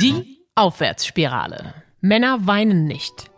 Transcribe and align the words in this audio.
Die 0.00 0.42
Aufwärtsspirale. 0.54 1.72
Männer 2.02 2.46
weinen 2.46 2.84
nicht. 2.84 3.30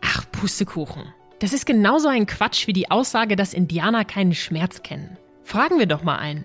Ach, 0.00 0.24
Pustekuchen. 0.30 1.02
Das 1.40 1.52
ist 1.52 1.66
genauso 1.66 2.06
ein 2.06 2.26
Quatsch 2.26 2.68
wie 2.68 2.72
die 2.72 2.92
Aussage, 2.92 3.34
dass 3.34 3.52
Indianer 3.52 4.04
keinen 4.04 4.32
Schmerz 4.32 4.84
kennen. 4.84 5.18
Fragen 5.42 5.80
wir 5.80 5.86
doch 5.86 6.04
mal 6.04 6.18
einen. 6.18 6.44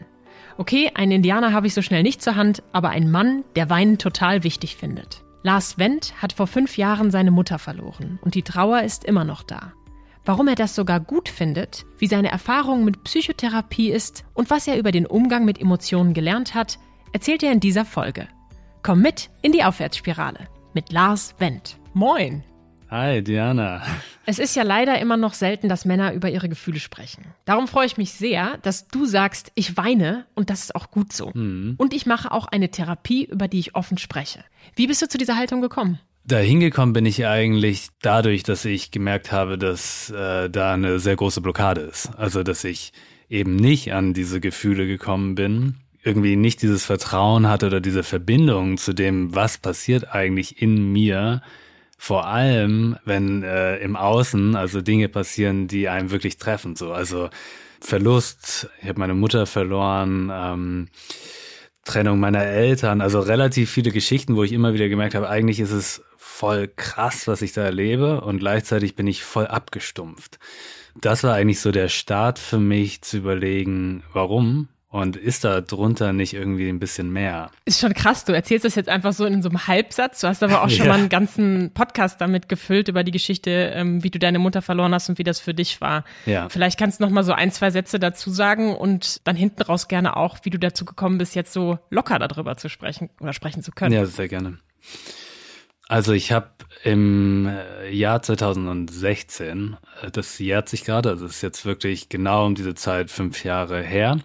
Okay, 0.57 0.89
einen 0.95 1.11
Indianer 1.11 1.53
habe 1.53 1.67
ich 1.67 1.75
so 1.75 1.83
schnell 1.83 2.01
nicht 2.01 2.23
zur 2.23 2.35
Hand, 2.35 2.63
aber 2.71 2.89
ein 2.89 3.11
Mann, 3.11 3.43
der 3.55 3.69
Weinen 3.69 3.99
total 3.99 4.43
wichtig 4.43 4.75
findet. 4.75 5.23
Lars 5.43 5.77
Wendt 5.77 6.19
hat 6.19 6.33
vor 6.33 6.47
fünf 6.47 6.75
Jahren 6.77 7.11
seine 7.11 7.29
Mutter 7.29 7.59
verloren 7.59 8.17
und 8.23 8.33
die 8.33 8.41
Trauer 8.43 8.81
ist 8.81 9.05
immer 9.05 9.23
noch 9.23 9.43
da. 9.43 9.73
Warum 10.25 10.47
er 10.47 10.55
das 10.55 10.73
sogar 10.73 10.99
gut 10.99 11.29
findet, 11.29 11.85
wie 11.99 12.07
seine 12.07 12.31
Erfahrung 12.31 12.83
mit 12.83 13.03
Psychotherapie 13.03 13.91
ist 13.91 14.25
und 14.33 14.49
was 14.49 14.67
er 14.67 14.79
über 14.79 14.91
den 14.91 15.05
Umgang 15.05 15.45
mit 15.45 15.61
Emotionen 15.61 16.15
gelernt 16.15 16.55
hat, 16.55 16.79
erzählt 17.13 17.43
er 17.43 17.51
in 17.51 17.59
dieser 17.59 17.85
Folge. 17.85 18.27
Komm 18.83 19.01
mit 19.01 19.29
in 19.41 19.51
die 19.51 19.63
Aufwärtsspirale 19.63 20.47
mit 20.73 20.91
Lars 20.91 21.33
Wendt. 21.39 21.77
Moin! 21.93 22.43
Hi, 22.89 23.21
Diana. 23.21 23.81
Es 24.25 24.39
ist 24.39 24.55
ja 24.55 24.63
leider 24.63 24.99
immer 24.99 25.17
noch 25.17 25.33
selten, 25.33 25.67
dass 25.67 25.83
Männer 25.83 26.13
über 26.13 26.29
ihre 26.29 26.47
Gefühle 26.47 26.79
sprechen. 26.79 27.25
Darum 27.43 27.67
freue 27.67 27.85
ich 27.85 27.97
mich 27.97 28.13
sehr, 28.13 28.57
dass 28.59 28.87
du 28.87 29.05
sagst, 29.05 29.51
ich 29.55 29.75
weine 29.75 30.25
und 30.35 30.49
das 30.49 30.61
ist 30.61 30.75
auch 30.75 30.89
gut 30.89 31.11
so. 31.11 31.31
Mhm. 31.33 31.75
Und 31.77 31.93
ich 31.93 32.05
mache 32.05 32.31
auch 32.31 32.45
eine 32.45 32.69
Therapie, 32.69 33.25
über 33.25 33.47
die 33.47 33.59
ich 33.59 33.75
offen 33.75 33.97
spreche. 33.97 34.43
Wie 34.75 34.87
bist 34.87 35.01
du 35.01 35.09
zu 35.09 35.17
dieser 35.17 35.35
Haltung 35.35 35.61
gekommen? 35.61 35.99
Da 36.23 36.37
hingekommen 36.37 36.93
bin 36.93 37.05
ich 37.05 37.25
eigentlich 37.25 37.87
dadurch, 38.01 38.43
dass 38.43 38.63
ich 38.63 38.91
gemerkt 38.91 39.31
habe, 39.31 39.57
dass 39.57 40.09
äh, 40.09 40.49
da 40.49 40.73
eine 40.73 40.99
sehr 40.99 41.15
große 41.15 41.41
Blockade 41.41 41.81
ist. 41.81 42.09
Also, 42.17 42.43
dass 42.43 42.63
ich 42.63 42.93
eben 43.29 43.55
nicht 43.55 43.93
an 43.93 44.13
diese 44.13 44.39
Gefühle 44.39 44.87
gekommen 44.87 45.35
bin, 45.35 45.75
irgendwie 46.07 46.37
nicht 46.37 46.61
dieses 46.61 46.85
Vertrauen 46.85 47.49
hatte 47.49 47.65
oder 47.67 47.81
diese 47.81 48.01
Verbindung 48.01 48.77
zu 48.77 48.93
dem, 48.93 49.35
was 49.35 49.57
passiert 49.57 50.15
eigentlich 50.15 50.61
in 50.61 50.93
mir, 50.93 51.41
vor 51.97 52.27
allem, 52.27 52.95
wenn 53.03 53.43
äh, 53.43 53.77
im 53.79 53.97
Außen 53.97 54.55
also 54.55 54.81
Dinge 54.81 55.09
passieren, 55.09 55.67
die 55.67 55.89
einem 55.89 56.09
wirklich 56.09 56.37
treffen. 56.37 56.77
So, 56.77 56.93
also 56.93 57.29
Verlust, 57.81 58.69
ich 58.81 58.87
habe 58.87 58.99
meine 58.99 59.15
Mutter 59.15 59.45
verloren, 59.45 60.31
ähm, 60.33 60.87
Trennung 61.83 62.19
meiner 62.19 62.43
Eltern, 62.43 63.01
also 63.01 63.19
relativ 63.19 63.69
viele 63.69 63.91
Geschichten, 63.91 64.37
wo 64.37 64.43
ich 64.43 64.53
immer 64.53 64.73
wieder 64.73 64.87
gemerkt 64.87 65.15
habe, 65.15 65.29
eigentlich 65.29 65.59
ist 65.59 65.71
es 65.71 66.03
voll 66.17 66.69
krass, 66.73 67.27
was 67.27 67.41
ich 67.41 67.51
da 67.51 67.63
erlebe 67.63 68.21
und 68.21 68.39
gleichzeitig 68.39 68.95
bin 68.95 69.07
ich 69.07 69.23
voll 69.23 69.47
abgestumpft. 69.47 70.39
Das 71.01 71.23
war 71.23 71.33
eigentlich 71.33 71.59
so 71.59 71.71
der 71.71 71.89
Start 71.89 72.39
für 72.39 72.59
mich 72.59 73.01
zu 73.01 73.17
überlegen, 73.17 74.03
warum 74.13 74.69
und 74.89 75.17
ist 75.17 75.43
da 75.43 75.59
drunter 75.59 76.13
nicht 76.13 76.33
irgendwie 76.33 76.69
ein 76.69 76.79
bisschen 76.79 77.11
mehr? 77.11 77.51
Ist 77.65 77.81
schon 77.81 77.93
krass, 77.93 78.23
du 78.23 78.33
erzählst 78.33 78.63
das 78.63 78.75
jetzt 78.75 78.87
einfach 78.87 79.11
so 79.11 79.25
in 79.25 79.41
so 79.41 79.49
einem 79.49 79.67
Halbsatz. 79.67 80.21
Du 80.21 80.27
hast 80.27 80.43
aber 80.43 80.63
auch 80.63 80.69
schon 80.69 80.85
ja. 80.85 80.93
mal 80.93 80.99
einen 80.99 81.09
ganzen 81.09 81.71
Podcast 81.73 82.21
damit 82.21 82.47
gefüllt 82.47 82.87
über 82.87 83.03
die 83.03 83.11
Geschichte, 83.11 83.51
ähm, 83.75 84.03
wie 84.03 84.09
du 84.09 84.17
deine 84.17 84.39
Mutter 84.39 84.61
verloren 84.61 84.93
hast 84.93 85.09
und 85.09 85.17
wie 85.17 85.23
das 85.23 85.39
für 85.39 85.53
dich 85.53 85.81
war. 85.81 86.05
Ja. 86.25 86.47
Vielleicht 86.49 86.79
kannst 86.79 86.99
du 86.99 87.03
noch 87.03 87.11
mal 87.11 87.23
so 87.23 87.33
ein, 87.33 87.51
zwei 87.51 87.69
Sätze 87.69 87.99
dazu 87.99 88.29
sagen 88.29 88.75
und 88.75 89.27
dann 89.27 89.35
hinten 89.35 89.61
raus 89.61 89.89
gerne 89.89 90.15
auch, 90.15 90.37
wie 90.43 90.49
du 90.49 90.59
dazu 90.59 90.85
gekommen 90.85 91.17
bist, 91.17 91.35
jetzt 91.35 91.51
so 91.51 91.79
locker 91.89 92.17
darüber 92.19 92.55
zu 92.55 92.69
sprechen 92.69 93.09
oder 93.19 93.33
sprechen 93.33 93.63
zu 93.63 93.71
können. 93.71 93.93
Ja, 93.93 94.05
sehr 94.05 94.29
gerne. 94.29 94.57
Also 95.89 96.11
ich 96.11 96.31
habe 96.31 96.49
im 96.83 97.47
äh, 97.47 97.89
Jahr 97.91 98.21
2016, 98.21 99.77
äh, 100.01 100.11
das 100.11 100.37
jährt 100.39 100.69
sich 100.69 100.83
gerade, 100.83 101.09
also 101.09 101.25
ist 101.25 101.41
jetzt 101.41 101.65
wirklich 101.65 102.09
genau 102.09 102.45
um 102.45 102.55
diese 102.55 102.75
Zeit 102.75 103.09
fünf 103.09 103.43
Jahre 103.43 103.81
her, 103.81 104.19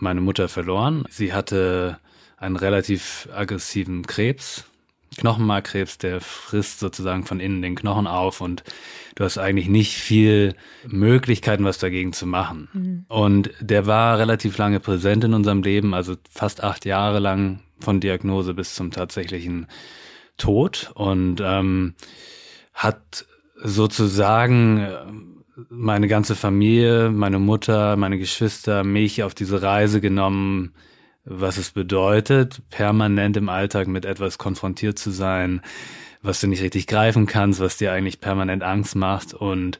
meine 0.00 0.20
Mutter 0.20 0.48
verloren. 0.48 1.04
Sie 1.10 1.32
hatte 1.32 1.98
einen 2.36 2.56
relativ 2.56 3.28
aggressiven 3.34 4.06
Krebs, 4.06 4.64
Knochenmarkkrebs, 5.16 5.98
der 5.98 6.20
frisst 6.20 6.78
sozusagen 6.78 7.24
von 7.24 7.40
innen 7.40 7.62
den 7.62 7.74
Knochen 7.74 8.06
auf 8.06 8.40
und 8.40 8.62
du 9.16 9.24
hast 9.24 9.38
eigentlich 9.38 9.68
nicht 9.68 9.94
viel 9.94 10.54
Möglichkeiten, 10.86 11.64
was 11.64 11.78
dagegen 11.78 12.12
zu 12.12 12.26
machen. 12.26 12.68
Mhm. 12.72 13.04
Und 13.08 13.50
der 13.60 13.86
war 13.86 14.18
relativ 14.18 14.56
lange 14.56 14.80
präsent 14.80 15.24
in 15.24 15.34
unserem 15.34 15.62
Leben, 15.62 15.94
also 15.94 16.14
fast 16.30 16.62
acht 16.62 16.84
Jahre 16.84 17.18
lang 17.18 17.60
von 17.80 18.00
Diagnose 18.00 18.54
bis 18.54 18.74
zum 18.74 18.92
tatsächlichen 18.92 19.66
Tod 20.36 20.92
und 20.94 21.40
ähm, 21.42 21.94
hat 22.72 23.26
sozusagen 23.62 25.29
meine 25.68 26.08
ganze 26.08 26.34
Familie, 26.34 27.10
meine 27.10 27.38
Mutter, 27.38 27.96
meine 27.96 28.18
Geschwister, 28.18 28.84
mich 28.84 29.22
auf 29.22 29.34
diese 29.34 29.62
Reise 29.62 30.00
genommen, 30.00 30.74
was 31.24 31.58
es 31.58 31.70
bedeutet, 31.70 32.62
permanent 32.70 33.36
im 33.36 33.48
Alltag 33.48 33.88
mit 33.88 34.04
etwas 34.04 34.38
konfrontiert 34.38 34.98
zu 34.98 35.10
sein, 35.10 35.60
was 36.22 36.40
du 36.40 36.46
nicht 36.46 36.62
richtig 36.62 36.86
greifen 36.86 37.26
kannst, 37.26 37.60
was 37.60 37.76
dir 37.76 37.92
eigentlich 37.92 38.20
permanent 38.20 38.62
Angst 38.62 38.96
macht 38.96 39.34
und 39.34 39.78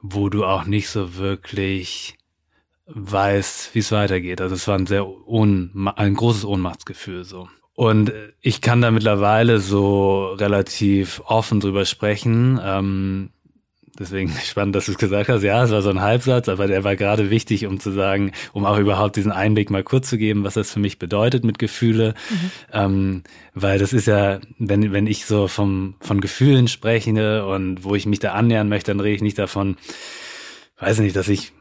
wo 0.00 0.28
du 0.28 0.44
auch 0.44 0.64
nicht 0.64 0.88
so 0.88 1.16
wirklich 1.16 2.16
weißt, 2.86 3.74
wie 3.74 3.80
es 3.80 3.92
weitergeht. 3.92 4.40
Also 4.40 4.54
es 4.54 4.66
war 4.66 4.78
ein 4.78 4.86
sehr 4.86 5.06
un 5.06 5.90
ein 5.96 6.14
großes 6.14 6.44
Ohnmachtsgefühl 6.44 7.24
so. 7.24 7.48
Und 7.74 8.12
ich 8.40 8.60
kann 8.60 8.80
da 8.80 8.90
mittlerweile 8.90 9.60
so 9.60 10.32
relativ 10.32 11.22
offen 11.26 11.60
drüber 11.60 11.84
sprechen. 11.84 12.58
Ähm, 12.60 13.30
Deswegen 13.98 14.30
spannend, 14.44 14.76
dass 14.76 14.86
du 14.86 14.92
es 14.92 14.98
gesagt 14.98 15.28
hast. 15.28 15.42
Ja, 15.42 15.64
es 15.64 15.70
war 15.70 15.82
so 15.82 15.90
ein 15.90 16.00
Halbsatz, 16.00 16.48
aber 16.48 16.66
der 16.66 16.84
war 16.84 16.96
gerade 16.96 17.30
wichtig, 17.30 17.66
um 17.66 17.80
zu 17.80 17.90
sagen, 17.90 18.32
um 18.52 18.64
auch 18.64 18.78
überhaupt 18.78 19.16
diesen 19.16 19.32
Einblick 19.32 19.70
mal 19.70 19.82
kurz 19.82 20.08
zu 20.08 20.18
geben, 20.18 20.44
was 20.44 20.54
das 20.54 20.70
für 20.70 20.80
mich 20.80 20.98
bedeutet 20.98 21.44
mit 21.44 21.58
Gefühle. 21.58 22.14
Mhm. 22.30 22.50
Ähm, 22.72 23.22
weil 23.54 23.78
das 23.78 23.92
ist 23.92 24.06
ja, 24.06 24.40
wenn, 24.58 24.92
wenn 24.92 25.06
ich 25.06 25.26
so 25.26 25.48
vom, 25.48 25.94
von 26.00 26.20
Gefühlen 26.20 26.68
spreche 26.68 27.44
und 27.46 27.84
wo 27.84 27.94
ich 27.94 28.06
mich 28.06 28.18
da 28.20 28.32
annähern 28.32 28.68
möchte, 28.68 28.90
dann 28.90 29.00
rede 29.00 29.16
ich 29.16 29.22
nicht 29.22 29.38
davon, 29.38 29.76
weiß 30.78 31.00
nicht, 31.00 31.16
dass 31.16 31.28
ich 31.28 31.52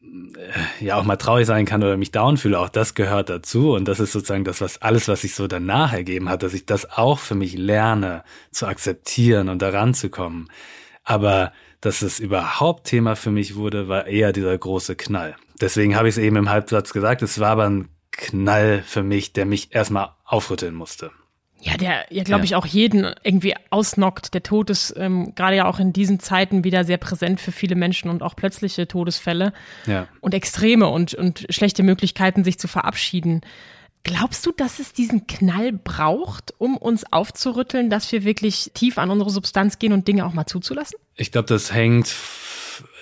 äh, 0.00 0.84
ja 0.84 0.96
auch 0.96 1.04
mal 1.04 1.16
traurig 1.16 1.46
sein 1.46 1.66
kann 1.66 1.82
oder 1.82 1.96
mich 1.96 2.10
down 2.10 2.36
fühle, 2.36 2.58
auch 2.58 2.68
das 2.68 2.94
gehört 2.94 3.28
dazu 3.28 3.72
und 3.74 3.86
das 3.86 4.00
ist 4.00 4.12
sozusagen 4.12 4.44
das, 4.44 4.60
was 4.60 4.80
alles, 4.82 5.08
was 5.08 5.20
sich 5.20 5.34
so 5.34 5.46
danach 5.46 5.92
ergeben 5.92 6.28
hat, 6.28 6.42
dass 6.42 6.54
ich 6.54 6.66
das 6.66 6.90
auch 6.90 7.18
für 7.18 7.34
mich 7.34 7.56
lerne 7.56 8.24
zu 8.50 8.66
akzeptieren 8.66 9.48
und 9.48 9.62
daran 9.62 9.94
zu 9.94 10.10
kommen. 10.10 10.48
Aber 11.04 11.52
dass 11.84 12.00
es 12.00 12.18
überhaupt 12.18 12.86
Thema 12.86 13.14
für 13.14 13.30
mich 13.30 13.56
wurde, 13.56 13.88
war 13.88 14.06
eher 14.06 14.32
dieser 14.32 14.56
große 14.56 14.96
Knall. 14.96 15.36
Deswegen 15.60 15.96
habe 15.96 16.08
ich 16.08 16.14
es 16.14 16.18
eben 16.18 16.36
im 16.36 16.48
Halbsatz 16.48 16.94
gesagt, 16.94 17.20
es 17.22 17.38
war 17.38 17.50
aber 17.50 17.68
ein 17.68 17.88
Knall 18.10 18.82
für 18.86 19.02
mich, 19.02 19.34
der 19.34 19.44
mich 19.44 19.74
erstmal 19.74 20.10
aufrütteln 20.24 20.74
musste. 20.74 21.10
Ja, 21.60 21.76
der 21.76 22.06
ja, 22.10 22.24
glaube 22.24 22.44
ich, 22.44 22.54
auch 22.54 22.66
jeden 22.66 23.06
irgendwie 23.22 23.54
ausnockt. 23.70 24.34
Der 24.34 24.42
Tod 24.42 24.70
ist 24.70 24.94
ähm, 24.96 25.34
gerade 25.34 25.56
ja 25.56 25.66
auch 25.66 25.78
in 25.78 25.92
diesen 25.92 26.20
Zeiten 26.20 26.64
wieder 26.64 26.84
sehr 26.84 26.98
präsent 26.98 27.40
für 27.40 27.52
viele 27.52 27.74
Menschen 27.74 28.10
und 28.10 28.22
auch 28.22 28.34
plötzliche 28.34 28.88
Todesfälle 28.88 29.52
ja. 29.86 30.08
und 30.20 30.34
Extreme 30.34 30.88
und, 30.88 31.14
und 31.14 31.46
schlechte 31.50 31.82
Möglichkeiten, 31.82 32.44
sich 32.44 32.58
zu 32.58 32.68
verabschieden. 32.68 33.42
Glaubst 34.04 34.44
du, 34.46 34.52
dass 34.52 34.78
es 34.78 34.92
diesen 34.92 35.26
Knall 35.26 35.72
braucht, 35.72 36.54
um 36.58 36.76
uns 36.76 37.10
aufzurütteln, 37.10 37.88
dass 37.88 38.10
wir 38.12 38.24
wirklich 38.24 38.70
tief 38.74 38.98
an 38.98 39.10
unsere 39.10 39.30
Substanz 39.30 39.78
gehen 39.78 39.94
und 39.94 40.08
Dinge 40.08 40.26
auch 40.26 40.34
mal 40.34 40.46
zuzulassen? 40.46 40.98
Ich 41.16 41.32
glaube, 41.32 41.48
das 41.48 41.72
hängt 41.72 42.14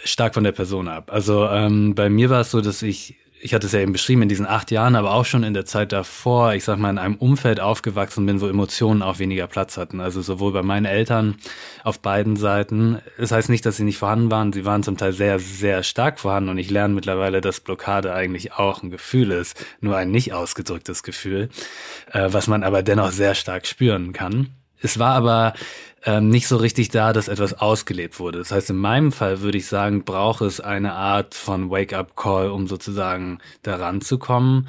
stark 0.05 0.35
von 0.35 0.45
der 0.45 0.53
Person 0.53 0.89
ab. 0.89 1.11
Also 1.13 1.47
ähm, 1.47 1.95
bei 1.95 2.11
mir 2.11 2.31
war 2.31 2.41
es 2.41 2.51
so, 2.51 2.61
dass 2.61 2.83
ich 2.83 3.17
ich 3.45 3.55
hatte 3.55 3.67
es 3.67 3.73
ja 3.73 3.81
eben 3.81 3.93
beschrieben, 3.93 4.23
in 4.23 4.29
diesen 4.29 4.47
acht 4.47 4.71
Jahren, 4.71 4.95
aber 4.95 5.13
auch 5.13 5.25
schon 5.25 5.43
in 5.43 5.53
der 5.53 5.65
Zeit 5.65 5.91
davor, 5.91 6.55
ich 6.55 6.63
sag 6.63 6.79
mal, 6.79 6.91
in 6.91 6.99
einem 6.99 7.17
Umfeld 7.17 7.59
aufgewachsen 7.59 8.25
bin, 8.25 8.41
wo 8.41 8.47
Emotionen 8.47 9.03
auch 9.03 9.19
weniger 9.19 9.49
Platz 9.49 9.77
hatten. 9.77 10.01
Also 10.01 10.23
sowohl 10.23 10.53
bei 10.53 10.63
meinen 10.63 10.87
Eltern 10.87 11.35
auf 11.83 11.99
beiden 11.99 12.37
Seiten. 12.37 13.01
Das 13.19 13.33
heißt 13.33 13.49
nicht, 13.49 13.67
dass 13.67 13.77
sie 13.77 13.85
nicht 13.85 13.99
vorhanden 13.99 14.31
waren. 14.31 14.53
Sie 14.53 14.65
waren 14.65 14.85
zum 14.85 14.97
Teil 14.97 15.13
sehr, 15.13 15.41
sehr 15.41 15.83
stark 15.83 16.21
vorhanden 16.21 16.51
und 16.51 16.59
ich 16.59 16.71
lerne 16.71 16.95
mittlerweile, 16.95 17.41
dass 17.41 17.59
Blockade 17.59 18.15
eigentlich 18.15 18.53
auch 18.53 18.85
ein 18.85 18.91
Gefühl 18.91 19.33
ist, 19.33 19.63
nur 19.81 19.97
ein 19.97 20.13
nicht 20.13 20.33
ausgedrücktes 20.33 21.03
Gefühl, 21.03 21.49
äh, 22.13 22.29
was 22.31 22.47
man 22.47 22.63
aber 22.63 22.85
dennoch 22.85 23.11
sehr 23.11 23.35
stark 23.35 23.67
spüren 23.67 24.13
kann. 24.13 24.51
Es 24.81 25.01
war 25.01 25.15
aber 25.15 25.55
ähm, 26.05 26.29
nicht 26.29 26.49
so 26.49 26.57
richtig 26.57 26.89
da, 26.89 27.13
dass 27.13 27.29
etwas 27.29 27.55
ausgelebt 27.55 28.19
wurde. 28.19 28.39
Das 28.39 28.51
heißt, 28.51 28.71
in 28.71 28.77
meinem 28.77 29.13
Fall 29.13 29.41
würde 29.41 29.59
ich 29.59 29.67
sagen, 29.67 30.05
braucht 30.05 30.43
es 30.43 30.61
eine 30.61 30.93
Art 30.93 31.35
von 31.35 31.71
Wake-up-Call, 31.71 32.51
um 32.51 32.67
sozusagen 32.67 33.39
daran 33.63 34.01
zu 34.01 34.19
kommen. 34.19 34.69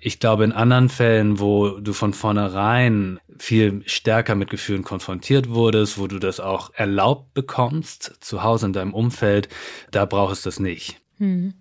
Ich 0.00 0.20
glaube, 0.20 0.44
in 0.44 0.52
anderen 0.52 0.88
Fällen, 0.88 1.40
wo 1.40 1.70
du 1.80 1.92
von 1.92 2.12
vornherein 2.12 3.18
viel 3.38 3.82
stärker 3.86 4.34
mit 4.34 4.50
Gefühlen 4.50 4.82
konfrontiert 4.82 5.48
wurdest, 5.50 5.98
wo 5.98 6.06
du 6.06 6.18
das 6.18 6.40
auch 6.40 6.70
erlaubt 6.74 7.34
bekommst, 7.34 8.16
zu 8.20 8.42
Hause 8.42 8.66
in 8.66 8.72
deinem 8.72 8.94
Umfeld, 8.94 9.48
da 9.90 10.04
braucht 10.04 10.32
es 10.32 10.42
das 10.42 10.60
nicht. 10.60 10.96
Hm. 11.18 11.54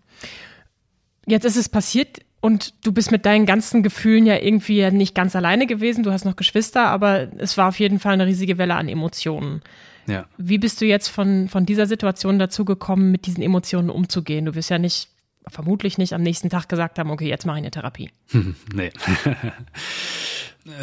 Jetzt 1.25 1.45
ist 1.45 1.57
es 1.57 1.69
passiert, 1.69 2.19
und 2.45 2.75
du 2.85 2.91
bist 2.91 3.11
mit 3.11 3.25
deinen 3.25 3.47
ganzen 3.47 3.81
Gefühlen 3.81 4.27
ja 4.27 4.37
irgendwie 4.37 4.91
nicht 4.91 5.15
ganz 5.15 5.35
alleine 5.35 5.65
gewesen. 5.65 6.03
Du 6.03 6.11
hast 6.11 6.25
noch 6.25 6.35
Geschwister, 6.35 6.85
aber 6.85 7.27
es 7.39 7.57
war 7.57 7.69
auf 7.69 7.79
jeden 7.79 7.97
Fall 7.97 8.13
eine 8.13 8.27
riesige 8.27 8.59
Welle 8.59 8.75
an 8.75 8.87
Emotionen. 8.87 9.63
Ja. 10.05 10.27
Wie 10.37 10.59
bist 10.59 10.79
du 10.79 10.85
jetzt 10.85 11.07
von, 11.07 11.49
von 11.49 11.65
dieser 11.65 11.87
Situation 11.87 12.37
dazu 12.37 12.63
gekommen, 12.63 13.09
mit 13.09 13.25
diesen 13.25 13.41
Emotionen 13.41 13.89
umzugehen? 13.89 14.45
Du 14.45 14.53
wirst 14.53 14.69
ja 14.69 14.77
nicht, 14.77 15.09
vermutlich 15.47 15.97
nicht 15.97 16.13
am 16.13 16.21
nächsten 16.21 16.51
Tag 16.51 16.69
gesagt 16.69 16.99
haben, 16.99 17.09
okay, 17.09 17.27
jetzt 17.27 17.47
mache 17.47 17.57
ich 17.57 17.63
eine 17.63 17.71
Therapie. 17.71 18.11
nee. 18.75 18.91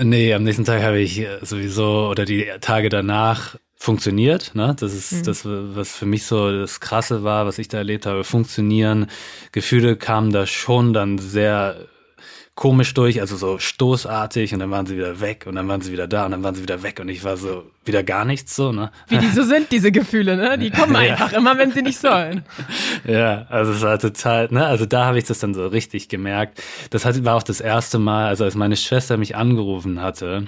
Nee, 0.00 0.32
am 0.32 0.44
nächsten 0.44 0.64
Tag 0.64 0.80
habe 0.84 1.00
ich 1.00 1.26
sowieso 1.40 2.06
oder 2.08 2.24
die 2.24 2.46
Tage 2.60 2.88
danach 2.88 3.56
funktioniert. 3.82 4.54
Ne? 4.54 4.76
Das 4.78 4.94
ist 4.94 5.12
mhm. 5.12 5.22
das, 5.24 5.42
was 5.44 5.96
für 5.96 6.06
mich 6.06 6.24
so 6.24 6.52
das 6.52 6.78
Krasse 6.78 7.24
war, 7.24 7.46
was 7.46 7.58
ich 7.58 7.66
da 7.66 7.78
erlebt 7.78 8.06
habe. 8.06 8.22
Funktionieren. 8.22 9.06
Gefühle 9.50 9.96
kamen 9.96 10.32
da 10.32 10.46
schon 10.46 10.92
dann 10.92 11.18
sehr 11.18 11.88
komisch 12.54 12.94
durch, 12.94 13.20
also 13.20 13.34
so 13.34 13.58
stoßartig 13.58 14.52
und 14.52 14.60
dann 14.60 14.70
waren 14.70 14.86
sie 14.86 14.96
wieder 14.96 15.20
weg 15.20 15.46
und 15.48 15.56
dann 15.56 15.66
waren 15.66 15.80
sie 15.80 15.90
wieder 15.90 16.06
da 16.06 16.26
und 16.26 16.30
dann 16.32 16.44
waren 16.44 16.54
sie 16.54 16.62
wieder 16.62 16.82
weg 16.82 17.00
und 17.00 17.08
ich 17.08 17.24
war 17.24 17.36
so 17.36 17.64
wieder 17.84 18.04
gar 18.04 18.24
nichts 18.24 18.54
so, 18.54 18.72
ne? 18.72 18.92
Wie 19.08 19.18
die 19.18 19.28
so 19.28 19.42
sind, 19.54 19.72
diese 19.72 19.90
Gefühle, 19.90 20.36
ne? 20.36 20.58
Die 20.58 20.70
kommen 20.70 20.94
einfach 20.94 21.32
immer, 21.32 21.58
wenn 21.58 21.72
sie 21.72 21.82
nicht 21.82 21.98
sollen. 21.98 22.44
Ja, 23.04 23.46
also 23.48 23.72
es 23.72 23.80
war 23.80 23.98
total, 23.98 24.48
ne? 24.52 24.64
Also 24.66 24.86
da 24.86 25.06
habe 25.06 25.18
ich 25.18 25.24
das 25.24 25.40
dann 25.40 25.54
so 25.54 25.66
richtig 25.66 26.08
gemerkt. 26.08 26.62
Das 26.90 27.04
war 27.24 27.34
auch 27.34 27.42
das 27.42 27.60
erste 27.60 27.98
Mal, 27.98 28.28
also 28.28 28.44
als 28.44 28.54
meine 28.54 28.76
Schwester 28.76 29.16
mich 29.16 29.34
angerufen 29.34 30.00
hatte 30.00 30.46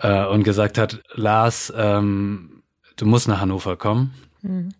äh, 0.00 0.26
und 0.26 0.42
gesagt 0.42 0.78
hat, 0.78 1.02
Lars, 1.14 1.72
ähm, 1.76 2.62
du 2.96 3.06
musst 3.06 3.28
nach 3.28 3.40
Hannover 3.40 3.76
kommen. 3.76 4.14
Mhm. 4.42 4.70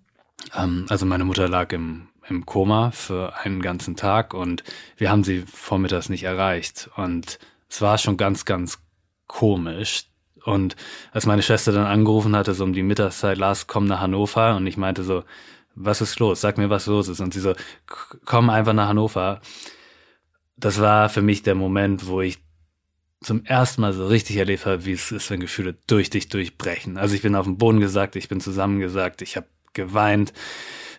Ähm, 0.54 0.86
also 0.88 1.06
meine 1.06 1.24
Mutter 1.24 1.48
lag 1.48 1.72
im 1.72 2.08
im 2.28 2.46
Koma 2.46 2.90
für 2.90 3.36
einen 3.36 3.62
ganzen 3.62 3.96
Tag 3.96 4.34
und 4.34 4.64
wir 4.96 5.10
haben 5.10 5.24
sie 5.24 5.42
vormittags 5.42 6.08
nicht 6.08 6.24
erreicht. 6.24 6.90
Und 6.96 7.38
es 7.68 7.80
war 7.80 7.98
schon 7.98 8.16
ganz, 8.16 8.44
ganz 8.44 8.78
komisch. 9.26 10.06
Und 10.44 10.76
als 11.12 11.26
meine 11.26 11.42
Schwester 11.42 11.72
dann 11.72 11.86
angerufen 11.86 12.36
hatte, 12.36 12.54
so 12.54 12.64
um 12.64 12.72
die 12.72 12.82
Mittagszeit, 12.82 13.38
Lars, 13.38 13.66
komm 13.66 13.86
nach 13.86 14.00
Hannover. 14.00 14.56
Und 14.56 14.66
ich 14.66 14.76
meinte 14.76 15.02
so, 15.02 15.24
was 15.74 16.00
ist 16.00 16.18
los? 16.18 16.40
Sag 16.40 16.58
mir, 16.58 16.70
was 16.70 16.86
los 16.86 17.08
ist. 17.08 17.20
Und 17.20 17.34
sie 17.34 17.40
so, 17.40 17.54
komm 18.24 18.50
einfach 18.50 18.72
nach 18.72 18.88
Hannover. 18.88 19.40
Das 20.56 20.80
war 20.80 21.08
für 21.08 21.22
mich 21.22 21.42
der 21.42 21.54
Moment, 21.54 22.06
wo 22.06 22.20
ich 22.20 22.38
zum 23.20 23.44
ersten 23.44 23.80
Mal 23.80 23.92
so 23.92 24.06
richtig 24.06 24.36
erlebt 24.36 24.66
habe, 24.66 24.84
wie 24.84 24.92
es 24.92 25.10
ist, 25.10 25.30
wenn 25.30 25.40
Gefühle 25.40 25.76
durch 25.86 26.10
dich 26.10 26.28
durchbrechen. 26.28 26.98
Also 26.98 27.14
ich 27.14 27.22
bin 27.22 27.34
auf 27.34 27.46
dem 27.46 27.58
Boden 27.58 27.80
gesagt, 27.80 28.16
ich 28.16 28.28
bin 28.28 28.40
zusammengesagt, 28.40 29.22
ich 29.22 29.36
habe 29.36 29.46
geweint, 29.72 30.32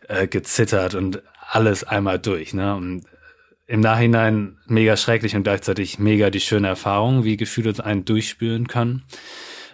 äh, 0.08 0.28
gezittert 0.28 0.96
und 0.96 1.22
alles 1.50 1.84
einmal 1.84 2.20
durch. 2.20 2.54
Ne? 2.54 2.76
Und 2.76 3.04
im 3.68 3.82
Nachhinein 3.82 4.58
mega 4.66 4.98
schrecklich 4.98 5.36
und 5.36 5.44
gleichzeitig 5.44 6.00
mega 6.00 6.30
die 6.30 6.40
schöne 6.40 6.68
Erfahrung, 6.68 7.24
wie 7.24 7.38
Gefühle 7.38 7.74
einen 7.84 8.06
durchspüren 8.06 8.68
können. 8.68 9.04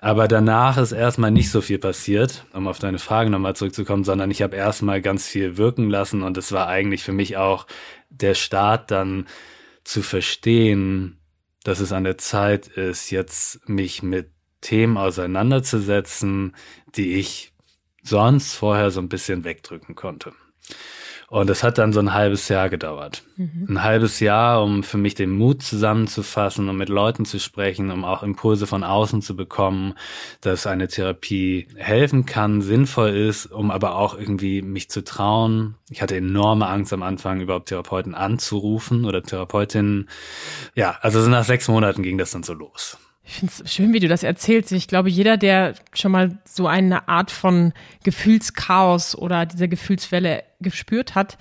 Aber 0.02 0.28
danach 0.28 0.78
ist 0.78 0.92
erstmal 0.92 1.32
nicht 1.32 1.50
so 1.50 1.62
viel 1.62 1.80
passiert, 1.80 2.46
um 2.52 2.68
auf 2.68 2.80
deine 2.80 3.00
Frage 3.00 3.30
nochmal 3.30 3.56
zurückzukommen, 3.56 4.04
sondern 4.04 4.32
ich 4.32 4.42
habe 4.42 4.58
erstmal 4.58 5.02
ganz 5.02 5.28
viel 5.28 5.56
wirken 5.56 5.90
lassen 5.90 6.24
und 6.24 6.38
es 6.38 6.52
war 6.52 6.68
eigentlich 6.68 7.04
für 7.04 7.14
mich 7.14 7.38
auch 7.38 7.68
der 8.10 8.34
Start 8.34 8.92
dann 8.92 9.28
zu 9.86 10.02
verstehen, 10.02 11.20
dass 11.64 11.80
es 11.80 11.92
an 11.92 12.04
der 12.04 12.18
Zeit 12.18 12.68
ist, 12.68 13.10
jetzt 13.10 13.68
mich 13.68 14.04
mit 14.04 14.32
Themen 14.62 14.98
auseinanderzusetzen, 14.98 16.56
die 16.96 17.16
ich 17.16 17.54
sonst 18.02 18.54
vorher 18.54 18.92
so 18.92 19.00
ein 19.00 19.10
bisschen 19.10 19.44
wegdrücken 19.44 19.96
konnte. 19.96 20.34
Und 21.34 21.50
es 21.50 21.64
hat 21.64 21.80
dann 21.80 21.94
so 21.94 22.00
ein 22.00 22.14
halbes 22.14 22.48
Jahr 22.48 22.70
gedauert. 22.70 23.24
Mhm. 23.38 23.66
Ein 23.68 23.84
halbes 23.84 24.20
Jahr, 24.20 24.62
um 24.62 24.84
für 24.84 25.00
mich 25.00 25.16
den 25.16 25.32
Mut 25.32 25.64
zusammenzufassen, 25.64 26.70
um 26.70 26.78
mit 26.78 26.90
Leuten 26.90 27.26
zu 27.26 27.40
sprechen, 27.40 27.90
um 27.90 28.06
auch 28.06 28.22
Impulse 28.22 28.68
von 28.68 28.84
außen 28.84 29.24
zu 29.24 29.36
bekommen, 29.36 29.96
dass 30.42 30.68
eine 30.68 30.88
Therapie 30.90 31.70
helfen 31.76 32.28
kann, 32.28 32.62
sinnvoll 32.62 33.16
ist, 33.16 33.48
um 33.48 33.72
aber 33.72 33.96
auch 33.96 34.16
irgendwie 34.16 34.62
mich 34.62 34.92
zu 34.92 35.04
trauen. 35.04 35.74
Ich 35.90 36.04
hatte 36.04 36.18
enorme 36.18 36.68
Angst 36.68 36.94
am 36.94 37.02
Anfang, 37.02 37.42
überhaupt 37.42 37.70
Therapeuten 37.70 38.14
anzurufen 38.14 39.04
oder 39.04 39.24
Therapeutinnen. 39.24 40.10
Ja, 40.76 41.00
also 41.02 41.28
nach 41.28 41.46
sechs 41.46 41.68
Monaten 41.68 42.04
ging 42.04 42.20
das 42.20 42.30
dann 42.30 42.44
so 42.44 42.54
los. 42.54 43.00
Ich 43.26 43.36
finde 43.36 43.54
es 43.64 43.74
schön, 43.74 43.94
wie 43.94 44.00
du 44.00 44.08
das 44.10 44.24
erzählst. 44.24 44.72
Ich 44.74 44.88
glaube, 44.88 45.10
jeder, 45.10 45.38
der 45.38 45.76
schon 45.94 46.12
mal 46.12 46.38
so 46.46 46.68
eine 46.68 47.08
Art 47.08 47.32
von 47.32 47.74
Gefühlschaos 48.04 49.16
oder 49.16 49.46
dieser 49.46 49.70
Gefühlswelle 49.70 50.44
gespürt 50.60 51.16
hat, 51.16 51.38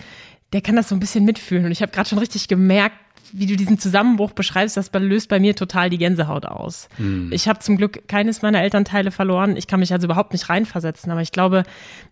der 0.52 0.61
kann 0.61 0.76
das 0.76 0.88
so 0.88 0.94
ein 0.94 1.00
bisschen 1.00 1.25
mitfühlen. 1.25 1.64
Und 1.64 1.73
ich 1.73 1.82
habe 1.82 1.93
gerade 1.93 2.08
schon 2.08 2.19
richtig 2.19 2.46
gemerkt, 2.46 2.96
wie 3.32 3.46
du 3.46 3.56
diesen 3.56 3.78
Zusammenbruch 3.78 4.32
beschreibst, 4.32 4.76
das 4.76 4.90
löst 4.92 5.28
bei 5.28 5.40
mir 5.40 5.56
total 5.56 5.90
die 5.90 5.98
Gänsehaut 5.98 6.46
aus. 6.46 6.88
Mm. 6.98 7.32
Ich 7.32 7.48
habe 7.48 7.60
zum 7.60 7.76
Glück 7.76 8.08
keines 8.08 8.42
meiner 8.42 8.62
Elternteile 8.62 9.10
verloren. 9.10 9.56
Ich 9.56 9.66
kann 9.66 9.80
mich 9.80 9.92
also 9.92 10.06
überhaupt 10.06 10.32
nicht 10.32 10.48
reinversetzen. 10.48 11.10
Aber 11.10 11.22
ich 11.22 11.32
glaube, 11.32 11.62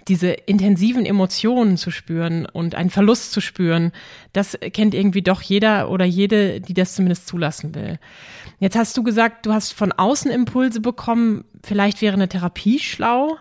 diese 0.08 0.30
intensiven 0.30 1.04
Emotionen 1.04 1.76
zu 1.76 1.90
spüren 1.90 2.46
und 2.46 2.74
einen 2.74 2.90
Verlust 2.90 3.32
zu 3.32 3.40
spüren, 3.40 3.92
das 4.32 4.58
kennt 4.72 4.94
irgendwie 4.94 5.22
doch 5.22 5.42
jeder 5.42 5.90
oder 5.90 6.04
jede, 6.04 6.60
die 6.60 6.74
das 6.74 6.94
zumindest 6.94 7.26
zulassen 7.26 7.74
will. 7.74 7.98
Jetzt 8.58 8.76
hast 8.76 8.96
du 8.96 9.02
gesagt, 9.02 9.46
du 9.46 9.52
hast 9.52 9.72
von 9.72 9.92
außen 9.92 10.30
Impulse 10.30 10.80
bekommen. 10.80 11.44
Vielleicht 11.62 12.00
wäre 12.02 12.14
eine 12.14 12.28
Therapie 12.28 12.78
schlau 12.78 13.36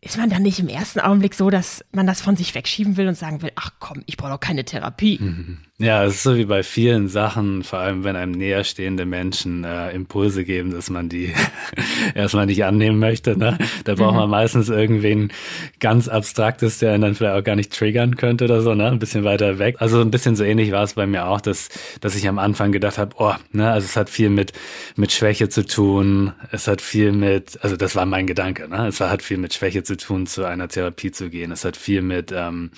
ist 0.00 0.16
man 0.16 0.30
dann 0.30 0.42
nicht 0.42 0.60
im 0.60 0.68
ersten 0.68 1.00
Augenblick 1.00 1.34
so, 1.34 1.50
dass 1.50 1.84
man 1.92 2.06
das 2.06 2.20
von 2.20 2.36
sich 2.36 2.54
wegschieben 2.54 2.96
will 2.96 3.08
und 3.08 3.16
sagen 3.16 3.42
will, 3.42 3.50
ach 3.56 3.72
komm, 3.80 4.02
ich 4.06 4.16
brauche 4.16 4.30
doch 4.30 4.40
keine 4.40 4.64
Therapie. 4.64 5.18
Mhm. 5.20 5.58
Ja, 5.80 6.04
es 6.04 6.16
ist 6.16 6.22
so 6.24 6.36
wie 6.36 6.44
bei 6.44 6.64
vielen 6.64 7.06
Sachen, 7.06 7.62
vor 7.62 7.78
allem 7.78 8.02
wenn 8.02 8.16
einem 8.16 8.32
näherstehende 8.32 9.06
Menschen 9.06 9.62
äh, 9.62 9.92
Impulse 9.92 10.42
geben, 10.44 10.72
dass 10.72 10.90
man 10.90 11.08
die 11.08 11.32
erstmal 12.16 12.46
nicht 12.46 12.64
annehmen 12.64 12.98
möchte. 12.98 13.38
Ne? 13.38 13.56
Da 13.84 13.94
braucht 13.94 14.14
mhm. 14.14 14.18
man 14.18 14.30
meistens 14.30 14.70
irgendwen 14.70 15.30
ganz 15.78 16.08
Abstraktes, 16.08 16.80
der 16.80 16.94
einen 16.94 17.02
dann 17.02 17.14
vielleicht 17.14 17.38
auch 17.38 17.44
gar 17.44 17.54
nicht 17.54 17.72
triggern 17.72 18.16
könnte 18.16 18.46
oder 18.46 18.60
so, 18.60 18.74
ne? 18.74 18.88
Ein 18.88 18.98
bisschen 18.98 19.22
weiter 19.22 19.60
weg. 19.60 19.76
Also 19.78 20.00
ein 20.00 20.10
bisschen 20.10 20.34
so 20.34 20.42
ähnlich 20.42 20.72
war 20.72 20.82
es 20.82 20.94
bei 20.94 21.06
mir 21.06 21.28
auch, 21.28 21.40
dass, 21.40 21.68
dass 22.00 22.16
ich 22.16 22.26
am 22.26 22.40
Anfang 22.40 22.72
gedacht 22.72 22.98
habe, 22.98 23.14
oh, 23.18 23.34
ne, 23.52 23.70
also 23.70 23.84
es 23.84 23.96
hat 23.96 24.10
viel 24.10 24.30
mit, 24.30 24.54
mit 24.96 25.12
Schwäche 25.12 25.48
zu 25.48 25.64
tun, 25.64 26.32
es 26.50 26.66
hat 26.66 26.80
viel 26.80 27.12
mit, 27.12 27.62
also 27.62 27.76
das 27.76 27.94
war 27.94 28.04
mein 28.04 28.26
Gedanke, 28.26 28.68
ne? 28.68 28.88
Es 28.88 29.00
hat 29.00 29.22
viel 29.22 29.38
mit 29.38 29.54
Schwäche 29.54 29.84
zu 29.84 29.96
tun, 29.96 30.26
zu 30.26 30.44
einer 30.44 30.66
Therapie 30.66 31.12
zu 31.12 31.30
gehen. 31.30 31.52
Es 31.52 31.64
hat 31.64 31.76
viel 31.76 32.02
mit 32.02 32.32
ähm, 32.34 32.72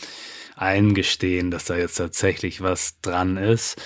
eingestehen, 0.61 1.51
dass 1.51 1.65
da 1.65 1.77
jetzt 1.77 1.97
tatsächlich 1.97 2.63
was 2.63 3.01
dran 3.01 3.37
ist. 3.37 3.81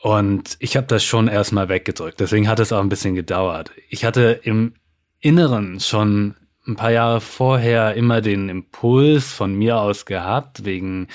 Und 0.00 0.56
ich 0.60 0.76
habe 0.76 0.86
das 0.86 1.04
schon 1.04 1.26
erstmal 1.26 1.68
weggedrückt. 1.68 2.20
Deswegen 2.20 2.48
hat 2.48 2.60
es 2.60 2.72
auch 2.72 2.80
ein 2.80 2.88
bisschen 2.88 3.14
gedauert. 3.14 3.70
Ich 3.88 4.04
hatte 4.04 4.40
im 4.42 4.74
Inneren 5.20 5.80
schon 5.80 6.36
ein 6.66 6.76
paar 6.76 6.90
Jahre 6.90 7.20
vorher 7.20 7.94
immer 7.94 8.20
den 8.20 8.48
Impuls 8.48 9.32
von 9.32 9.54
mir 9.54 9.78
aus 9.78 10.04
gehabt, 10.04 10.64
wegen 10.64 11.08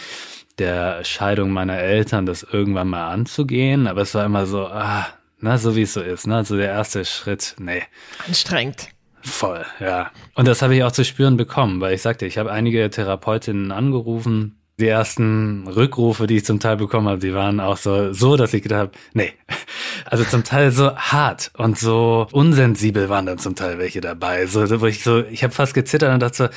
der 0.58 1.04
Scheidung 1.04 1.52
meiner 1.52 1.78
Eltern, 1.78 2.26
das 2.26 2.44
irgendwann 2.44 2.90
mal 2.90 3.10
anzugehen. 3.12 3.88
Aber 3.88 4.02
es 4.02 4.16
war 4.16 4.26
immer 4.26 4.46
so, 4.46 4.68
ah, 4.68 5.08
na, 5.40 5.58
so 5.58 5.76
wie 5.76 5.84
es 5.84 5.94
so 5.94 6.02
ist, 6.02 6.28
ne? 6.28 6.38
Also 6.38 6.56
der 6.56 6.70
erste 6.70 7.06
Schritt, 7.06 7.56
nee. 7.60 7.84
Anstrengend. 8.28 8.90
Voll, 9.22 9.66
ja. 9.80 10.12
Und 10.36 10.48
das 10.48 10.62
habe 10.62 10.76
ich 10.76 10.84
auch 10.84 10.92
zu 10.92 11.06
spüren 11.06 11.38
bekommen, 11.38 11.82
weil 11.82 11.94
ich 11.94 12.02
sagte, 12.02 12.26
ich 12.26 12.38
habe 12.38 12.52
einige 12.52 12.90
Therapeutinnen 12.90 13.72
angerufen, 13.72 14.61
die 14.82 14.88
ersten 14.88 15.68
Rückrufe, 15.68 16.28
die 16.28 16.38
ich 16.38 16.46
zum 16.46 16.60
Teil 16.60 16.78
bekommen 16.78 17.08
habe, 17.08 17.20
die 17.20 17.34
waren 17.34 17.60
auch 17.60 17.78
so, 17.78 18.12
so, 18.14 18.36
dass 18.36 18.54
ich 18.54 18.64
gedacht 18.64 18.80
habe, 18.80 18.92
nee. 19.14 19.32
Also 20.06 20.24
zum 20.24 20.44
Teil 20.44 20.72
so 20.72 20.96
hart 20.96 21.52
und 21.58 21.78
so 21.78 22.28
unsensibel 22.32 23.08
waren 23.08 23.26
dann 23.26 23.38
zum 23.38 23.56
Teil 23.56 23.78
welche 23.78 24.02
dabei. 24.02 24.46
So, 24.48 24.82
wo 24.82 24.86
ich 24.88 25.04
so, 25.04 25.24
ich 25.24 25.44
habe 25.44 25.54
fast 25.54 25.74
gezittert 25.74 26.14
und 26.14 26.22
dachte 26.22 26.36
so, 26.36 26.48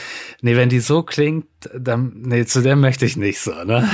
nee, 0.40 0.56
wenn 0.56 0.68
die 0.68 0.80
so 0.80 1.02
klingt, 1.02 1.46
dann, 1.76 2.12
nee, 2.16 2.44
zu 2.44 2.62
der 2.62 2.76
möchte 2.76 3.06
ich 3.06 3.16
nicht 3.16 3.40
so, 3.40 3.52
ne? 3.64 3.88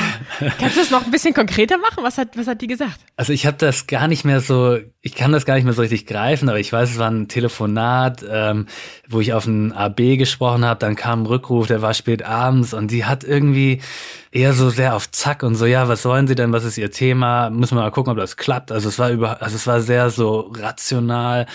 Kannst 0.59 0.77
du 0.77 0.81
das 0.81 0.91
noch 0.91 1.05
ein 1.05 1.11
bisschen 1.11 1.35
konkreter 1.35 1.79
machen? 1.79 2.03
Was 2.03 2.19
hat, 2.19 2.37
was 2.37 2.47
hat 2.47 2.61
die 2.61 2.67
gesagt? 2.67 2.99
Also 3.17 3.33
ich 3.33 3.47
habe 3.47 3.57
das 3.57 3.87
gar 3.87 4.09
nicht 4.09 4.25
mehr 4.25 4.41
so, 4.41 4.79
ich 5.01 5.15
kann 5.15 5.33
das 5.33 5.45
gar 5.45 5.55
nicht 5.55 5.65
mehr 5.65 5.73
so 5.73 5.83
richtig 5.83 6.07
greifen, 6.07 6.49
aber 6.49 6.59
ich 6.59 6.73
weiß, 6.73 6.91
es 6.91 6.99
war 6.99 7.11
ein 7.11 7.29
Telefonat, 7.29 8.25
ähm, 8.29 8.67
wo 9.09 9.21
ich 9.21 9.33
auf 9.33 9.47
ein 9.47 9.73
AB 9.73 10.19
gesprochen 10.19 10.65
habe, 10.65 10.81
dann 10.81 10.97
kam 10.97 11.23
ein 11.23 11.27
Rückruf, 11.27 11.67
der 11.67 11.83
war 11.83 11.95
spät 11.95 12.23
abends 12.25 12.75
und 12.75 12.91
die 12.91 13.05
hat 13.05 13.25
irgendwie 13.25 13.81
eher 14.33 14.53
so 14.53 14.71
sehr 14.71 14.95
auf 14.95 15.11
Zack 15.11 15.43
und 15.43 15.55
so, 15.55 15.67
ja, 15.67 15.89
was 15.89 16.05
wollen 16.05 16.27
Sie 16.27 16.35
denn, 16.35 16.53
was 16.53 16.65
ist 16.65 16.79
Ihr 16.79 16.91
Thema? 16.91 17.51
Müssen 17.51 17.77
wir 17.77 17.83
mal 17.83 17.91
gucken, 17.91 18.13
ob 18.13 18.19
das 18.19 18.37
klappt. 18.37 18.71
Also 18.73 18.89
es 18.89 18.99
war 18.99 19.11
über, 19.11 19.43
also 19.43 19.57
es 19.57 19.67
war 19.67 19.81
sehr 19.81 20.11
so 20.11 20.53
rational 20.55 21.47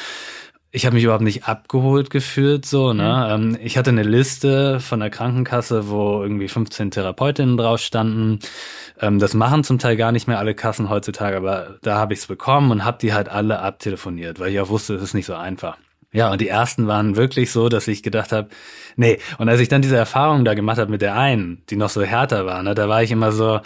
ich 0.76 0.86
habe 0.86 0.96
mich 0.96 1.06
überhaupt 1.06 1.24
nicht 1.24 1.48
abgeholt 1.48 2.10
gefühlt, 2.10 2.66
so, 2.66 2.92
ne? 2.92 3.38
Mhm. 3.40 3.58
Ich 3.64 3.78
hatte 3.78 3.92
eine 3.92 4.04
Liste 4.04 4.82
von 4.82 5.00
der 5.00 5.10
Krankenkasse, 5.10 5.90
wo 5.90 6.22
irgendwie 6.22 6.50
15 6.50 6.92
Therapeutinnen 6.92 7.56
drauf 7.56 7.80
standen. 7.80 8.40
Ähm, 9.00 9.20
das 9.20 9.34
machen 9.34 9.64
zum 9.64 9.80
Teil 9.80 9.96
gar 9.96 10.12
nicht 10.12 10.28
mehr 10.28 10.38
alle 10.38 10.54
Kassen 10.54 10.90
heutzutage, 10.90 11.38
aber 11.38 11.78
da 11.82 11.96
habe 11.96 12.14
ich 12.14 12.20
es 12.20 12.28
bekommen 12.28 12.72
und 12.72 12.84
habe 12.84 12.98
die 13.00 13.14
halt 13.14 13.30
alle 13.30 13.60
abtelefoniert, 13.60 14.40
weil 14.40 14.52
ich 14.52 14.60
auch 14.60 14.68
wusste, 14.68 14.96
es 14.96 15.02
ist 15.02 15.14
nicht 15.14 15.28
so 15.28 15.36
einfach. 15.36 15.78
Ja, 16.12 16.30
und 16.32 16.42
die 16.42 16.50
ersten 16.50 16.88
waren 16.88 17.16
wirklich 17.16 17.52
so, 17.52 17.70
dass 17.70 17.88
ich 17.88 18.04
gedacht 18.04 18.34
habe, 18.34 18.50
nee. 18.98 19.20
Und 19.38 19.48
als 19.48 19.62
ich 19.62 19.70
dann 19.70 19.82
diese 19.82 19.98
Erfahrung 19.98 20.44
da 20.44 20.56
gemacht 20.56 20.78
habe 20.78 20.92
mit 20.92 21.02
der 21.02 21.16
einen, 21.16 21.64
die 21.70 21.78
noch 21.78 21.90
so 21.90 22.04
härter 22.04 22.46
war, 22.46 22.62
ne, 22.64 22.76
da 22.76 22.90
war 22.90 23.02
ich 23.02 23.12
immer 23.12 23.32
so, 23.32 23.62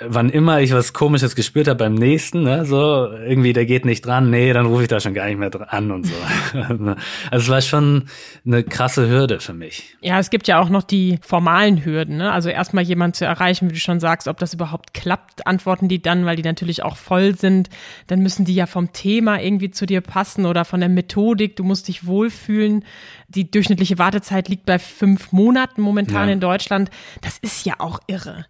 wann 0.00 0.30
immer 0.30 0.62
ich 0.62 0.72
was 0.72 0.94
Komisches 0.94 1.36
gespürt 1.36 1.68
habe 1.68 1.76
beim 1.76 1.94
nächsten, 1.94 2.42
ne, 2.42 2.64
so 2.64 3.06
irgendwie 3.12 3.52
der 3.52 3.66
geht 3.66 3.84
nicht 3.84 4.06
dran, 4.06 4.30
nee, 4.30 4.52
dann 4.52 4.64
rufe 4.64 4.82
ich 4.82 4.88
da 4.88 4.98
schon 4.98 5.12
gar 5.12 5.26
nicht 5.26 5.38
mehr 5.38 5.50
dran 5.50 5.90
und 5.90 6.06
so. 6.06 6.14
also 6.58 6.94
es 7.30 7.48
war 7.48 7.60
schon 7.60 8.08
eine 8.46 8.64
krasse 8.64 9.08
Hürde 9.08 9.40
für 9.40 9.52
mich. 9.52 9.96
Ja, 10.00 10.18
es 10.18 10.30
gibt 10.30 10.48
ja 10.48 10.58
auch 10.58 10.70
noch 10.70 10.84
die 10.84 11.18
formalen 11.20 11.84
Hürden, 11.84 12.16
ne? 12.16 12.32
Also 12.32 12.48
erstmal 12.48 12.84
jemand 12.84 13.16
zu 13.16 13.26
erreichen, 13.26 13.68
wie 13.68 13.74
du 13.74 13.80
schon 13.80 14.00
sagst, 14.00 14.26
ob 14.26 14.38
das 14.38 14.54
überhaupt 14.54 14.94
klappt, 14.94 15.46
antworten 15.46 15.88
die 15.88 16.00
dann, 16.00 16.24
weil 16.24 16.36
die 16.36 16.42
natürlich 16.42 16.82
auch 16.82 16.96
voll 16.96 17.36
sind. 17.36 17.68
Dann 18.06 18.20
müssen 18.20 18.46
die 18.46 18.54
ja 18.54 18.66
vom 18.66 18.92
Thema 18.92 19.40
irgendwie 19.40 19.70
zu 19.70 19.84
dir 19.84 20.00
passen 20.00 20.46
oder 20.46 20.64
von 20.64 20.80
der 20.80 20.88
Methodik. 20.88 21.56
Du 21.56 21.64
musst 21.64 21.88
dich 21.88 22.06
wohlfühlen. 22.06 22.84
Die 23.28 23.50
durchschnittliche 23.50 23.98
Wartezeit 23.98 24.48
liegt 24.48 24.64
bei 24.64 24.78
fünf 24.78 25.32
Monaten 25.32 25.82
momentan 25.82 26.28
ja. 26.28 26.32
in 26.32 26.40
Deutschland. 26.40 26.90
Das 27.20 27.36
ist 27.38 27.66
ja 27.66 27.74
auch 27.78 28.00
irre. 28.06 28.46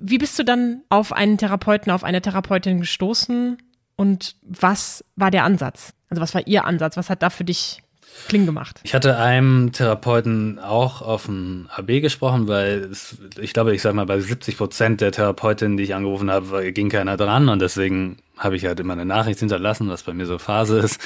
Wie 0.00 0.18
bist 0.18 0.38
du 0.38 0.44
dann 0.44 0.77
auf 0.88 1.12
einen 1.12 1.38
Therapeuten, 1.38 1.92
auf 1.92 2.04
eine 2.04 2.20
Therapeutin 2.22 2.80
gestoßen 2.80 3.58
und 3.96 4.36
was 4.42 5.04
war 5.16 5.30
der 5.30 5.44
Ansatz? 5.44 5.92
Also 6.10 6.22
was 6.22 6.34
war 6.34 6.46
ihr 6.46 6.64
Ansatz? 6.64 6.96
Was 6.96 7.10
hat 7.10 7.22
da 7.22 7.30
für 7.30 7.44
dich 7.44 7.82
Kling 8.26 8.46
gemacht? 8.46 8.80
Ich 8.82 8.94
hatte 8.94 9.18
einem 9.18 9.72
Therapeuten 9.72 10.58
auch 10.58 11.02
auf 11.02 11.26
dem 11.26 11.68
AB 11.74 12.00
gesprochen, 12.00 12.48
weil 12.48 12.88
es, 12.90 13.18
ich 13.40 13.52
glaube, 13.52 13.74
ich 13.74 13.82
sag 13.82 13.94
mal, 13.94 14.06
bei 14.06 14.18
70 14.18 14.56
Prozent 14.56 15.00
der 15.00 15.12
Therapeutinnen, 15.12 15.76
die 15.76 15.84
ich 15.84 15.94
angerufen 15.94 16.30
habe, 16.30 16.72
ging 16.72 16.88
keiner 16.88 17.16
dran 17.16 17.48
und 17.48 17.60
deswegen 17.60 18.18
habe 18.36 18.56
ich 18.56 18.64
halt 18.64 18.80
immer 18.80 18.92
eine 18.92 19.04
Nachricht 19.04 19.40
hinterlassen, 19.40 19.88
was 19.88 20.04
bei 20.04 20.14
mir 20.14 20.26
so 20.26 20.38
Phase 20.38 20.78
ist. 20.78 21.00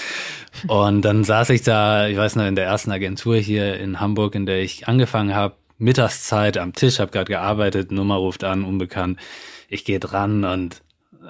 Und 0.68 1.02
dann 1.02 1.24
saß 1.24 1.50
ich 1.50 1.62
da, 1.62 2.06
ich 2.08 2.16
weiß 2.16 2.36
noch, 2.36 2.46
in 2.46 2.56
der 2.56 2.66
ersten 2.66 2.92
Agentur 2.92 3.36
hier 3.36 3.78
in 3.78 4.00
Hamburg, 4.00 4.34
in 4.34 4.46
der 4.46 4.60
ich 4.60 4.86
angefangen 4.86 5.34
habe, 5.34 5.54
Mittagszeit 5.78 6.58
am 6.58 6.74
Tisch, 6.74 7.00
habe 7.00 7.10
gerade 7.10 7.32
gearbeitet, 7.32 7.90
Nummer 7.90 8.16
ruft 8.16 8.44
an, 8.44 8.64
unbekannt. 8.64 9.18
Ich 9.72 9.86
gehe 9.86 9.98
dran 9.98 10.44
und 10.44 10.82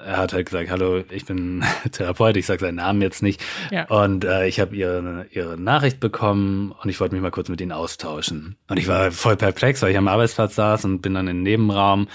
er 0.05 0.17
hat 0.17 0.33
halt 0.33 0.47
gesagt, 0.47 0.69
hallo, 0.69 1.03
ich 1.11 1.25
bin 1.25 1.63
Therapeut, 1.91 2.35
ich 2.35 2.45
sage 2.45 2.59
seinen 2.59 2.75
Namen 2.75 3.01
jetzt 3.01 3.23
nicht. 3.23 3.41
Ja. 3.71 3.85
Und 3.85 4.25
äh, 4.25 4.47
ich 4.47 4.59
habe 4.59 4.75
ihre, 4.75 5.27
ihre 5.31 5.57
Nachricht 5.57 6.01
bekommen 6.01 6.73
und 6.83 6.89
ich 6.89 6.99
wollte 6.99 7.15
mich 7.15 7.21
mal 7.21 7.31
kurz 7.31 7.47
mit 7.47 7.61
ihnen 7.61 7.71
austauschen. 7.71 8.57
Und 8.67 8.77
ich 8.77 8.87
war 8.87 9.11
voll 9.11 9.37
perplex, 9.37 9.81
weil 9.81 9.91
ich 9.91 9.97
am 9.97 10.09
Arbeitsplatz 10.09 10.55
saß 10.55 10.83
und 10.85 11.01
bin 11.01 11.13
dann 11.13 11.27
im 11.27 11.41
Nebenraum. 11.41 12.07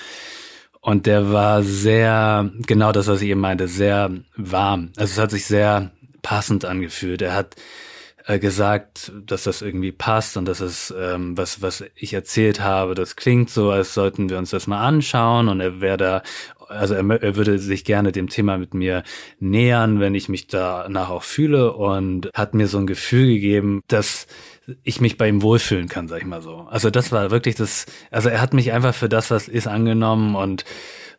Und 0.80 1.06
der 1.06 1.32
war 1.32 1.62
sehr, 1.62 2.50
genau 2.66 2.92
das, 2.92 3.06
was 3.06 3.22
ich 3.22 3.30
eben 3.30 3.40
meinte, 3.40 3.68
sehr 3.68 4.10
warm. 4.36 4.92
Also 4.96 5.12
es 5.12 5.18
hat 5.18 5.30
sich 5.30 5.46
sehr 5.46 5.90
passend 6.22 6.66
angefühlt. 6.66 7.22
Er 7.22 7.34
hat 7.34 7.56
äh, 8.28 8.38
gesagt, 8.38 9.10
dass 9.24 9.44
das 9.44 9.62
irgendwie 9.62 9.90
passt 9.90 10.36
und 10.36 10.44
dass 10.44 10.60
es, 10.60 10.94
ähm, 10.96 11.38
was, 11.38 11.62
was 11.62 11.82
ich 11.94 12.12
erzählt 12.12 12.60
habe, 12.60 12.94
das 12.94 13.16
klingt 13.16 13.48
so, 13.48 13.70
als 13.70 13.94
sollten 13.94 14.28
wir 14.28 14.36
uns 14.36 14.50
das 14.50 14.66
mal 14.66 14.86
anschauen 14.86 15.48
und 15.48 15.60
er 15.60 15.80
wäre 15.80 15.96
da 15.96 16.22
also 16.68 16.92
er, 16.92 17.22
er 17.22 17.36
würde 17.36 17.58
sich 17.58 17.84
gerne 17.86 18.12
dem 18.12 18.28
Thema 18.28 18.58
mit 18.58 18.74
mir 18.74 19.02
nähern, 19.40 20.00
wenn 20.00 20.14
ich 20.14 20.28
mich 20.28 20.48
danach 20.48 21.08
auch 21.08 21.22
fühle 21.22 21.72
und 21.72 22.28
hat 22.34 22.52
mir 22.52 22.66
so 22.66 22.76
ein 22.76 22.86
Gefühl 22.86 23.26
gegeben, 23.28 23.80
dass 23.88 24.26
ich 24.82 25.00
mich 25.00 25.16
bei 25.16 25.26
ihm 25.26 25.40
wohlfühlen 25.40 25.88
kann, 25.88 26.08
sag 26.08 26.20
ich 26.20 26.26
mal 26.26 26.42
so. 26.42 26.66
Also 26.68 26.90
das 26.90 27.10
war 27.10 27.30
wirklich 27.30 27.54
das, 27.54 27.86
also 28.10 28.28
er 28.28 28.42
hat 28.42 28.52
mich 28.52 28.72
einfach 28.72 28.94
für 28.94 29.08
das, 29.08 29.30
was 29.30 29.48
ist, 29.48 29.66
angenommen 29.66 30.36
und 30.36 30.66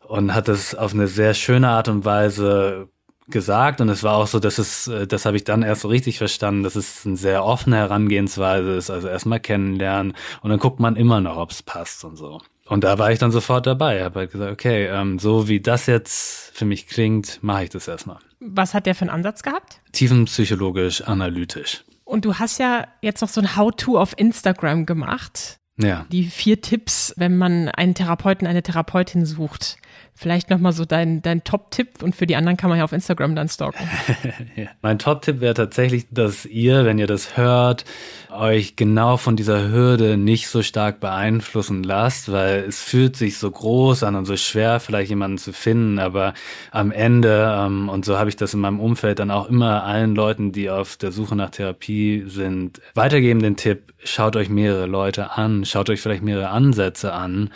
und 0.06 0.34
hat 0.34 0.48
es 0.48 0.76
auf 0.76 0.92
eine 0.94 1.08
sehr 1.08 1.34
schöne 1.34 1.68
Art 1.68 1.88
und 1.88 2.04
Weise 2.04 2.88
gesagt 3.30 3.80
und 3.80 3.88
es 3.88 4.02
war 4.02 4.16
auch 4.16 4.26
so, 4.26 4.38
dass 4.38 4.58
es, 4.58 4.88
äh, 4.88 5.06
das 5.06 5.24
habe 5.24 5.36
ich 5.36 5.44
dann 5.44 5.62
erst 5.62 5.82
so 5.82 5.88
richtig 5.88 6.18
verstanden, 6.18 6.62
dass 6.62 6.76
es 6.76 7.06
eine 7.06 7.16
sehr 7.16 7.44
offene 7.44 7.76
Herangehensweise 7.76 8.74
ist, 8.74 8.90
also 8.90 9.08
erstmal 9.08 9.40
kennenlernen 9.40 10.14
und 10.42 10.50
dann 10.50 10.58
guckt 10.58 10.80
man 10.80 10.96
immer 10.96 11.20
noch, 11.20 11.36
ob 11.36 11.50
es 11.50 11.62
passt 11.62 12.04
und 12.04 12.16
so. 12.16 12.40
Und 12.66 12.84
da 12.84 12.98
war 12.98 13.10
ich 13.10 13.18
dann 13.18 13.32
sofort 13.32 13.66
dabei, 13.66 14.04
habe 14.04 14.20
halt 14.20 14.30
gesagt, 14.30 14.52
okay, 14.52 14.86
ähm, 14.86 15.18
so 15.18 15.48
wie 15.48 15.60
das 15.60 15.86
jetzt 15.86 16.52
für 16.54 16.64
mich 16.64 16.86
klingt, 16.86 17.42
mache 17.42 17.64
ich 17.64 17.70
das 17.70 17.88
erstmal. 17.88 18.18
Was 18.38 18.74
hat 18.74 18.86
der 18.86 18.94
für 18.94 19.02
einen 19.02 19.10
Ansatz 19.10 19.42
gehabt? 19.42 19.80
Tiefenpsychologisch, 19.90 21.02
analytisch. 21.02 21.84
Und 22.04 22.24
du 22.24 22.34
hast 22.34 22.58
ja 22.58 22.86
jetzt 23.02 23.22
noch 23.22 23.28
so 23.28 23.40
ein 23.40 23.56
How-To 23.56 23.98
auf 23.98 24.14
Instagram 24.16 24.86
gemacht. 24.86 25.58
Ja. 25.82 26.06
Die 26.10 26.24
vier 26.24 26.60
Tipps, 26.60 27.14
wenn 27.16 27.36
man 27.36 27.68
einen 27.68 27.94
Therapeuten, 27.94 28.46
eine 28.46 28.62
Therapeutin 28.62 29.24
sucht. 29.24 29.76
Vielleicht 30.20 30.50
nochmal 30.50 30.72
so 30.72 30.84
dein, 30.84 31.22
dein 31.22 31.44
Top-Tipp 31.44 32.02
und 32.02 32.14
für 32.14 32.26
die 32.26 32.36
anderen 32.36 32.58
kann 32.58 32.68
man 32.68 32.78
ja 32.78 32.84
auf 32.84 32.92
Instagram 32.92 33.34
dann 33.34 33.48
stalken. 33.48 33.88
ja. 34.54 34.66
Mein 34.82 34.98
Top-Tipp 34.98 35.40
wäre 35.40 35.54
tatsächlich, 35.54 36.08
dass 36.10 36.44
ihr, 36.44 36.84
wenn 36.84 36.98
ihr 36.98 37.06
das 37.06 37.38
hört, 37.38 37.86
euch 38.30 38.76
genau 38.76 39.16
von 39.16 39.34
dieser 39.34 39.70
Hürde 39.70 40.18
nicht 40.18 40.48
so 40.48 40.62
stark 40.62 41.00
beeinflussen 41.00 41.82
lasst, 41.82 42.30
weil 42.30 42.64
es 42.68 42.82
fühlt 42.82 43.16
sich 43.16 43.38
so 43.38 43.50
groß 43.50 44.02
an 44.02 44.14
und 44.14 44.26
so 44.26 44.36
schwer, 44.36 44.78
vielleicht 44.78 45.08
jemanden 45.08 45.38
zu 45.38 45.54
finden, 45.54 45.98
aber 45.98 46.34
am 46.70 46.92
Ende, 46.92 47.56
ähm, 47.58 47.88
und 47.88 48.04
so 48.04 48.18
habe 48.18 48.28
ich 48.28 48.36
das 48.36 48.52
in 48.52 48.60
meinem 48.60 48.78
Umfeld 48.78 49.20
dann 49.20 49.30
auch 49.30 49.48
immer 49.48 49.84
allen 49.84 50.14
Leuten, 50.14 50.52
die 50.52 50.68
auf 50.68 50.98
der 50.98 51.12
Suche 51.12 51.34
nach 51.34 51.48
Therapie 51.48 52.24
sind, 52.26 52.82
weitergeben 52.92 53.40
den 53.40 53.56
Tipp, 53.56 53.94
schaut 54.04 54.36
euch 54.36 54.50
mehrere 54.50 54.84
Leute 54.84 55.30
an, 55.38 55.64
schaut 55.64 55.88
euch 55.88 56.02
vielleicht 56.02 56.22
mehrere 56.22 56.50
Ansätze 56.50 57.14
an, 57.14 57.50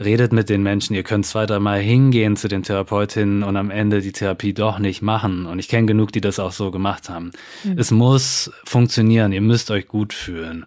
redet 0.00 0.32
mit 0.32 0.48
den 0.48 0.64
Menschen, 0.64 0.94
ihr 0.94 1.04
könnt 1.04 1.24
zwei, 1.24 1.46
dreimal 1.46 1.78
hingehen 1.78 2.07
zu 2.12 2.48
den 2.48 2.62
Therapeutinnen 2.62 3.42
und 3.42 3.56
am 3.56 3.70
Ende 3.70 4.00
die 4.00 4.12
Therapie 4.12 4.52
doch 4.52 4.78
nicht 4.78 5.02
machen. 5.02 5.46
Und 5.46 5.58
ich 5.58 5.68
kenne 5.68 5.86
genug, 5.86 6.12
die 6.12 6.20
das 6.20 6.38
auch 6.38 6.52
so 6.52 6.70
gemacht 6.70 7.08
haben. 7.08 7.32
Mhm. 7.64 7.78
Es 7.78 7.90
muss 7.90 8.50
funktionieren, 8.64 9.32
ihr 9.32 9.40
müsst 9.40 9.70
euch 9.70 9.88
gut 9.88 10.12
fühlen. 10.12 10.66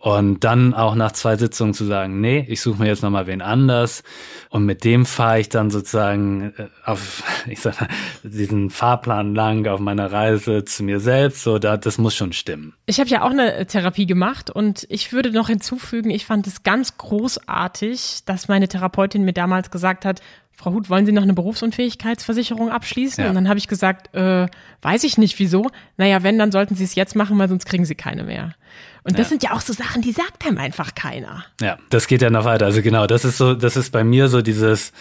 Und 0.00 0.44
dann 0.44 0.72
auch 0.72 0.94
nach 0.94 1.12
zwei 1.12 1.36
Sitzungen 1.36 1.74
zu 1.74 1.84
sagen, 1.84 2.22
nee, 2.22 2.46
ich 2.48 2.62
suche 2.62 2.80
mir 2.80 2.88
jetzt 2.88 3.02
nochmal 3.02 3.26
wen 3.26 3.42
anders. 3.42 4.02
Und 4.48 4.64
mit 4.64 4.82
dem 4.84 5.04
fahre 5.04 5.40
ich 5.40 5.50
dann 5.50 5.70
sozusagen 5.70 6.54
äh, 6.56 6.68
auf, 6.86 7.22
ich 7.46 7.60
sag 7.60 7.88
diesen 8.22 8.70
Fahrplan 8.70 9.34
lang 9.34 9.66
auf 9.66 9.78
meiner 9.78 10.10
Reise 10.10 10.64
zu 10.64 10.84
mir 10.84 11.00
selbst. 11.00 11.42
So, 11.42 11.58
da, 11.58 11.76
das 11.76 11.98
muss 11.98 12.14
schon 12.14 12.32
stimmen. 12.32 12.72
Ich 12.86 12.98
habe 12.98 13.10
ja 13.10 13.22
auch 13.22 13.30
eine 13.30 13.66
Therapie 13.66 14.06
gemacht 14.06 14.50
und 14.50 14.86
ich 14.88 15.12
würde 15.12 15.30
noch 15.32 15.48
hinzufügen, 15.48 16.10
ich 16.10 16.24
fand 16.24 16.46
es 16.46 16.62
ganz 16.62 16.96
großartig, 16.96 18.20
dass 18.24 18.48
meine 18.48 18.68
Therapeutin 18.68 19.24
mir 19.24 19.34
damals 19.34 19.70
gesagt 19.70 20.06
hat, 20.06 20.22
Frau 20.60 20.74
Huth, 20.74 20.90
wollen 20.90 21.06
Sie 21.06 21.12
noch 21.12 21.22
eine 21.22 21.32
Berufsunfähigkeitsversicherung 21.32 22.70
abschließen? 22.70 23.24
Ja. 23.24 23.30
Und 23.30 23.34
dann 23.34 23.48
habe 23.48 23.58
ich 23.58 23.66
gesagt, 23.66 24.14
äh, 24.14 24.46
weiß 24.82 25.04
ich 25.04 25.16
nicht 25.16 25.38
wieso. 25.38 25.70
Naja, 25.96 26.22
wenn, 26.22 26.38
dann 26.38 26.52
sollten 26.52 26.74
Sie 26.74 26.84
es 26.84 26.94
jetzt 26.94 27.16
machen, 27.16 27.38
weil 27.38 27.48
sonst 27.48 27.64
kriegen 27.64 27.86
Sie 27.86 27.94
keine 27.94 28.24
mehr. 28.24 28.54
Und 29.02 29.18
das 29.18 29.28
ja. 29.28 29.30
sind 29.30 29.42
ja 29.42 29.52
auch 29.52 29.62
so 29.62 29.72
Sachen, 29.72 30.02
die 30.02 30.12
sagt 30.12 30.46
einem 30.46 30.58
einfach 30.58 30.94
keiner. 30.94 31.46
Ja, 31.62 31.78
das 31.88 32.06
geht 32.06 32.20
ja 32.20 32.28
noch 32.28 32.44
weiter. 32.44 32.66
Also 32.66 32.82
genau, 32.82 33.06
das 33.06 33.24
ist 33.24 33.38
so, 33.38 33.54
das 33.54 33.78
ist 33.78 33.90
bei 33.90 34.04
mir 34.04 34.28
so 34.28 34.42
dieses, 34.42 34.92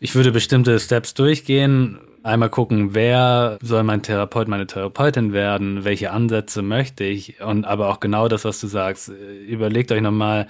ich 0.00 0.14
würde 0.14 0.32
bestimmte 0.32 0.78
Steps 0.78 1.14
durchgehen, 1.14 1.98
einmal 2.22 2.50
gucken, 2.50 2.94
wer 2.94 3.56
soll 3.62 3.84
mein 3.84 4.02
Therapeut, 4.02 4.48
meine 4.48 4.66
Therapeutin 4.66 5.32
werden, 5.32 5.84
welche 5.84 6.10
Ansätze 6.10 6.60
möchte 6.60 7.04
ich 7.04 7.40
und 7.40 7.64
aber 7.64 7.88
auch 7.88 8.00
genau 8.00 8.28
das, 8.28 8.44
was 8.44 8.60
du 8.60 8.66
sagst. 8.66 9.10
Überlegt 9.48 9.90
euch 9.92 10.02
nochmal, 10.02 10.46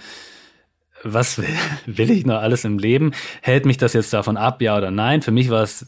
was 1.13 1.39
will, 1.39 1.47
will 1.87 2.11
ich 2.11 2.27
noch 2.27 2.41
alles 2.41 2.65
im 2.65 2.79
Leben? 2.79 3.13
Hält 3.43 3.67
mich 3.67 3.77
das 3.77 3.93
jetzt 3.93 4.13
davon 4.13 4.37
ab, 4.37 4.63
ja 4.63 4.77
oder 4.77 4.91
nein? 4.91 5.23
Für 5.23 5.31
mich 5.31 5.51
war 5.51 5.63
es, 5.63 5.87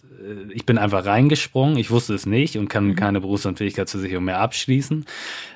ich 0.51 0.67
bin 0.67 0.79
einfach 0.79 1.05
reingesprungen, 1.07 1.79
ich 1.79 1.91
wusste 1.91 2.15
es 2.15 2.27
nicht 2.27 2.57
und 2.57 2.69
kann 2.69 2.89
mhm. 2.89 2.97
keine 2.97 3.21
Berufsunfähigkeitsversicherung 3.21 4.25
mehr 4.25 4.41
abschließen. 4.41 5.05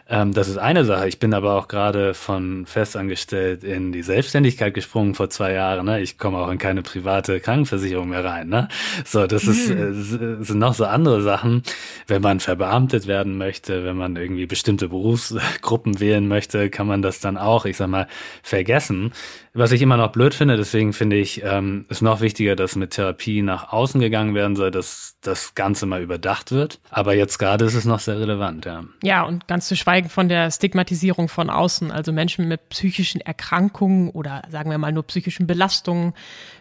Ähm, 0.09 0.33
das 0.35 0.49
ist 0.49 0.59
eine 0.59 0.85
Sache. 0.85 1.09
Ich 1.09 1.19
bin 1.19 1.33
aber 1.33 1.55
auch 1.55 1.69
gerade 1.69 2.13
von 2.15 2.67
festangestellt 2.67 3.65
in 3.65 3.93
die 3.93 4.03
Selbstständigkeit 4.03 4.75
gesprungen 4.75 5.15
vor 5.15 5.31
zwei 5.31 5.53
Jahren. 5.53 5.87
Ne? 5.87 6.01
Ich 6.01 6.19
komme 6.19 6.39
auch 6.39 6.51
in 6.51 6.59
keine 6.59 6.83
private 6.83 7.41
Krankenversicherung 7.41 8.11
mehr 8.11 8.25
rein. 8.25 8.49
Ne? 8.49 8.69
So, 9.05 9.27
das 9.27 9.45
ist, 9.45 9.71
mhm. 9.71 10.41
äh, 10.41 10.45
sind 10.45 10.59
noch 10.59 10.75
so 10.75 10.85
andere 10.85 11.23
Sachen. 11.23 11.63
Wenn 12.07 12.21
man 12.21 12.41
verbeamtet 12.41 13.07
werden 13.07 13.39
möchte, 13.39 13.85
wenn 13.85 13.97
man 13.97 14.17
irgendwie 14.17 14.47
bestimmte 14.47 14.89
Berufsgruppen 14.89 15.99
wählen 16.01 16.29
möchte, 16.29 16.69
kann 16.69 16.87
man 16.87 17.01
das 17.01 17.21
dann 17.21 17.39
auch, 17.39 17.65
ich 17.65 17.77
sag 17.77 17.89
mal, 17.89 18.07
vergessen. 18.43 19.13
Was 19.55 19.73
ich 19.73 19.83
immer 19.83 19.99
noch 19.99 20.13
blöd 20.13 20.35
finde, 20.35 20.57
deswegen 20.57 20.93
finde 20.93 21.17
ich, 21.17 21.43
ähm, 21.45 21.85
ist 21.89 22.03
noch 22.03 22.21
wichtiger, 22.21 22.57
dass 22.57 22.75
mit 22.75 22.93
Therapie 22.93 23.43
nach 23.43 23.73
außen 23.73 24.01
gegangen 24.01 24.35
werden 24.35 24.52
soll, 24.57 24.71
dass 24.71 25.17
das 25.21 25.55
Ganze 25.55 25.87
mal 25.87 26.03
überdacht 26.03 26.53
wird. 26.53 26.81
Aber 26.91 27.15
jetzt 27.15 27.39
gerade 27.39 27.65
ist 27.65 27.75
es 27.75 27.85
noch 27.85 28.01
sehr 28.01 28.19
relevant, 28.19 28.65
ja. 28.65 28.85
Ja, 29.03 29.23
und 29.23 29.49
ganz 29.49 29.69
zu 29.69 29.77
schweigen 29.77 30.09
von 30.09 30.29
der 30.29 30.51
Stigmatisierung 30.51 31.29
von 31.29 31.51
außen. 31.51 31.91
Also 31.91 32.13
Menschen 32.13 32.49
mit 32.49 32.69
psychischen 32.69 33.21
Erkrankungen 33.21 34.11
oder 34.11 34.43
sagen 34.51 34.71
wir 34.71 34.79
mal 34.79 34.93
nur 34.93 35.05
psychischen 35.05 35.47
Belastungen 35.47 36.15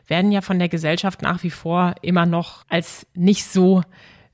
werden 0.07 0.31
ja 0.31 0.41
von 0.41 0.59
der 0.59 0.69
Gesellschaft 0.69 1.21
nach 1.21 1.43
wie 1.43 1.49
vor 1.49 1.95
immer 2.01 2.25
noch 2.25 2.65
als 2.67 3.07
nicht 3.13 3.45
so 3.45 3.83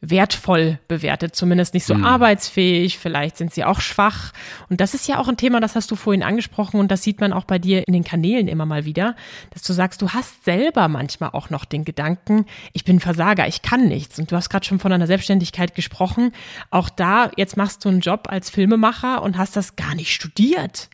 wertvoll 0.02 0.80
bewertet, 0.88 1.36
zumindest 1.36 1.74
nicht 1.74 1.86
so 1.86 1.96
mhm. 1.96 2.06
arbeitsfähig, 2.06 3.00
vielleicht 3.00 3.38
sind 3.38 3.54
sie 3.54 3.64
auch 3.64 3.82
schwach. 3.82 4.32
Und 4.70 4.80
das 4.80 4.94
ist 4.94 5.08
ja 5.08 5.18
auch 5.18 5.28
ein 5.28 5.38
Thema, 5.38 5.60
das 5.60 5.76
hast 5.76 5.90
du 5.90 5.96
vorhin 5.96 6.24
angesprochen 6.24 6.80
und 6.80 6.92
das 6.92 7.02
sieht 7.02 7.20
man 7.20 7.34
auch 7.34 7.46
bei 7.46 7.58
dir 7.58 7.88
in 7.88 7.94
den 7.94 8.04
Kanälen 8.04 8.48
immer 8.48 8.66
mal 8.66 8.86
wieder, 8.86 9.16
dass 9.52 9.64
du 9.64 9.74
sagst, 9.74 10.02
du 10.02 10.10
hast 10.10 10.46
selber 10.46 10.88
manchmal 10.88 11.32
auch 11.34 11.50
noch 11.50 11.66
den 11.66 11.84
Gedanken, 11.84 12.46
ich 12.74 12.84
bin 12.84 13.00
Versager, 13.00 13.48
ich 13.48 13.62
kann 13.62 13.88
nichts. 13.88 14.20
Und 14.20 14.32
du 14.32 14.36
hast 14.36 14.50
gerade 14.50 14.66
schon 14.66 14.80
von 14.80 14.92
einer 14.92 15.08
Selbstständigkeit 15.08 15.74
gesprochen. 15.74 16.32
Auch 16.70 16.90
da, 16.90 17.32
jetzt 17.36 17.58
machst 17.58 17.84
du 17.84 17.90
einen 17.90 18.02
Job 18.02 18.28
als 18.30 18.50
Filmemacher 18.50 19.24
und 19.24 19.38
hast 19.38 19.56
das 19.56 19.76
gar 19.76 19.96
nicht 19.96 20.14
studiert. 20.14 20.90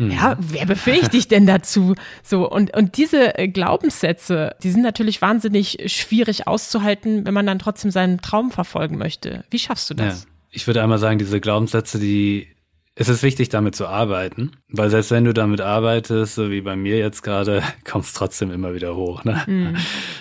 Mhm. 0.00 0.10
Ja, 0.12 0.36
wer 0.40 0.64
befähigt 0.64 1.12
dich 1.12 1.28
denn 1.28 1.46
dazu? 1.46 1.94
So, 2.22 2.50
und, 2.50 2.74
und 2.74 2.96
diese 2.96 3.38
äh, 3.38 3.48
Glaubenssätze, 3.48 4.56
die 4.62 4.70
sind 4.70 4.82
natürlich 4.82 5.20
wahnsinnig 5.20 5.78
schwierig 5.86 6.46
auszuhalten, 6.46 7.26
wenn 7.26 7.34
man 7.34 7.46
dann 7.46 7.58
trotzdem 7.58 7.90
seinen 7.90 8.20
Traum 8.22 8.50
verfolgen 8.50 8.96
möchte. 8.96 9.44
Wie 9.50 9.58
schaffst 9.58 9.90
du 9.90 9.94
das? 9.94 10.24
Ja. 10.24 10.30
Ich 10.50 10.66
würde 10.66 10.82
einmal 10.82 10.98
sagen, 10.98 11.18
diese 11.18 11.38
Glaubenssätze, 11.38 11.98
die 11.98 12.48
es 12.94 13.08
ist 13.08 13.22
wichtig, 13.22 13.50
damit 13.50 13.76
zu 13.76 13.86
arbeiten, 13.86 14.52
weil 14.72 14.90
selbst 14.90 15.10
wenn 15.10 15.24
du 15.24 15.34
damit 15.34 15.60
arbeitest, 15.60 16.36
so 16.36 16.50
wie 16.50 16.60
bei 16.60 16.76
mir 16.76 16.98
jetzt 16.98 17.22
gerade, 17.22 17.62
kommst 17.84 18.16
trotzdem 18.16 18.50
immer 18.50 18.74
wieder 18.74 18.94
hoch. 18.94 19.24
Ne? 19.24 19.42
Mhm. 19.46 19.76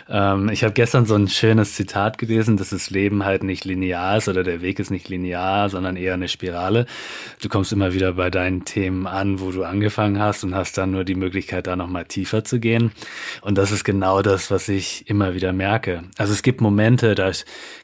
Ähm, 0.10 0.50
ich 0.50 0.63
habe 0.63 0.74
gestern 0.74 1.06
so 1.06 1.15
ein 1.15 1.27
schönes 1.27 1.75
Zitat 1.75 2.18
gelesen, 2.18 2.58
dass 2.58 2.70
das 2.70 2.89
Leben 2.89 3.25
halt 3.25 3.44
nicht 3.44 3.65
linear 3.65 4.18
ist 4.18 4.27
oder 4.27 4.44
der 4.44 4.62
Weg 4.62 4.79
ist 4.79 4.89
nicht 4.89 5.10
linear, 5.10 5.70
sondern 5.70 5.96
eher 5.98 6.15
eine 6.15 6.27
Spirale. 6.27 6.86
Du 7.41 7.50
kommst 7.50 7.72
immer 7.72 7.94
wieder 7.94 8.13
bei 8.13 8.29
deinen 8.29 8.65
Themen 8.65 9.06
an, 9.06 9.39
wo 9.39 9.51
du 9.51 9.63
angefangen 9.63 10.20
hast 10.20 10.44
und 10.44 10.56
hast 10.56 10.77
dann 10.77 10.91
nur 10.91 11.03
die 11.03 11.15
Möglichkeit, 11.15 11.68
da 11.68 11.75
nochmal 11.75 12.06
tiefer 12.06 12.44
zu 12.44 12.60
gehen. 12.60 12.91
Und 13.41 13.58
das 13.58 13.72
ist 13.72 13.84
genau 13.84 14.22
das, 14.22 14.50
was 14.50 14.68
ich 14.70 15.10
immer 15.10 15.36
wieder 15.36 15.53
merke. 15.53 16.03
Also 16.18 16.34
es 16.34 16.41
gibt 16.41 16.62
Momente, 16.62 17.13
da 17.15 17.32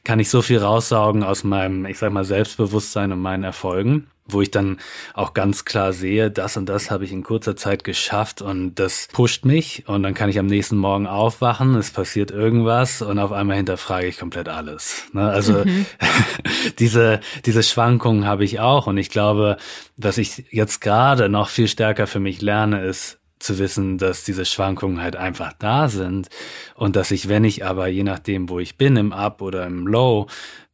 kann 0.02 0.18
ich 0.18 0.28
so 0.28 0.42
viel 0.42 0.58
raussaugen 0.58 1.22
aus 1.22 1.44
meinem, 1.44 1.86
ich 1.86 1.98
sag 1.98 2.12
mal, 2.12 2.24
Selbstbewusstsein 2.24 3.12
und 3.12 3.20
meinen 3.20 3.44
Erfolgen 3.44 4.08
wo 4.28 4.42
ich 4.42 4.50
dann 4.50 4.78
auch 5.14 5.34
ganz 5.34 5.64
klar 5.64 5.92
sehe, 5.92 6.30
das 6.30 6.55
und 6.56 6.68
das 6.68 6.90
habe 6.90 7.04
ich 7.04 7.12
in 7.12 7.22
kurzer 7.22 7.56
Zeit 7.56 7.84
geschafft 7.84 8.42
und 8.42 8.76
das 8.76 9.08
pusht 9.12 9.44
mich 9.44 9.84
und 9.86 10.02
dann 10.02 10.14
kann 10.14 10.28
ich 10.28 10.38
am 10.38 10.46
nächsten 10.46 10.76
Morgen 10.76 11.06
aufwachen, 11.06 11.74
es 11.74 11.90
passiert 11.90 12.30
irgendwas 12.30 13.02
und 13.02 13.18
auf 13.18 13.32
einmal 13.32 13.56
hinterfrage 13.56 14.06
ich 14.06 14.18
komplett 14.18 14.48
alles. 14.48 15.04
Ne? 15.12 15.28
Also 15.28 15.64
mhm. 15.64 15.86
diese, 16.78 17.20
diese 17.44 17.62
Schwankungen 17.62 18.26
habe 18.26 18.44
ich 18.44 18.60
auch 18.60 18.86
und 18.86 18.96
ich 18.98 19.10
glaube, 19.10 19.56
dass 19.96 20.18
ich 20.18 20.44
jetzt 20.50 20.80
gerade 20.80 21.28
noch 21.28 21.48
viel 21.48 21.68
stärker 21.68 22.06
für 22.06 22.20
mich 22.20 22.42
lerne, 22.42 22.84
ist 22.84 23.18
zu 23.38 23.58
wissen, 23.58 23.98
dass 23.98 24.24
diese 24.24 24.44
Schwankungen 24.44 25.00
halt 25.00 25.16
einfach 25.16 25.52
da 25.58 25.88
sind 25.88 26.28
und 26.74 26.96
dass 26.96 27.10
ich, 27.10 27.28
wenn 27.28 27.44
ich 27.44 27.64
aber 27.64 27.86
je 27.86 28.02
nachdem, 28.02 28.48
wo 28.48 28.58
ich 28.58 28.76
bin, 28.76 28.96
im 28.96 29.12
Up 29.12 29.42
oder 29.42 29.66
im 29.66 29.86
Low, 29.86 30.26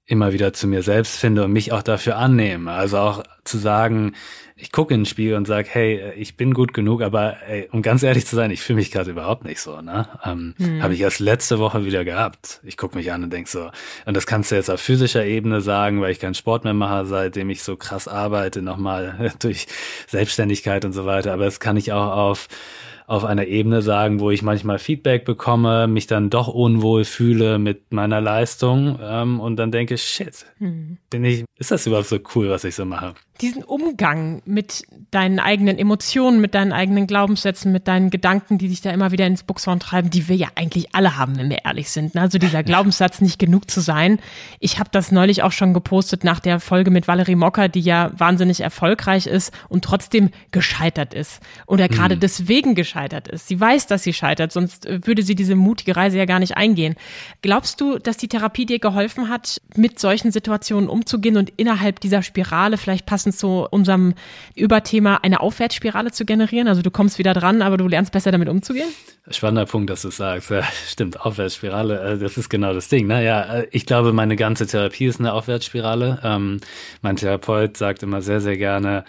immer 0.06 0.32
wieder 0.32 0.52
zu 0.52 0.66
mir 0.66 0.82
selbst 0.82 1.16
finde 1.16 1.44
und 1.44 1.52
mich 1.52 1.72
auch 1.72 1.82
dafür 1.82 2.16
annehme. 2.16 2.70
Also 2.72 2.98
auch 2.98 3.22
zu 3.44 3.58
sagen, 3.58 4.14
ich 4.56 4.70
gucke 4.70 4.94
in 4.94 5.00
den 5.00 5.06
Spiegel 5.06 5.36
und 5.36 5.46
sage, 5.46 5.68
hey, 5.70 6.12
ich 6.16 6.36
bin 6.36 6.54
gut 6.54 6.72
genug, 6.72 7.02
aber 7.02 7.36
ey, 7.48 7.68
um 7.72 7.82
ganz 7.82 8.02
ehrlich 8.02 8.26
zu 8.26 8.36
sein, 8.36 8.50
ich 8.50 8.62
fühle 8.62 8.76
mich 8.76 8.90
gerade 8.90 9.10
überhaupt 9.10 9.44
nicht 9.44 9.60
so. 9.60 9.80
Ne? 9.80 10.08
Ähm, 10.24 10.54
hm. 10.56 10.82
Habe 10.82 10.94
ich 10.94 11.00
erst 11.00 11.20
letzte 11.20 11.58
Woche 11.58 11.84
wieder 11.84 12.04
gehabt. 12.04 12.60
Ich 12.62 12.76
gucke 12.76 12.96
mich 12.96 13.10
an 13.12 13.24
und 13.24 13.32
denk 13.32 13.48
so, 13.48 13.70
und 14.06 14.16
das 14.16 14.26
kannst 14.26 14.50
du 14.50 14.54
jetzt 14.54 14.70
auf 14.70 14.80
physischer 14.80 15.24
Ebene 15.24 15.60
sagen, 15.60 16.00
weil 16.00 16.12
ich 16.12 16.20
keinen 16.20 16.34
Sport 16.34 16.64
mehr 16.64 16.74
mache, 16.74 17.06
seitdem 17.06 17.50
ich 17.50 17.62
so 17.62 17.76
krass 17.76 18.06
arbeite, 18.06 18.62
nochmal 18.62 19.32
durch 19.40 19.66
Selbstständigkeit 20.06 20.84
und 20.84 20.92
so 20.92 21.06
weiter. 21.06 21.32
Aber 21.32 21.44
das 21.44 21.58
kann 21.58 21.76
ich 21.76 21.92
auch 21.92 22.12
auf 22.12 22.48
auf 23.12 23.26
einer 23.26 23.46
Ebene 23.46 23.82
sagen, 23.82 24.20
wo 24.20 24.30
ich 24.30 24.42
manchmal 24.42 24.78
Feedback 24.78 25.26
bekomme, 25.26 25.86
mich 25.86 26.06
dann 26.06 26.30
doch 26.30 26.48
unwohl 26.48 27.04
fühle 27.04 27.58
mit 27.58 27.92
meiner 27.92 28.22
Leistung 28.22 28.98
ähm, 29.02 29.38
und 29.38 29.56
dann 29.56 29.70
denke, 29.70 29.98
shit, 29.98 30.46
hm. 30.56 30.96
bin 31.10 31.22
ich, 31.26 31.44
ist 31.58 31.70
das 31.70 31.86
überhaupt 31.86 32.08
so 32.08 32.18
cool, 32.34 32.48
was 32.48 32.64
ich 32.64 32.74
so 32.74 32.86
mache? 32.86 33.12
Diesen 33.42 33.64
Umgang 33.64 34.40
mit 34.44 34.84
deinen 35.10 35.40
eigenen 35.40 35.76
Emotionen, 35.76 36.40
mit 36.40 36.54
deinen 36.54 36.72
eigenen 36.72 37.08
Glaubenssätzen, 37.08 37.72
mit 37.72 37.88
deinen 37.88 38.10
Gedanken, 38.10 38.56
die 38.56 38.68
dich 38.68 38.80
da 38.80 38.90
immer 38.90 39.10
wieder 39.10 39.26
ins 39.26 39.42
Buchshorn 39.42 39.80
treiben, 39.80 40.10
die 40.10 40.28
wir 40.28 40.36
ja 40.36 40.48
eigentlich 40.54 40.94
alle 40.94 41.16
haben, 41.16 41.36
wenn 41.36 41.50
wir 41.50 41.64
ehrlich 41.64 41.90
sind. 41.90 42.16
Also 42.16 42.38
dieser 42.38 42.62
Glaubenssatz, 42.62 43.20
nicht 43.20 43.40
genug 43.40 43.68
zu 43.68 43.80
sein. 43.80 44.20
Ich 44.60 44.78
habe 44.78 44.90
das 44.92 45.10
neulich 45.10 45.42
auch 45.42 45.50
schon 45.50 45.74
gepostet 45.74 46.22
nach 46.22 46.38
der 46.38 46.60
Folge 46.60 46.92
mit 46.92 47.08
Valerie 47.08 47.34
Mocker, 47.34 47.68
die 47.68 47.80
ja 47.80 48.12
wahnsinnig 48.16 48.60
erfolgreich 48.60 49.26
ist 49.26 49.52
und 49.68 49.84
trotzdem 49.84 50.30
gescheitert 50.52 51.12
ist. 51.12 51.40
Oder 51.66 51.88
gerade 51.88 52.14
mhm. 52.14 52.20
deswegen 52.20 52.76
gescheitert 52.76 53.26
ist. 53.26 53.48
Sie 53.48 53.58
weiß, 53.58 53.88
dass 53.88 54.04
sie 54.04 54.12
scheitert, 54.12 54.52
sonst 54.52 54.86
würde 54.88 55.24
sie 55.24 55.34
diese 55.34 55.56
mutige 55.56 55.96
Reise 55.96 56.16
ja 56.16 56.26
gar 56.26 56.38
nicht 56.38 56.56
eingehen. 56.56 56.94
Glaubst 57.42 57.80
du, 57.80 57.98
dass 57.98 58.16
die 58.16 58.28
Therapie 58.28 58.66
dir 58.66 58.78
geholfen 58.78 59.28
hat, 59.28 59.60
mit 59.74 59.98
solchen 59.98 60.30
Situationen 60.30 60.88
umzugehen 60.88 61.36
und 61.36 61.50
innerhalb 61.56 61.98
dieser 61.98 62.22
Spirale 62.22 62.78
vielleicht 62.78 63.04
passend 63.04 63.31
passend 63.32 63.36
zu 63.36 63.66
unserem 63.70 64.14
Überthema 64.54 65.20
eine 65.22 65.40
Aufwärtsspirale 65.40 66.12
zu 66.12 66.24
generieren. 66.24 66.68
Also 66.68 66.82
du 66.82 66.90
kommst 66.90 67.18
wieder 67.18 67.34
dran, 67.34 67.62
aber 67.62 67.76
du 67.76 67.88
lernst 67.88 68.12
besser 68.12 68.30
damit 68.30 68.48
umzugehen? 68.48 68.88
Spannender 69.30 69.66
Punkt, 69.66 69.90
dass 69.90 70.02
du 70.02 70.10
sagst. 70.10 70.50
Ja, 70.50 70.62
stimmt, 70.86 71.20
Aufwärtsspirale, 71.20 72.00
äh, 72.00 72.18
das 72.18 72.36
ist 72.36 72.48
genau 72.48 72.72
das 72.74 72.88
Ding. 72.88 73.06
Naja, 73.06 73.60
äh, 73.60 73.68
ich 73.70 73.86
glaube, 73.86 74.12
meine 74.12 74.36
ganze 74.36 74.66
Therapie 74.66 75.06
ist 75.06 75.20
eine 75.20 75.32
Aufwärtsspirale. 75.32 76.20
Ähm, 76.22 76.60
mein 77.02 77.16
Therapeut 77.16 77.76
sagt 77.76 78.02
immer 78.02 78.20
sehr, 78.22 78.40
sehr 78.40 78.56
gerne, 78.56 79.04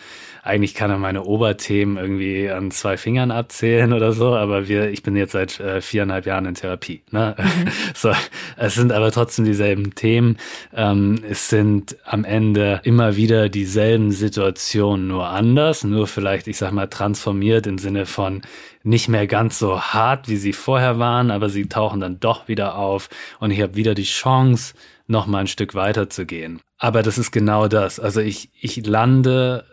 eigentlich 0.46 0.74
kann 0.74 0.92
er 0.92 0.98
meine 0.98 1.24
Oberthemen 1.24 1.96
irgendwie 1.96 2.50
an 2.50 2.70
zwei 2.70 2.98
Fingern 2.98 3.32
abzählen 3.32 3.94
oder 3.94 4.12
so, 4.12 4.36
aber 4.36 4.68
wir, 4.68 4.90
ich 4.90 5.02
bin 5.02 5.16
jetzt 5.16 5.32
seit 5.32 5.58
äh, 5.62 5.80
viereinhalb 5.80 6.26
Jahren 6.26 6.46
in 6.46 6.56
Therapie. 6.56 7.02
Ne? 7.12 7.36
Mhm. 7.38 7.72
So, 7.96 8.12
es 8.58 8.76
sind 8.76 8.92
aber 8.92 9.12
trotzdem 9.12 9.46
dieselben 9.46 9.96
Themen. 9.96 10.38
Ähm, 10.74 11.24
es 11.30 11.50
sind 11.50 11.96
am 12.04 12.26
Ende 12.26 12.82
immer 12.84 13.16
wieder 13.16 13.48
dieselben 13.48 14.12
Situationen, 14.12 15.08
nur 15.08 15.28
anders, 15.28 15.84
nur 15.84 16.08
vielleicht, 16.08 16.48
ich 16.48 16.58
sag 16.58 16.72
mal, 16.74 16.88
transformiert 16.88 17.66
im 17.66 17.78
Sinne 17.78 18.06
von 18.06 18.42
nicht 18.84 19.08
mehr 19.08 19.28
ganz 19.28 19.60
so 19.60 19.80
hart, 19.80 20.28
wie 20.28 20.36
sie 20.36 20.52
vorher 20.52 21.00
waren, 21.00 21.32
aber 21.32 21.48
sie 21.48 21.68
tauchen 21.68 22.02
dann 22.02 22.20
doch 22.20 22.50
wieder 22.50 22.76
auf 22.76 23.10
und 23.40 23.52
ich 23.52 23.62
habe 23.62 23.76
wieder 23.76 23.94
die 23.94 24.04
Chance, 24.04 24.74
noch 25.08 25.28
mal 25.28 25.40
ein 25.40 25.48
Stück 25.48 25.76
weiter 25.76 26.10
zu 26.10 26.26
gehen. 26.26 26.62
Aber 26.78 27.04
das 27.04 27.18
ist 27.18 27.32
genau 27.32 27.68
das. 27.68 28.00
Also 28.00 28.22
ich, 28.22 28.50
ich 28.60 28.86
lande 28.86 29.66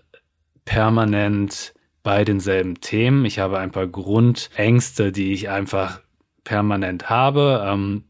permanent 0.71 1.75
bei 2.05 2.25
denselben 2.25 2.81
Themen. 2.81 3.25
Ich 3.25 3.41
habe 3.41 3.59
ein 3.59 3.73
paar 3.73 3.89
Grundängste, 3.89 5.11
die 5.11 5.33
ich 5.33 5.51
einfach 5.51 6.01
permanent 6.45 7.11
habe 7.11 7.67
ähm, 7.67 8.05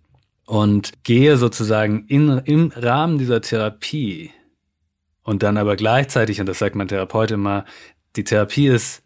und 0.44 1.02
gehe 1.02 1.38
sozusagen 1.38 2.04
in, 2.08 2.28
im 2.44 2.70
Rahmen 2.76 3.16
dieser 3.16 3.40
Therapie 3.40 4.30
und 5.22 5.42
dann 5.42 5.56
aber 5.56 5.76
gleichzeitig, 5.76 6.38
und 6.38 6.46
das 6.50 6.58
sagt 6.58 6.74
mein 6.74 6.88
Therapeut 6.88 7.30
immer, 7.30 7.64
die 8.16 8.24
Therapie 8.24 8.66
ist 8.66 9.02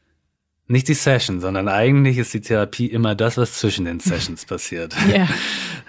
nicht 0.67 0.89
die 0.89 0.95
Session, 0.95 1.41
sondern 1.41 1.69
eigentlich 1.69 2.19
ist 2.19 2.35
die 2.35 2.41
Therapie 2.41 2.87
immer 2.87 3.15
das, 3.15 3.37
was 3.37 3.61
zwischen 3.61 3.85
den 3.85 4.01
Sessions 4.01 4.45
passiert. 4.47 4.97
Ja. 5.15 5.29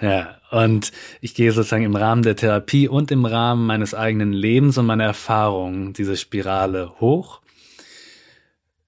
ja. 0.00 0.36
Und 0.52 0.92
ich 1.20 1.34
gehe 1.34 1.50
sozusagen 1.50 1.82
im 1.82 1.96
Rahmen 1.96 2.22
der 2.22 2.36
Therapie 2.36 2.86
und 2.86 3.10
im 3.10 3.24
Rahmen 3.24 3.66
meines 3.66 3.92
eigenen 3.92 4.32
Lebens 4.32 4.78
und 4.78 4.86
meiner 4.86 5.04
Erfahrungen 5.04 5.94
diese 5.94 6.16
Spirale 6.16 6.92
hoch 7.00 7.40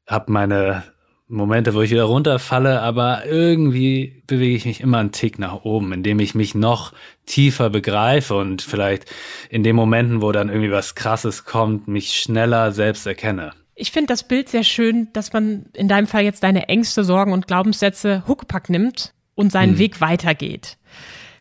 habe 0.08 0.32
meine 0.32 0.82
Momente, 1.28 1.74
wo 1.74 1.82
ich 1.82 1.90
wieder 1.90 2.04
runterfalle, 2.04 2.80
aber 2.80 3.26
irgendwie 3.26 4.22
bewege 4.26 4.56
ich 4.56 4.64
mich 4.64 4.80
immer 4.80 4.98
einen 4.98 5.12
Tick 5.12 5.38
nach 5.38 5.64
oben, 5.64 5.92
indem 5.92 6.20
ich 6.20 6.34
mich 6.34 6.54
noch 6.54 6.92
tiefer 7.26 7.68
begreife 7.68 8.34
und 8.34 8.62
vielleicht 8.62 9.04
in 9.50 9.62
den 9.62 9.76
Momenten, 9.76 10.22
wo 10.22 10.32
dann 10.32 10.48
irgendwie 10.48 10.72
was 10.72 10.94
Krasses 10.94 11.44
kommt, 11.44 11.86
mich 11.86 12.18
schneller 12.18 12.72
selbst 12.72 13.06
erkenne. 13.06 13.52
Ich 13.74 13.92
finde 13.92 14.08
das 14.08 14.26
Bild 14.26 14.48
sehr 14.48 14.64
schön, 14.64 15.08
dass 15.12 15.32
man 15.34 15.66
in 15.74 15.86
deinem 15.86 16.06
Fall 16.06 16.24
jetzt 16.24 16.42
deine 16.42 16.68
Ängste, 16.68 17.04
Sorgen 17.04 17.32
und 17.32 17.46
Glaubenssätze 17.46 18.24
Huckepack 18.26 18.70
nimmt 18.70 19.12
und 19.34 19.52
seinen 19.52 19.72
hm. 19.72 19.78
Weg 19.78 20.00
weitergeht. 20.00 20.78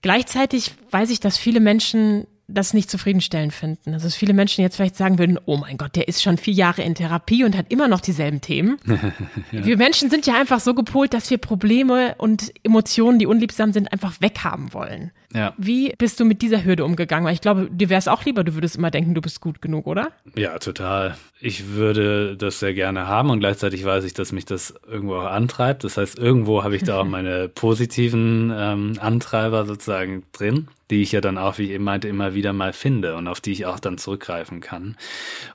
Gleichzeitig 0.02 0.74
weiß 0.92 1.10
ich, 1.10 1.20
dass 1.20 1.38
viele 1.38 1.62
Menschen 1.62 2.28
das 2.48 2.74
nicht 2.74 2.90
zufriedenstellend 2.90 3.54
finden. 3.54 3.94
Also 3.94 4.08
dass 4.08 4.16
viele 4.16 4.34
Menschen 4.34 4.62
jetzt 4.62 4.78
vielleicht 4.78 4.96
sagen 4.96 5.20
würden, 5.20 5.38
oh 5.46 5.58
mein 5.58 5.78
Gott, 5.78 5.96
der 5.96 6.08
ist 6.08 6.24
schon 6.24 6.38
vier 6.38 6.54
Jahre 6.54 6.82
in 6.82 6.96
Therapie 6.96 7.44
und 7.44 7.58
hat 7.58 7.66
immer 7.70 7.88
noch 7.88 8.00
dieselben 8.00 8.40
Themen. 8.40 8.78
ja. 9.52 9.66
Wir 9.66 9.78
Menschen 9.78 10.10
sind 10.10 10.26
ja 10.26 10.36
einfach 10.36 10.62
so 10.62 10.74
gepolt, 10.74 11.14
dass 11.14 11.30
wir 11.30 11.38
Probleme 11.38 12.16
und 12.18 12.54
Emotionen, 12.64 13.20
die 13.20 13.26
unliebsam 13.26 13.74
sind, 13.74 13.92
einfach 13.92 14.22
weghaben 14.22 14.74
wollen. 14.74 15.12
Ja. 15.34 15.54
Wie 15.58 15.94
bist 15.98 16.20
du 16.22 16.26
mit 16.26 16.42
dieser 16.42 16.64
Hürde 16.64 16.86
umgegangen? 16.86 17.26
Weil 17.26 17.34
ich 17.34 17.42
glaube, 17.42 17.70
dir 17.70 17.90
wäre 17.90 18.00
es 18.00 18.08
auch 18.08 18.24
lieber, 18.24 18.46
du 18.46 18.54
würdest 18.54 18.78
immer 18.78 18.92
denken, 18.92 19.14
du 19.14 19.22
bist 19.22 19.42
gut 19.42 19.62
genug, 19.62 19.86
oder? 19.86 20.14
Ja, 20.36 20.58
total. 20.58 21.18
Ich 21.42 21.68
würde 21.72 22.38
das 22.38 22.60
sehr 22.60 22.74
gerne 22.74 23.08
haben 23.08 23.30
und 23.30 23.40
gleichzeitig 23.40 23.84
weiß 23.84 24.06
ich, 24.06 24.14
dass 24.14 24.32
mich 24.32 24.46
das 24.46 24.74
irgendwo 24.88 25.16
auch 25.16 25.26
antreibt. 25.26 25.84
Das 25.84 25.98
heißt, 25.98 26.18
irgendwo 26.18 26.64
habe 26.64 26.78
ich 26.78 26.84
da 26.84 27.02
auch 27.02 27.06
meine 27.08 27.50
positiven 27.50 28.54
ähm, 28.56 28.94
Antreiber 29.02 29.66
sozusagen 29.66 30.24
drin, 30.32 30.70
die 30.90 31.02
ich 31.02 31.12
ja 31.12 31.22
dann 31.22 31.38
auch, 31.38 31.58
wie 31.58 31.64
ich 31.64 31.70
eben 31.72 31.84
meinte, 31.84 32.08
immer 32.08 32.34
wieder 32.34 32.54
mal 32.54 32.74
finde 32.74 33.16
und 33.16 33.28
auf 33.28 33.42
die 33.42 33.52
ich 33.52 33.66
auch 33.66 33.80
dann 33.80 33.98
zurückgreifen 33.98 34.62
kann. 34.62 34.96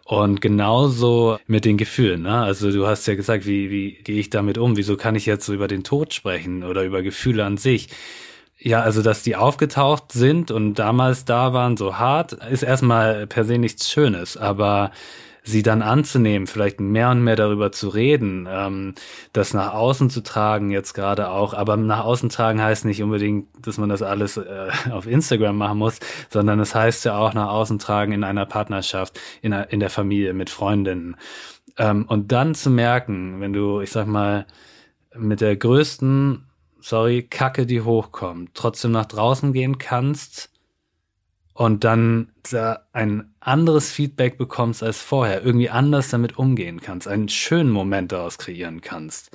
Und 0.04 0.40
genauso 0.40 1.38
mit 1.46 1.64
den 1.64 1.76
Gefühlen. 1.76 2.22
Ne? 2.22 2.42
Also 2.42 2.70
du 2.70 2.86
hast 2.86 3.06
ja 3.06 3.14
gesagt, 3.14 3.46
wie, 3.46 3.70
wie 3.70 3.92
gehe 4.02 4.20
ich 4.20 4.30
damit 4.30 4.58
um? 4.58 4.76
Wieso 4.76 4.96
kann 4.96 5.14
ich 5.14 5.26
jetzt 5.26 5.46
so 5.46 5.54
über 5.54 5.68
den 5.68 5.84
Tod 5.84 6.12
sprechen 6.12 6.64
oder 6.64 6.84
über 6.84 7.02
Gefühle 7.02 7.44
an 7.44 7.56
sich? 7.56 7.88
Ja, 8.58 8.80
also 8.82 9.02
dass 9.02 9.22
die 9.22 9.34
aufgetaucht 9.34 10.12
sind 10.12 10.52
und 10.52 10.74
damals 10.74 11.24
da 11.24 11.52
waren 11.52 11.76
so 11.76 11.96
hart, 11.98 12.32
ist 12.32 12.62
erstmal 12.62 13.26
per 13.26 13.44
se 13.44 13.58
nichts 13.58 13.90
Schönes, 13.90 14.36
aber 14.36 14.92
sie 15.44 15.62
dann 15.62 15.82
anzunehmen, 15.82 16.46
vielleicht 16.46 16.80
mehr 16.80 17.10
und 17.10 17.22
mehr 17.22 17.36
darüber 17.36 17.72
zu 17.72 17.88
reden, 17.88 18.46
ähm, 18.48 18.94
das 19.32 19.54
nach 19.54 19.74
außen 19.74 20.08
zu 20.08 20.22
tragen 20.22 20.70
jetzt 20.70 20.92
gerade 20.92 21.30
auch, 21.30 21.52
aber 21.52 21.76
nach 21.76 22.04
außen 22.04 22.28
tragen 22.28 22.62
heißt 22.62 22.84
nicht 22.84 23.02
unbedingt, 23.02 23.48
dass 23.60 23.78
man 23.78 23.88
das 23.88 24.02
alles 24.02 24.36
äh, 24.36 24.70
auf 24.90 25.06
Instagram 25.06 25.56
machen 25.56 25.78
muss, 25.78 25.98
sondern 26.30 26.60
es 26.60 26.74
heißt 26.74 27.04
ja 27.04 27.18
auch 27.18 27.34
nach 27.34 27.48
außen 27.48 27.78
tragen 27.78 28.12
in 28.12 28.24
einer 28.24 28.46
Partnerschaft, 28.46 29.18
in, 29.40 29.52
in 29.52 29.80
der 29.80 29.90
Familie, 29.90 30.32
mit 30.32 30.50
Freundinnen. 30.50 31.16
Ähm, 31.76 32.04
und 32.06 32.30
dann 32.30 32.54
zu 32.54 32.70
merken, 32.70 33.40
wenn 33.40 33.52
du, 33.52 33.80
ich 33.80 33.90
sag 33.90 34.06
mal, 34.06 34.46
mit 35.14 35.40
der 35.40 35.56
größten, 35.56 36.46
sorry, 36.80 37.24
Kacke, 37.24 37.66
die 37.66 37.82
hochkommt, 37.82 38.50
trotzdem 38.54 38.92
nach 38.92 39.06
draußen 39.06 39.52
gehen 39.52 39.78
kannst 39.78 40.51
und 41.54 41.84
dann 41.84 42.32
da 42.50 42.80
ein 42.92 43.32
anderes 43.40 43.92
Feedback 43.92 44.38
bekommst 44.38 44.82
als 44.82 45.00
vorher, 45.00 45.44
irgendwie 45.44 45.70
anders 45.70 46.08
damit 46.08 46.38
umgehen 46.38 46.80
kannst, 46.80 47.08
einen 47.08 47.28
schönen 47.28 47.70
Moment 47.70 48.12
daraus 48.12 48.38
kreieren 48.38 48.80
kannst, 48.80 49.30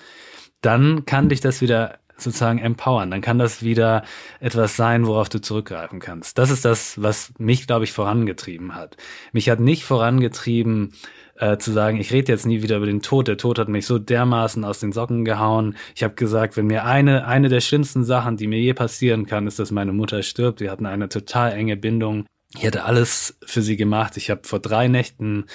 dann 0.62 1.06
kann 1.06 1.30
dich 1.30 1.42
das 1.42 1.62
wieder 1.62 2.00
sozusagen 2.18 2.60
empowern. 2.60 3.12
Dann 3.12 3.22
kann 3.22 3.38
das 3.38 3.62
wieder 3.62 4.04
etwas 4.40 4.76
sein, 4.76 5.06
worauf 5.06 5.30
du 5.30 5.40
zurückgreifen 5.40 6.00
kannst. 6.00 6.38
Das 6.38 6.50
ist 6.50 6.66
das, 6.66 7.02
was 7.02 7.32
mich, 7.38 7.68
glaube 7.68 7.86
ich, 7.86 7.94
vorangetrieben 7.94 8.76
hat. 8.76 8.98
Mich 9.32 9.50
hat 9.50 9.60
nicht 9.60 9.84
vorangetrieben, 9.84 10.94
äh, 11.38 11.58
zu 11.58 11.72
sagen, 11.72 12.00
ich 12.00 12.12
rede 12.12 12.32
jetzt 12.32 12.46
nie 12.46 12.62
wieder 12.62 12.78
über 12.78 12.86
den 12.86 13.02
Tod. 13.02 13.28
Der 13.28 13.38
Tod 13.38 13.60
hat 13.60 13.70
mich 13.70 13.86
so 13.86 14.00
dermaßen 14.00 14.64
aus 14.64 14.80
den 14.80 14.92
Socken 14.92 15.26
gehauen. 15.26 15.76
Ich 15.96 16.04
habe 16.04 16.16
gesagt, 16.16 16.58
wenn 16.58 16.68
mir 16.68 16.86
eine, 16.86 17.28
eine 17.28 17.50
der 17.50 17.62
schlimmsten 17.62 18.04
Sachen, 18.04 18.38
die 18.38 18.48
mir 18.48 18.60
je 18.60 18.74
passieren 18.74 19.26
kann, 19.26 19.48
ist, 19.48 19.60
dass 19.60 19.72
meine 19.72 19.94
Mutter 19.94 20.24
stirbt. 20.24 20.60
Wir 20.60 20.72
hatten 20.72 20.86
eine 20.86 21.10
total 21.10 21.54
enge 21.54 21.78
Bindung. 21.78 22.26
Ich 22.56 22.64
hätte 22.64 22.86
alles 22.86 23.38
für 23.46 23.62
sie 23.62 23.76
gemacht. 23.76 24.18
Ich 24.18 24.30
habe 24.30 24.42
vor 24.46 24.60
drei 24.60 24.88
Nächten 24.88 25.46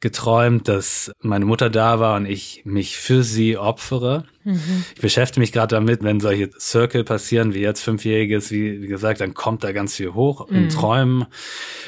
geträumt, 0.00 0.68
dass 0.68 1.12
meine 1.20 1.46
Mutter 1.46 1.70
da 1.70 2.00
war 2.00 2.16
und 2.16 2.26
ich 2.26 2.62
mich 2.64 2.98
für 2.98 3.22
sie 3.22 3.56
opfere. 3.56 4.24
Mhm. 4.42 4.84
Ich 4.94 5.00
beschäftige 5.00 5.40
mich 5.40 5.52
gerade 5.52 5.76
damit, 5.76 6.02
wenn 6.02 6.20
solche 6.20 6.50
Circle 6.58 7.04
passieren, 7.04 7.54
wie 7.54 7.60
jetzt 7.60 7.80
Fünfjähriges, 7.82 8.50
wie, 8.50 8.82
wie 8.82 8.86
gesagt, 8.88 9.20
dann 9.20 9.32
kommt 9.32 9.64
da 9.64 9.72
ganz 9.72 9.94
viel 9.94 10.12
hoch 10.12 10.50
mhm. 10.50 10.56
in 10.56 10.68
Träumen. 10.68 11.26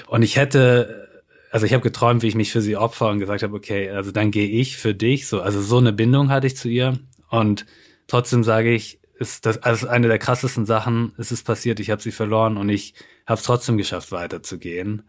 Und 0.06 0.22
ich 0.22 0.36
hätte 0.36 1.05
also 1.50 1.66
ich 1.66 1.72
habe 1.72 1.82
geträumt, 1.82 2.22
wie 2.22 2.28
ich 2.28 2.34
mich 2.34 2.52
für 2.52 2.60
sie 2.60 2.76
opfer 2.76 3.08
und 3.08 3.18
gesagt 3.18 3.42
habe, 3.42 3.54
okay, 3.54 3.90
also 3.90 4.10
dann 4.10 4.30
gehe 4.30 4.48
ich 4.48 4.76
für 4.76 4.94
dich. 4.94 5.26
So, 5.26 5.40
also 5.40 5.60
so 5.60 5.78
eine 5.78 5.92
Bindung 5.92 6.30
hatte 6.30 6.46
ich 6.46 6.56
zu 6.56 6.68
ihr. 6.68 6.98
Und 7.30 7.66
trotzdem 8.06 8.44
sage 8.44 8.72
ich, 8.72 9.00
ist 9.18 9.46
das 9.46 9.62
also 9.62 9.88
eine 9.88 10.08
der 10.08 10.18
krassesten 10.18 10.66
Sachen, 10.66 11.12
es 11.16 11.32
ist 11.32 11.44
passiert, 11.44 11.80
ich 11.80 11.90
habe 11.90 12.02
sie 12.02 12.12
verloren 12.12 12.56
und 12.56 12.68
ich 12.68 12.94
habe 13.26 13.38
es 13.38 13.44
trotzdem 13.44 13.78
geschafft, 13.78 14.12
weiterzugehen. 14.12 15.02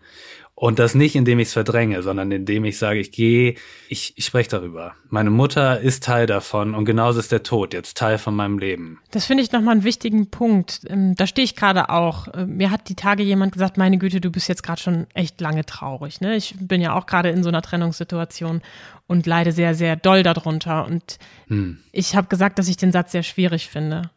Und 0.60 0.80
das 0.80 0.96
nicht, 0.96 1.15
indem 1.15 1.38
ich 1.38 1.50
es 1.50 1.54
verdränge, 1.54 2.02
sondern 2.02 2.32
indem 2.32 2.65
ich 2.65 2.80
sage, 2.80 3.00
ich 3.00 3.12
gehe, 3.12 3.54
ich, 3.89 4.13
ich 4.15 4.26
spreche 4.26 4.50
darüber. 4.50 4.96
Meine 5.08 5.30
Mutter 5.30 5.80
ist 5.80 6.04
Teil 6.04 6.26
davon 6.26 6.74
und 6.74 6.86
genauso 6.86 7.20
ist 7.20 7.32
der 7.32 7.43
Tod 7.43 7.76
jetzt 7.76 7.96
Teil 7.96 8.17
von 8.17 8.36
meinem 8.36 8.58
Leben. 8.58 8.98
Das 9.12 9.26
finde 9.26 9.43
ich 9.43 9.52
nochmal 9.52 9.74
einen 9.74 9.84
wichtigen 9.84 10.32
Punkt. 10.32 10.82
Ähm, 10.89 11.15
da 11.15 11.28
stehe 11.28 11.46
ich 11.46 11.56
gerade 11.56 11.91
auch. 11.91 12.28
Ähm, 12.34 12.58
mir 12.58 12.72
hat 12.72 12.89
die 12.89 12.96
Tage 12.96 13.22
jemand 13.22 13.52
gesagt, 13.52 13.78
meine 13.78 14.00
Güte, 14.00 14.20
du 14.20 14.32
bist 14.32 14.50
jetzt 14.50 14.63
gerade 14.63 14.82
schon 14.82 15.06
echt 15.13 15.39
lange 15.41 15.63
traurig. 15.63 16.22
Ne? 16.22 16.36
Ich 16.36 16.56
bin 16.60 16.82
ja 16.82 16.96
auch 16.96 17.06
gerade 17.06 17.30
in 17.30 17.43
so 17.43 17.50
einer 17.50 17.62
Trennungssituation 17.62 18.63
und 19.06 19.28
leide 19.28 19.52
sehr, 19.52 19.76
sehr 19.76 19.96
doll 19.96 20.24
darunter. 20.24 20.88
Und 20.88 21.20
hm. 21.50 21.78
ich 21.91 22.15
habe 22.15 22.30
gesagt, 22.30 22.58
dass 22.58 22.67
ich 22.67 22.78
den 22.78 22.91
Satz 22.91 23.12
sehr 23.12 23.22
schwierig 23.22 23.67
finde. 23.70 24.10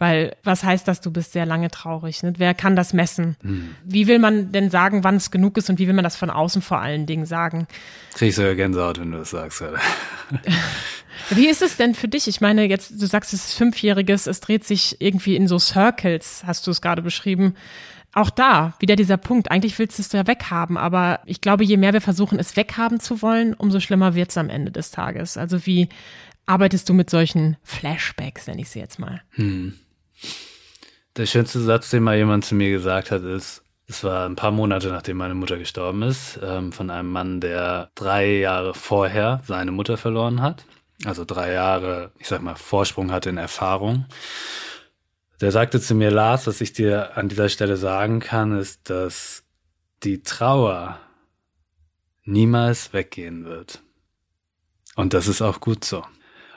Weil 0.00 0.34
was 0.44 0.64
heißt 0.64 0.88
das, 0.88 1.02
du 1.02 1.10
bist 1.10 1.32
sehr 1.32 1.44
lange 1.44 1.70
traurig? 1.70 2.22
Ne? 2.22 2.32
Wer 2.38 2.54
kann 2.54 2.74
das 2.74 2.94
messen? 2.94 3.36
Hm. 3.42 3.74
Wie 3.84 4.06
will 4.06 4.18
man 4.18 4.50
denn 4.50 4.70
sagen, 4.70 5.04
wann 5.04 5.16
es 5.16 5.30
genug 5.30 5.58
ist 5.58 5.68
und 5.68 5.78
wie 5.78 5.86
will 5.86 5.94
man 5.94 6.04
das 6.04 6.16
von 6.16 6.30
außen 6.30 6.62
vor 6.62 6.80
allen 6.80 7.04
Dingen 7.04 7.26
sagen? 7.26 7.68
Kriegst 8.14 8.38
du 8.38 8.42
ja 8.42 8.54
Gänsehaut, 8.54 8.98
wenn 8.98 9.12
du 9.12 9.18
das 9.18 9.28
sagst. 9.28 9.60
Oder? 9.60 9.78
wie 11.28 11.50
ist 11.50 11.60
es 11.60 11.76
denn 11.76 11.94
für 11.94 12.08
dich? 12.08 12.28
Ich 12.28 12.40
meine, 12.40 12.64
jetzt, 12.64 12.92
du 12.92 13.04
sagst, 13.04 13.34
es 13.34 13.48
ist 13.48 13.58
Fünfjähriges, 13.58 14.26
es 14.26 14.40
dreht 14.40 14.64
sich 14.64 15.02
irgendwie 15.02 15.36
in 15.36 15.46
so 15.46 15.58
Circles, 15.58 16.44
hast 16.46 16.66
du 16.66 16.70
es 16.70 16.80
gerade 16.80 17.02
beschrieben. 17.02 17.54
Auch 18.14 18.30
da, 18.30 18.72
wieder 18.78 18.96
dieser 18.96 19.18
Punkt. 19.18 19.50
Eigentlich 19.50 19.78
willst 19.78 19.98
du 19.98 20.02
es 20.02 20.10
ja 20.12 20.26
weghaben, 20.26 20.78
aber 20.78 21.20
ich 21.26 21.42
glaube, 21.42 21.64
je 21.64 21.76
mehr 21.76 21.92
wir 21.92 22.00
versuchen, 22.00 22.38
es 22.38 22.56
weghaben 22.56 23.00
zu 23.00 23.20
wollen, 23.20 23.52
umso 23.52 23.80
schlimmer 23.80 24.14
wird 24.14 24.30
es 24.30 24.38
am 24.38 24.48
Ende 24.48 24.72
des 24.72 24.92
Tages. 24.92 25.36
Also 25.36 25.66
wie 25.66 25.90
arbeitest 26.46 26.88
du 26.88 26.94
mit 26.94 27.10
solchen 27.10 27.58
Flashbacks, 27.64 28.46
nenne 28.46 28.62
ich 28.62 28.70
sie 28.70 28.78
jetzt 28.78 28.98
mal? 28.98 29.20
Hm. 29.32 29.74
Der 31.16 31.26
schönste 31.26 31.60
Satz, 31.60 31.90
den 31.90 32.02
mal 32.02 32.16
jemand 32.16 32.44
zu 32.44 32.54
mir 32.54 32.70
gesagt 32.70 33.10
hat, 33.10 33.22
ist, 33.22 33.62
es 33.86 34.04
war 34.04 34.28
ein 34.28 34.36
paar 34.36 34.52
Monate 34.52 34.88
nachdem 34.88 35.16
meine 35.16 35.34
Mutter 35.34 35.58
gestorben 35.58 36.02
ist, 36.02 36.38
ähm, 36.42 36.72
von 36.72 36.90
einem 36.90 37.10
Mann, 37.10 37.40
der 37.40 37.90
drei 37.96 38.38
Jahre 38.38 38.72
vorher 38.72 39.42
seine 39.44 39.72
Mutter 39.72 39.96
verloren 39.96 40.40
hat. 40.40 40.64
Also 41.04 41.24
drei 41.24 41.52
Jahre, 41.52 42.12
ich 42.18 42.28
sag 42.28 42.42
mal, 42.42 42.54
Vorsprung 42.54 43.10
hatte 43.10 43.30
in 43.30 43.38
Erfahrung. 43.38 44.06
Der 45.40 45.50
sagte 45.50 45.80
zu 45.80 45.94
mir, 45.94 46.10
Lars, 46.10 46.46
was 46.46 46.60
ich 46.60 46.72
dir 46.72 47.16
an 47.16 47.28
dieser 47.28 47.48
Stelle 47.48 47.76
sagen 47.76 48.20
kann, 48.20 48.56
ist, 48.56 48.90
dass 48.90 49.44
die 50.02 50.22
Trauer 50.22 51.00
niemals 52.24 52.92
weggehen 52.92 53.44
wird. 53.44 53.82
Und 54.94 55.14
das 55.14 55.26
ist 55.26 55.42
auch 55.42 55.60
gut 55.60 55.84
so. 55.84 56.04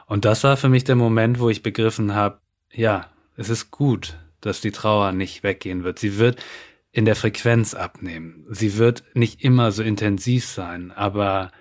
Und 0.06 0.26
das 0.26 0.44
war 0.44 0.58
für 0.58 0.70
mich 0.70 0.84
der 0.84 0.96
Moment, 0.96 1.40
wo 1.40 1.50
ich 1.50 1.64
begriffen 1.64 2.14
habe, 2.14 2.42
ja, 2.72 3.10
es 3.36 3.50
ist 3.50 3.72
gut, 3.72 4.18
dass 4.42 4.62
die 4.62 4.72
Trauer 4.72 5.12
nicht 5.12 5.44
weggehen 5.44 5.84
wird. 5.84 6.00
Sie 6.00 6.18
wird 6.18 6.44
in 6.92 7.06
der 7.06 7.16
Frequenz 7.16 7.74
abnehmen. 7.74 8.46
Sie 8.50 8.78
wird 8.78 9.04
nicht 9.14 9.44
immer 9.44 9.72
so 9.72 9.82
intensiv 9.82 10.46
sein, 10.46 10.92
aber 10.92 11.52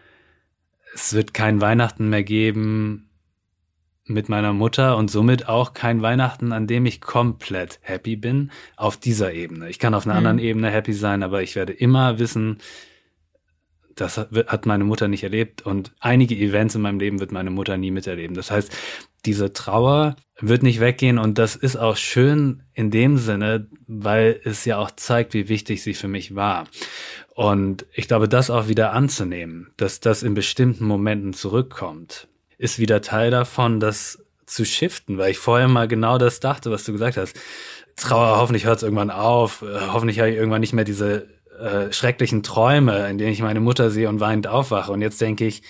es 0.94 1.14
wird 1.14 1.32
kein 1.32 1.60
Weihnachten 1.60 2.10
mehr 2.10 2.22
geben 2.22 3.08
mit 4.04 4.28
meiner 4.28 4.52
Mutter 4.52 4.96
und 4.96 5.10
somit 5.10 5.48
auch 5.48 5.74
kein 5.74 6.02
Weihnachten, 6.02 6.52
an 6.52 6.66
dem 6.66 6.86
ich 6.86 7.00
komplett 7.00 7.78
happy 7.82 8.16
bin 8.16 8.50
auf 8.76 8.96
dieser 8.96 9.32
Ebene. 9.32 9.70
Ich 9.70 9.78
kann 9.78 9.94
auf 9.94 10.04
einer 10.04 10.14
mhm. 10.14 10.18
anderen 10.18 10.38
Ebene 10.38 10.70
happy 10.70 10.92
sein, 10.92 11.22
aber 11.22 11.42
ich 11.42 11.54
werde 11.56 11.72
immer 11.72 12.18
wissen, 12.18 12.58
das 13.96 14.18
hat 14.18 14.66
meine 14.66 14.84
Mutter 14.84 15.08
nicht 15.08 15.22
erlebt 15.22 15.62
und 15.62 15.92
einige 16.00 16.34
Events 16.34 16.74
in 16.74 16.82
meinem 16.82 16.98
Leben 16.98 17.20
wird 17.20 17.32
meine 17.32 17.50
Mutter 17.50 17.76
nie 17.76 17.90
miterleben. 17.90 18.34
Das 18.34 18.50
heißt, 18.50 18.72
diese 19.24 19.52
Trauer 19.52 20.16
wird 20.40 20.62
nicht 20.62 20.80
weggehen 20.80 21.18
und 21.18 21.38
das 21.38 21.54
ist 21.54 21.76
auch 21.76 21.96
schön 21.96 22.62
in 22.74 22.90
dem 22.90 23.18
Sinne, 23.18 23.68
weil 23.86 24.40
es 24.44 24.64
ja 24.64 24.78
auch 24.78 24.90
zeigt, 24.90 25.34
wie 25.34 25.48
wichtig 25.48 25.82
sie 25.82 25.94
für 25.94 26.08
mich 26.08 26.34
war. 26.34 26.66
Und 27.34 27.86
ich 27.92 28.08
glaube, 28.08 28.28
das 28.28 28.50
auch 28.50 28.68
wieder 28.68 28.92
anzunehmen, 28.92 29.70
dass 29.76 30.00
das 30.00 30.22
in 30.22 30.34
bestimmten 30.34 30.84
Momenten 30.84 31.32
zurückkommt, 31.32 32.28
ist 32.58 32.78
wieder 32.78 33.00
Teil 33.00 33.30
davon, 33.30 33.80
das 33.80 34.24
zu 34.46 34.64
shiften, 34.64 35.18
weil 35.18 35.30
ich 35.30 35.38
vorher 35.38 35.68
mal 35.68 35.88
genau 35.88 36.18
das 36.18 36.40
dachte, 36.40 36.70
was 36.70 36.84
du 36.84 36.92
gesagt 36.92 37.16
hast. 37.16 37.38
Trauer, 37.96 38.38
hoffentlich 38.38 38.64
hört 38.64 38.78
es 38.78 38.82
irgendwann 38.82 39.10
auf, 39.10 39.62
äh, 39.62 39.88
hoffentlich 39.92 40.18
habe 40.18 40.30
ich 40.30 40.36
irgendwann 40.36 40.60
nicht 40.60 40.72
mehr 40.72 40.84
diese 40.84 41.28
äh, 41.60 41.92
schrecklichen 41.92 42.42
Träume, 42.42 43.08
in 43.08 43.18
denen 43.18 43.32
ich 43.32 43.42
meine 43.42 43.60
Mutter 43.60 43.90
sehe 43.90 44.08
und 44.08 44.20
weinend 44.20 44.46
aufwache. 44.46 44.92
Und 44.92 45.02
jetzt 45.02 45.20
denke 45.20 45.46
ich, 45.46 45.62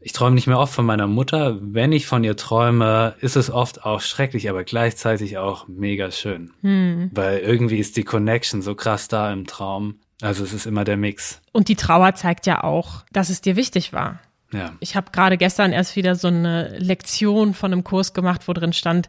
ich 0.00 0.12
träume 0.12 0.34
nicht 0.34 0.46
mehr 0.46 0.58
oft 0.58 0.74
von 0.74 0.86
meiner 0.86 1.06
Mutter. 1.06 1.58
Wenn 1.60 1.92
ich 1.92 2.06
von 2.06 2.22
ihr 2.24 2.36
träume, 2.36 3.14
ist 3.20 3.36
es 3.36 3.50
oft 3.50 3.84
auch 3.84 4.00
schrecklich, 4.00 4.48
aber 4.48 4.64
gleichzeitig 4.64 5.38
auch 5.38 5.66
mega 5.68 6.10
schön. 6.10 6.52
Hm. 6.62 7.10
Weil 7.12 7.38
irgendwie 7.38 7.78
ist 7.78 7.96
die 7.96 8.04
Connection 8.04 8.62
so 8.62 8.74
krass 8.74 9.08
da 9.08 9.32
im 9.32 9.46
Traum. 9.46 9.96
Also 10.20 10.44
es 10.44 10.52
ist 10.52 10.66
immer 10.66 10.84
der 10.84 10.96
Mix. 10.96 11.40
Und 11.52 11.68
die 11.68 11.76
Trauer 11.76 12.14
zeigt 12.14 12.46
ja 12.46 12.64
auch, 12.64 13.04
dass 13.12 13.28
es 13.28 13.40
dir 13.40 13.56
wichtig 13.56 13.92
war. 13.92 14.20
Ja. 14.52 14.72
Ich 14.80 14.96
habe 14.96 15.10
gerade 15.12 15.36
gestern 15.36 15.72
erst 15.72 15.94
wieder 15.96 16.14
so 16.14 16.28
eine 16.28 16.78
Lektion 16.78 17.54
von 17.54 17.72
einem 17.72 17.84
Kurs 17.84 18.14
gemacht, 18.14 18.42
wo 18.46 18.52
drin 18.52 18.72
stand, 18.72 19.08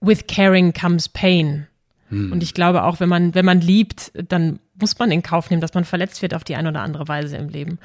with 0.00 0.26
caring 0.26 0.72
comes 0.72 1.08
pain. 1.08 1.66
Hm. 2.10 2.32
Und 2.32 2.42
ich 2.42 2.54
glaube 2.54 2.84
auch, 2.84 3.00
wenn 3.00 3.08
man, 3.08 3.34
wenn 3.34 3.44
man 3.44 3.60
liebt, 3.60 4.12
dann 4.14 4.58
muss 4.78 4.98
man 4.98 5.10
in 5.10 5.22
Kauf 5.22 5.50
nehmen, 5.50 5.60
dass 5.60 5.74
man 5.74 5.84
verletzt 5.84 6.22
wird 6.22 6.34
auf 6.34 6.44
die 6.44 6.56
eine 6.56 6.68
oder 6.68 6.82
andere 6.82 7.08
Weise 7.08 7.36
im 7.36 7.48
Leben. 7.48 7.78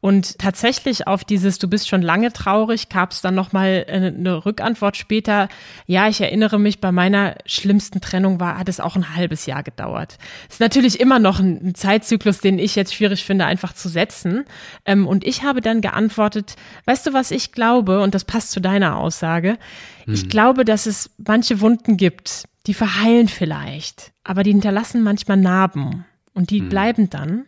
Und 0.00 0.38
tatsächlich 0.38 1.06
auf 1.06 1.24
dieses 1.24 1.58
Du 1.58 1.68
bist 1.68 1.88
schon 1.88 2.02
lange 2.02 2.32
traurig 2.32 2.88
gab 2.90 3.12
es 3.12 3.22
dann 3.22 3.34
nochmal 3.34 3.86
eine 3.88 4.44
Rückantwort 4.44 4.96
später. 4.96 5.48
Ja, 5.86 6.06
ich 6.06 6.20
erinnere 6.20 6.60
mich, 6.60 6.80
bei 6.80 6.92
meiner 6.92 7.36
schlimmsten 7.46 8.00
Trennung 8.00 8.38
war, 8.38 8.58
hat 8.58 8.68
es 8.68 8.78
auch 8.78 8.94
ein 8.94 9.16
halbes 9.16 9.46
Jahr 9.46 9.62
gedauert. 9.62 10.18
Ist 10.48 10.60
natürlich 10.60 11.00
immer 11.00 11.18
noch 11.18 11.40
ein, 11.40 11.74
Zeitzyklus, 11.74 12.38
den 12.38 12.58
ich 12.58 12.76
jetzt 12.76 12.94
schwierig 12.94 13.24
finde, 13.24 13.46
einfach 13.46 13.72
zu 13.72 13.88
setzen. 13.88 14.44
Ähm, 14.84 15.06
und 15.06 15.26
ich 15.26 15.42
habe 15.42 15.60
dann 15.60 15.80
geantwortet, 15.80 16.56
weißt 16.84 17.06
du, 17.06 17.12
was 17.12 17.30
ich 17.30 17.52
glaube? 17.52 18.00
Und 18.00 18.14
das 18.14 18.24
passt 18.24 18.50
zu 18.50 18.60
deiner 18.60 18.98
Aussage. 18.98 19.58
Ich 20.06 20.22
hm. 20.22 20.28
glaube, 20.28 20.64
dass 20.64 20.86
es 20.86 21.10
manche 21.18 21.60
Wunden 21.60 21.96
gibt, 21.96 22.44
die 22.66 22.74
verheilen 22.74 23.28
vielleicht, 23.28 24.12
aber 24.24 24.42
die 24.42 24.52
hinterlassen 24.52 25.02
manchmal 25.02 25.38
Narben. 25.38 26.04
Und 26.34 26.50
die 26.50 26.60
hm. 26.60 26.68
bleiben 26.68 27.10
dann. 27.10 27.46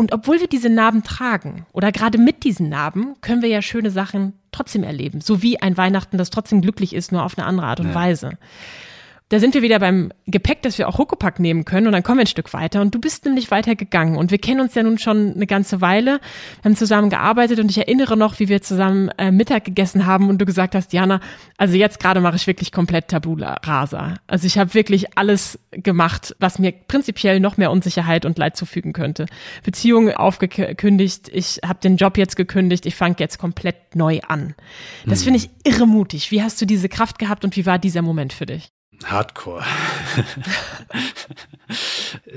Und 0.00 0.14
obwohl 0.14 0.40
wir 0.40 0.46
diese 0.46 0.70
Narben 0.70 1.02
tragen 1.02 1.66
oder 1.74 1.92
gerade 1.92 2.16
mit 2.16 2.44
diesen 2.44 2.70
Narben, 2.70 3.16
können 3.20 3.42
wir 3.42 3.50
ja 3.50 3.60
schöne 3.60 3.90
Sachen 3.90 4.32
trotzdem 4.50 4.82
erleben. 4.82 5.20
So 5.20 5.42
wie 5.42 5.60
ein 5.60 5.76
Weihnachten, 5.76 6.16
das 6.16 6.30
trotzdem 6.30 6.62
glücklich 6.62 6.94
ist, 6.94 7.12
nur 7.12 7.22
auf 7.22 7.36
eine 7.36 7.46
andere 7.46 7.66
Art 7.66 7.80
und 7.80 7.88
ja. 7.88 7.94
Weise. 7.94 8.30
Da 9.30 9.38
sind 9.38 9.54
wir 9.54 9.62
wieder 9.62 9.78
beim 9.78 10.12
Gepäck, 10.26 10.60
dass 10.62 10.76
wir 10.76 10.88
auch 10.88 10.98
Huckepack 10.98 11.38
nehmen 11.38 11.64
können 11.64 11.86
und 11.86 11.92
dann 11.92 12.02
kommen 12.02 12.18
wir 12.18 12.24
ein 12.24 12.26
Stück 12.26 12.52
weiter 12.52 12.80
und 12.80 12.92
du 12.96 13.00
bist 13.00 13.24
nämlich 13.24 13.52
weitergegangen 13.52 14.16
und 14.16 14.32
wir 14.32 14.38
kennen 14.38 14.60
uns 14.60 14.74
ja 14.74 14.82
nun 14.82 14.98
schon 14.98 15.34
eine 15.34 15.46
ganze 15.46 15.80
Weile, 15.80 16.20
haben 16.64 16.74
zusammen 16.74 17.10
gearbeitet 17.10 17.60
und 17.60 17.70
ich 17.70 17.78
erinnere 17.78 18.16
noch, 18.16 18.40
wie 18.40 18.48
wir 18.48 18.60
zusammen 18.60 19.08
äh, 19.18 19.30
Mittag 19.30 19.64
gegessen 19.64 20.04
haben 20.04 20.28
und 20.28 20.38
du 20.38 20.46
gesagt 20.46 20.74
hast, 20.74 20.92
Jana, 20.92 21.20
also 21.56 21.76
jetzt 21.76 22.00
gerade 22.00 22.20
mache 22.20 22.34
ich 22.34 22.48
wirklich 22.48 22.72
komplett 22.72 23.06
Tabula 23.06 23.54
rasa. 23.62 24.16
Also 24.26 24.48
ich 24.48 24.58
habe 24.58 24.74
wirklich 24.74 25.16
alles 25.16 25.60
gemacht, 25.70 26.34
was 26.40 26.58
mir 26.58 26.72
prinzipiell 26.72 27.38
noch 27.38 27.56
mehr 27.56 27.70
Unsicherheit 27.70 28.24
und 28.24 28.36
Leid 28.36 28.56
zufügen 28.56 28.92
könnte. 28.92 29.26
Beziehung 29.62 30.10
aufgekündigt, 30.10 31.30
ich 31.32 31.60
habe 31.64 31.78
den 31.78 31.96
Job 31.98 32.18
jetzt 32.18 32.34
gekündigt, 32.34 32.84
ich 32.84 32.96
fange 32.96 33.14
jetzt 33.20 33.38
komplett 33.38 33.94
neu 33.94 34.18
an. 34.26 34.56
Das 35.06 35.20
hm. 35.20 35.24
finde 35.26 35.38
ich 35.38 35.50
irre 35.62 35.86
mutig. 35.86 36.32
Wie 36.32 36.42
hast 36.42 36.60
du 36.60 36.66
diese 36.66 36.88
Kraft 36.88 37.20
gehabt 37.20 37.44
und 37.44 37.54
wie 37.54 37.64
war 37.64 37.78
dieser 37.78 38.02
Moment 38.02 38.32
für 38.32 38.46
dich? 38.46 38.72
Hardcore. 39.04 39.64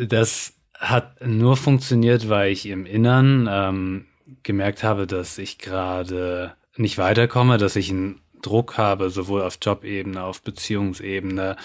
das 0.07 0.53
hat 0.79 1.25
nur 1.25 1.57
funktioniert, 1.57 2.29
weil 2.29 2.51
ich 2.51 2.65
im 2.65 2.85
Innern 2.85 3.47
ähm, 3.49 4.05
gemerkt 4.43 4.83
habe, 4.83 5.07
dass 5.07 5.37
ich 5.37 5.57
gerade 5.57 6.53
nicht 6.75 6.97
weiterkomme, 6.97 7.57
dass 7.57 7.75
ich 7.75 7.89
einen 7.89 8.21
Druck 8.41 8.77
habe, 8.77 9.09
sowohl 9.09 9.41
auf 9.41 9.57
Jobebene, 9.61 10.21
auf 10.21 10.41
Beziehungsebene, 10.41 11.55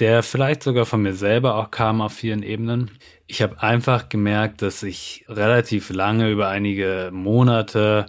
der 0.00 0.22
vielleicht 0.24 0.64
sogar 0.64 0.84
von 0.84 1.02
mir 1.02 1.14
selber 1.14 1.54
auch 1.54 1.70
kam 1.70 2.00
auf 2.00 2.12
vielen 2.12 2.42
Ebenen. 2.42 2.90
Ich 3.28 3.40
habe 3.40 3.62
einfach 3.62 4.08
gemerkt, 4.08 4.62
dass 4.62 4.82
ich 4.82 5.24
relativ 5.28 5.90
lange 5.90 6.30
über 6.30 6.48
einige 6.48 7.10
Monate 7.12 8.06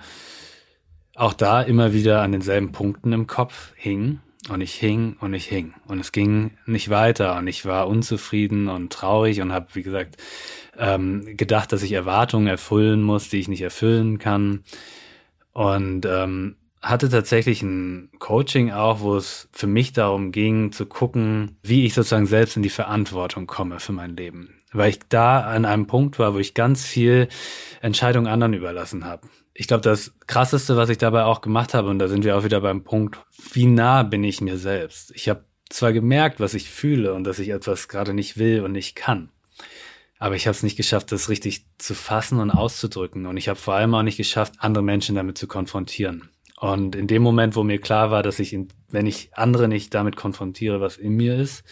auch 1.16 1.34
da 1.34 1.62
immer 1.62 1.94
wieder 1.94 2.22
an 2.22 2.32
denselben 2.32 2.72
Punkten 2.72 3.14
im 3.14 3.28
Kopf 3.28 3.74
hing 3.76 4.20
und 4.48 4.62
ich 4.62 4.74
hing 4.76 5.18
und 5.20 5.34
ich 5.34 5.48
hing. 5.48 5.74
Und 5.88 6.00
es 6.00 6.12
ging 6.12 6.52
nicht 6.66 6.90
weiter. 6.90 7.38
Und 7.38 7.48
ich 7.48 7.66
war 7.66 7.88
unzufrieden 7.88 8.70
und 8.70 8.94
traurig 8.94 9.42
und 9.42 9.52
habe, 9.52 9.68
wie 9.74 9.84
gesagt, 9.84 10.18
ähm, 10.78 11.36
gedacht, 11.36 11.74
dass 11.74 11.84
ich 11.84 11.92
Erwartungen 11.92 12.48
erfüllen 12.48 13.04
muss, 13.04 13.30
die 13.30 13.40
ich 13.40 13.50
nicht 13.50 13.62
erfüllen 13.62 14.18
kann. 14.18 14.64
Und 15.52 16.06
ähm, 16.06 16.56
hatte 16.82 17.10
tatsächlich 17.10 17.62
ein 17.62 18.10
Coaching 18.20 18.72
auch, 18.72 19.02
wo 19.02 19.18
es 19.18 19.50
für 19.52 19.68
mich 19.68 19.92
darum 19.92 20.32
ging, 20.32 20.72
zu 20.72 20.86
gucken, 20.86 21.58
wie 21.62 21.86
ich 21.86 21.94
sozusagen 21.94 22.26
selbst 22.26 22.56
in 22.56 22.64
die 22.64 22.70
Verantwortung 22.70 23.48
komme 23.48 23.82
für 23.82 23.92
mein 23.92 24.16
Leben. 24.16 24.59
Weil 24.72 24.92
ich 24.92 25.00
da 25.10 25.42
an 25.42 25.66
einem 25.66 25.88
Punkt 25.88 26.20
war, 26.20 26.34
wo 26.34 26.40
ich 26.40 26.54
ganz 26.54 26.86
viel 26.86 27.28
Entscheidung 27.82 28.28
anderen 28.28 28.54
überlassen 28.54 29.06
habe 29.06 29.28
ich 29.60 29.68
glaube, 29.68 29.82
das 29.82 30.14
Krasseste, 30.26 30.78
was 30.78 30.88
ich 30.88 31.00
dabei 31.00 31.26
auch 31.26 31.42
gemacht 31.42 31.74
habe, 31.74 31.90
und 31.90 32.00
da 32.00 32.08
sind 32.08 32.24
wir 32.24 32.38
auch 32.38 32.46
wieder 32.46 32.62
beim 32.62 32.86
Punkt, 32.86 33.20
wie 33.52 33.66
nah 33.66 34.04
bin 34.04 34.24
ich 34.24 34.40
mir 34.40 34.58
selbst? 34.58 35.12
Ich 35.16 35.28
habe 35.28 35.44
zwar 35.70 35.92
gemerkt, 35.92 36.40
was 36.40 36.54
ich 36.54 36.70
fühle 36.70 37.14
und 37.14 37.26
dass 37.26 37.40
ich 37.40 37.50
etwas 37.50 37.90
gerade 37.90 38.14
nicht 38.14 38.38
will 38.38 38.62
und 38.62 38.72
nicht 38.72 38.96
kann, 38.96 39.32
aber 40.18 40.36
ich 40.36 40.48
habe 40.48 40.56
es 40.56 40.64
nicht 40.64 40.78
geschafft, 40.78 41.12
das 41.12 41.28
richtig 41.28 41.66
zu 41.78 41.94
fassen 41.94 42.40
und 42.40 42.52
auszudrücken. 42.52 43.26
Und 43.26 43.36
ich 43.36 43.50
habe 43.50 43.60
vor 43.60 43.74
allem 43.74 43.94
auch 43.96 44.04
nicht 44.04 44.18
geschafft, 44.18 44.54
andere 44.60 44.84
Menschen 44.84 45.16
damit 45.16 45.38
zu 45.38 45.48
konfrontieren. 45.48 46.30
Und 46.58 46.96
in 46.96 47.08
dem 47.08 47.22
Moment, 47.22 47.56
wo 47.58 47.64
mir 47.64 47.80
klar 47.80 48.12
war, 48.12 48.24
dass 48.24 48.40
ich, 48.40 48.58
wenn 48.90 49.06
ich 49.08 49.30
andere 49.34 49.68
nicht 49.68 49.94
damit 49.94 50.16
konfrontiere, 50.16 50.80
was 50.80 50.96
in 50.96 51.18
mir 51.18 51.36
ist, 51.36 51.64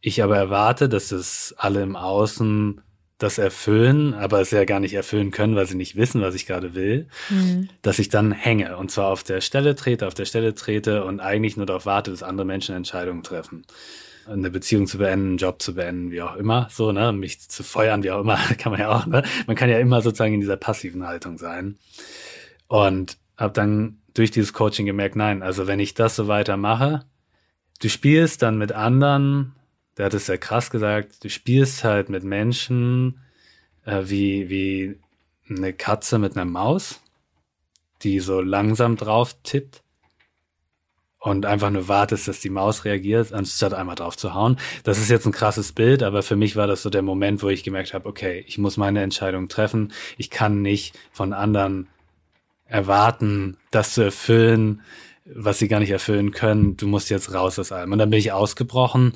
ich 0.00 0.22
aber 0.22 0.36
erwarte, 0.36 0.88
dass 0.88 1.12
es 1.12 1.54
alle 1.58 1.82
im 1.82 1.96
Außen 1.96 2.80
das 3.18 3.36
erfüllen, 3.36 4.14
aber 4.14 4.40
es 4.40 4.50
ja 4.50 4.64
gar 4.64 4.80
nicht 4.80 4.94
erfüllen 4.94 5.30
können, 5.30 5.54
weil 5.54 5.66
sie 5.66 5.76
nicht 5.76 5.94
wissen, 5.94 6.22
was 6.22 6.34
ich 6.34 6.46
gerade 6.46 6.74
will, 6.74 7.06
mhm. 7.28 7.68
dass 7.82 7.98
ich 7.98 8.08
dann 8.08 8.32
hänge 8.32 8.78
und 8.78 8.90
zwar 8.90 9.08
auf 9.08 9.22
der 9.22 9.42
Stelle 9.42 9.74
trete, 9.74 10.06
auf 10.06 10.14
der 10.14 10.24
Stelle 10.24 10.54
trete 10.54 11.04
und 11.04 11.20
eigentlich 11.20 11.56
nur 11.56 11.66
darauf 11.66 11.84
warte, 11.84 12.10
dass 12.10 12.22
andere 12.22 12.46
Menschen 12.46 12.74
Entscheidungen 12.74 13.22
treffen. 13.22 13.66
Eine 14.26 14.50
Beziehung 14.50 14.86
zu 14.86 14.98
beenden, 14.98 15.28
einen 15.28 15.36
Job 15.36 15.60
zu 15.60 15.74
beenden, 15.74 16.10
wie 16.10 16.22
auch 16.22 16.36
immer, 16.36 16.68
so, 16.70 16.92
ne, 16.92 17.12
mich 17.12 17.40
zu 17.48 17.62
feuern, 17.62 18.02
wie 18.02 18.10
auch 18.10 18.20
immer, 18.20 18.36
kann 18.58 18.72
man 18.72 18.80
ja 18.80 18.88
auch, 18.90 19.06
ne? 19.06 19.22
Man 19.46 19.56
kann 19.56 19.68
ja 19.68 19.78
immer 19.78 20.00
sozusagen 20.00 20.34
in 20.34 20.40
dieser 20.40 20.56
passiven 20.56 21.06
Haltung 21.06 21.36
sein. 21.36 21.76
Und 22.68 23.18
habe 23.36 23.52
dann 23.52 23.98
durch 24.14 24.30
dieses 24.30 24.52
Coaching 24.52 24.86
gemerkt, 24.86 25.16
nein, 25.16 25.42
also 25.42 25.66
wenn 25.66 25.80
ich 25.80 25.94
das 25.94 26.16
so 26.16 26.28
weitermache, 26.28 27.04
du 27.80 27.88
spielst 27.88 28.42
dann 28.42 28.58
mit 28.58 28.72
anderen 28.72 29.54
der 30.00 30.06
hat 30.06 30.14
es 30.14 30.24
sehr 30.24 30.38
krass 30.38 30.70
gesagt, 30.70 31.22
du 31.22 31.28
spielst 31.28 31.84
halt 31.84 32.08
mit 32.08 32.24
Menschen 32.24 33.20
äh, 33.84 34.04
wie, 34.06 34.48
wie 34.48 34.98
eine 35.46 35.74
Katze 35.74 36.18
mit 36.18 36.36
einer 36.36 36.46
Maus, 36.46 37.02
die 38.00 38.18
so 38.20 38.40
langsam 38.40 38.96
drauf 38.96 39.36
tippt 39.42 39.82
und 41.18 41.44
einfach 41.44 41.68
nur 41.68 41.86
wartest, 41.86 42.28
dass 42.28 42.40
die 42.40 42.48
Maus 42.48 42.86
reagiert, 42.86 43.34
anstatt 43.34 43.74
einmal 43.74 43.94
drauf 43.94 44.16
zu 44.16 44.32
hauen. 44.32 44.56
Das 44.84 44.96
ist 44.96 45.10
jetzt 45.10 45.26
ein 45.26 45.32
krasses 45.32 45.72
Bild, 45.72 46.02
aber 46.02 46.22
für 46.22 46.34
mich 46.34 46.56
war 46.56 46.66
das 46.66 46.80
so 46.80 46.88
der 46.88 47.02
Moment, 47.02 47.42
wo 47.42 47.50
ich 47.50 47.62
gemerkt 47.62 47.92
habe, 47.92 48.08
okay, 48.08 48.42
ich 48.48 48.56
muss 48.56 48.78
meine 48.78 49.02
Entscheidung 49.02 49.48
treffen. 49.48 49.92
Ich 50.16 50.30
kann 50.30 50.62
nicht 50.62 50.98
von 51.12 51.34
anderen 51.34 51.88
erwarten, 52.64 53.58
das 53.70 53.92
zu 53.92 54.00
erfüllen, 54.00 54.80
was 55.34 55.58
sie 55.58 55.68
gar 55.68 55.80
nicht 55.80 55.90
erfüllen 55.90 56.32
können. 56.32 56.76
Du 56.76 56.86
musst 56.86 57.10
jetzt 57.10 57.32
raus 57.32 57.58
aus 57.58 57.72
allem. 57.72 57.92
Und 57.92 57.98
dann 57.98 58.10
bin 58.10 58.18
ich 58.18 58.32
ausgebrochen 58.32 59.12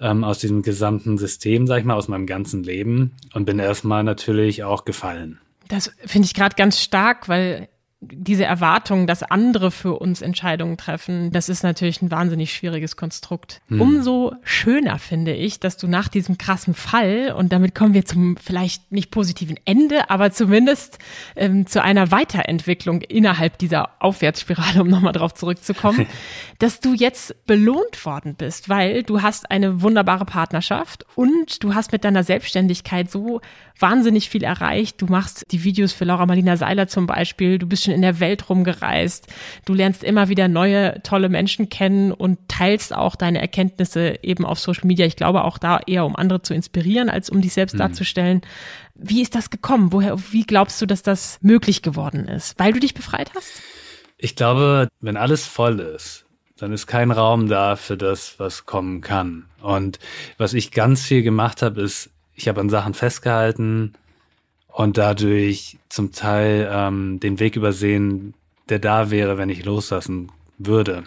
ähm, 0.00 0.24
aus 0.24 0.38
diesem 0.38 0.62
gesamten 0.62 1.18
System, 1.18 1.66
sag 1.66 1.78
ich 1.78 1.84
mal, 1.84 1.94
aus 1.94 2.08
meinem 2.08 2.26
ganzen 2.26 2.62
Leben 2.62 3.12
und 3.32 3.44
bin 3.44 3.58
erstmal 3.58 4.04
natürlich 4.04 4.64
auch 4.64 4.84
gefallen. 4.84 5.38
Das 5.68 5.92
finde 6.04 6.26
ich 6.26 6.34
gerade 6.34 6.56
ganz 6.56 6.80
stark, 6.80 7.28
weil 7.28 7.68
diese 8.12 8.44
Erwartung, 8.44 9.06
dass 9.06 9.22
andere 9.22 9.70
für 9.70 9.94
uns 9.98 10.22
Entscheidungen 10.22 10.76
treffen, 10.76 11.32
das 11.32 11.48
ist 11.48 11.62
natürlich 11.62 12.02
ein 12.02 12.10
wahnsinnig 12.10 12.52
schwieriges 12.52 12.96
Konstrukt. 12.96 13.60
Hm. 13.68 13.80
Umso 13.80 14.34
schöner 14.42 14.98
finde 14.98 15.32
ich, 15.32 15.60
dass 15.60 15.76
du 15.76 15.86
nach 15.86 16.08
diesem 16.08 16.38
krassen 16.38 16.74
Fall, 16.74 17.34
und 17.36 17.52
damit 17.52 17.74
kommen 17.74 17.94
wir 17.94 18.04
zum 18.04 18.36
vielleicht 18.36 18.92
nicht 18.92 19.10
positiven 19.10 19.58
Ende, 19.64 20.10
aber 20.10 20.30
zumindest 20.30 20.98
ähm, 21.36 21.66
zu 21.66 21.82
einer 21.82 22.10
Weiterentwicklung 22.10 23.00
innerhalb 23.02 23.58
dieser 23.58 23.90
Aufwärtsspirale, 24.00 24.82
um 24.82 24.88
nochmal 24.88 25.12
drauf 25.12 25.34
zurückzukommen, 25.34 26.06
dass 26.58 26.80
du 26.80 26.94
jetzt 26.94 27.46
belohnt 27.46 28.04
worden 28.04 28.34
bist, 28.34 28.68
weil 28.68 29.02
du 29.02 29.22
hast 29.22 29.50
eine 29.50 29.82
wunderbare 29.82 30.24
Partnerschaft 30.24 31.06
und 31.14 31.62
du 31.62 31.74
hast 31.74 31.92
mit 31.92 32.04
deiner 32.04 32.24
Selbstständigkeit 32.24 33.10
so 33.10 33.40
wahnsinnig 33.78 34.28
viel 34.28 34.44
erreicht. 34.44 35.00
Du 35.00 35.06
machst 35.06 35.44
die 35.50 35.64
Videos 35.64 35.92
für 35.92 36.04
Laura 36.04 36.26
Marlina 36.26 36.56
Seiler 36.56 36.86
zum 36.86 37.06
Beispiel, 37.06 37.58
du 37.58 37.66
bist 37.66 37.84
schon 37.84 37.93
in 37.94 38.02
der 38.02 38.20
Welt 38.20 38.48
rumgereist, 38.48 39.26
du 39.64 39.72
lernst 39.72 40.04
immer 40.04 40.28
wieder 40.28 40.48
neue, 40.48 41.02
tolle 41.02 41.28
Menschen 41.28 41.68
kennen 41.68 42.12
und 42.12 42.38
teilst 42.48 42.94
auch 42.94 43.16
deine 43.16 43.40
Erkenntnisse 43.40 44.18
eben 44.22 44.44
auf 44.44 44.58
Social 44.58 44.86
Media. 44.86 45.06
Ich 45.06 45.16
glaube 45.16 45.44
auch 45.44 45.58
da 45.58 45.80
eher, 45.86 46.04
um 46.04 46.16
andere 46.16 46.42
zu 46.42 46.54
inspirieren, 46.54 47.08
als 47.08 47.30
um 47.30 47.40
dich 47.40 47.52
selbst 47.52 47.74
mhm. 47.74 47.78
darzustellen. 47.78 48.42
Wie 48.94 49.22
ist 49.22 49.34
das 49.34 49.50
gekommen? 49.50 49.92
Woher, 49.92 50.18
wie 50.32 50.44
glaubst 50.44 50.80
du, 50.82 50.86
dass 50.86 51.02
das 51.02 51.38
möglich 51.40 51.82
geworden 51.82 52.28
ist? 52.28 52.58
Weil 52.58 52.72
du 52.72 52.80
dich 52.80 52.94
befreit 52.94 53.32
hast? 53.34 53.62
Ich 54.18 54.36
glaube, 54.36 54.88
wenn 55.00 55.16
alles 55.16 55.46
voll 55.46 55.80
ist, 55.80 56.24
dann 56.56 56.72
ist 56.72 56.86
kein 56.86 57.10
Raum 57.10 57.48
da 57.48 57.76
für 57.76 57.96
das, 57.96 58.38
was 58.38 58.64
kommen 58.66 59.00
kann. 59.00 59.46
Und 59.60 59.98
was 60.38 60.54
ich 60.54 60.70
ganz 60.70 61.04
viel 61.04 61.22
gemacht 61.22 61.62
habe, 61.62 61.80
ist 61.80 62.10
ich 62.36 62.48
habe 62.48 62.60
an 62.60 62.68
Sachen 62.68 62.94
festgehalten 62.94 63.94
und 64.74 64.98
dadurch 64.98 65.78
zum 65.88 66.10
Teil 66.10 66.68
ähm, 66.70 67.20
den 67.20 67.38
Weg 67.38 67.54
übersehen, 67.54 68.34
der 68.68 68.80
da 68.80 69.12
wäre, 69.12 69.38
wenn 69.38 69.48
ich 69.48 69.64
loslassen 69.64 70.32
würde. 70.58 71.04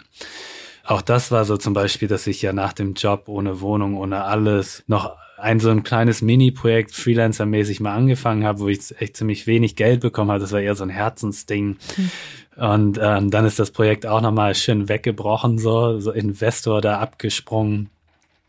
Auch 0.84 1.02
das 1.02 1.30
war 1.30 1.44
so 1.44 1.58
zum 1.58 1.74
Beispiel, 1.74 2.08
dass 2.08 2.26
ich 2.26 2.40
ja 2.40 2.54
nach 2.54 2.72
dem 2.72 2.94
Job 2.94 3.24
ohne 3.26 3.60
Wohnung, 3.60 3.98
ohne 3.98 4.24
alles 4.24 4.84
noch 4.86 5.16
ein 5.36 5.60
so 5.60 5.68
ein 5.68 5.82
kleines 5.82 6.22
Mini-Projekt 6.22 6.92
Freelancer-mäßig 6.92 7.80
mal 7.80 7.94
angefangen 7.94 8.44
habe, 8.44 8.60
wo 8.60 8.68
ich 8.68 8.98
echt 9.00 9.18
ziemlich 9.18 9.46
wenig 9.46 9.76
Geld 9.76 10.00
bekommen 10.00 10.30
habe. 10.30 10.40
Das 10.40 10.52
war 10.52 10.60
eher 10.60 10.74
so 10.74 10.84
ein 10.84 10.90
Herzensding. 10.90 11.76
Mhm. 11.96 12.10
Und 12.56 12.98
ähm, 13.02 13.30
dann 13.30 13.44
ist 13.44 13.58
das 13.58 13.70
Projekt 13.70 14.06
auch 14.06 14.22
nochmal 14.22 14.54
schön 14.54 14.88
weggebrochen, 14.88 15.58
so, 15.58 16.00
so 16.00 16.10
Investor 16.10 16.80
da 16.80 17.00
abgesprungen. 17.00 17.90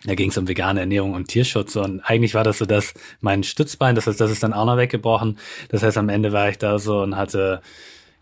Da 0.05 0.15
ging 0.15 0.29
es 0.29 0.38
um 0.38 0.47
vegane 0.47 0.79
Ernährung 0.79 1.13
und 1.13 1.27
Tierschutz 1.27 1.75
und 1.75 1.99
eigentlich 2.01 2.33
war 2.33 2.45
das 2.45 2.59
so 2.59 2.65
das 2.65 2.93
mein 3.19 3.43
Stützbein, 3.43 3.95
das 3.95 4.07
heißt, 4.07 4.19
das 4.19 4.31
ist 4.31 4.43
dann 4.43 4.53
auch 4.53 4.65
noch 4.65 4.77
weggebrochen. 4.77 5.38
Das 5.69 5.83
heißt, 5.83 5.97
am 5.97 6.07
Ende 6.07 6.31
war 6.31 6.49
ich 6.49 6.57
da 6.57 6.79
so 6.79 7.01
und 7.01 7.17
hatte 7.17 7.62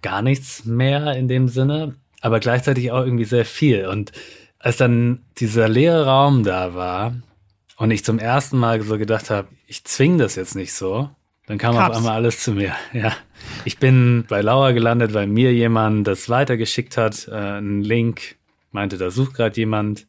gar 0.02 0.22
nichts 0.22 0.66
mehr 0.66 1.16
in 1.16 1.28
dem 1.28 1.48
Sinne, 1.48 1.96
aber 2.22 2.40
gleichzeitig 2.40 2.92
auch 2.92 3.04
irgendwie 3.04 3.26
sehr 3.26 3.46
viel. 3.46 3.88
Und 3.88 4.12
als 4.60 4.78
dann 4.78 5.22
dieser 5.38 5.68
leere 5.70 6.06
Raum 6.06 6.44
da 6.44 6.74
war 6.74 7.14
und 7.78 7.92
ich 7.92 8.04
zum 8.04 8.18
ersten 8.18 8.58
Mal 8.58 8.82
so 8.82 8.98
gedacht 8.98 9.30
habe, 9.30 9.48
ich 9.68 9.84
zwing 9.84 10.18
das 10.18 10.36
jetzt 10.36 10.56
nicht 10.56 10.74
so, 10.74 11.10
dann 11.46 11.60
kam 11.60 11.76
Krass. 11.76 11.92
auf 11.92 11.98
einmal 11.98 12.14
alles 12.14 12.44
zu 12.44 12.54
mir. 12.54 12.74
Ja, 12.94 13.14
ich 13.66 13.78
bin 13.78 14.26
bei 14.28 14.42
Laura 14.42 14.72
gelandet, 14.72 15.14
weil 15.14 15.28
mir 15.28 15.54
jemand 15.54 16.08
das 16.08 16.28
weitergeschickt 16.28 16.98
hat, 16.98 17.28
äh, 17.28 17.36
einen 17.36 17.82
Link, 17.82 18.36
meinte, 18.72 18.98
da 18.98 19.12
sucht 19.12 19.36
gerade 19.36 19.56
jemand 19.56 20.08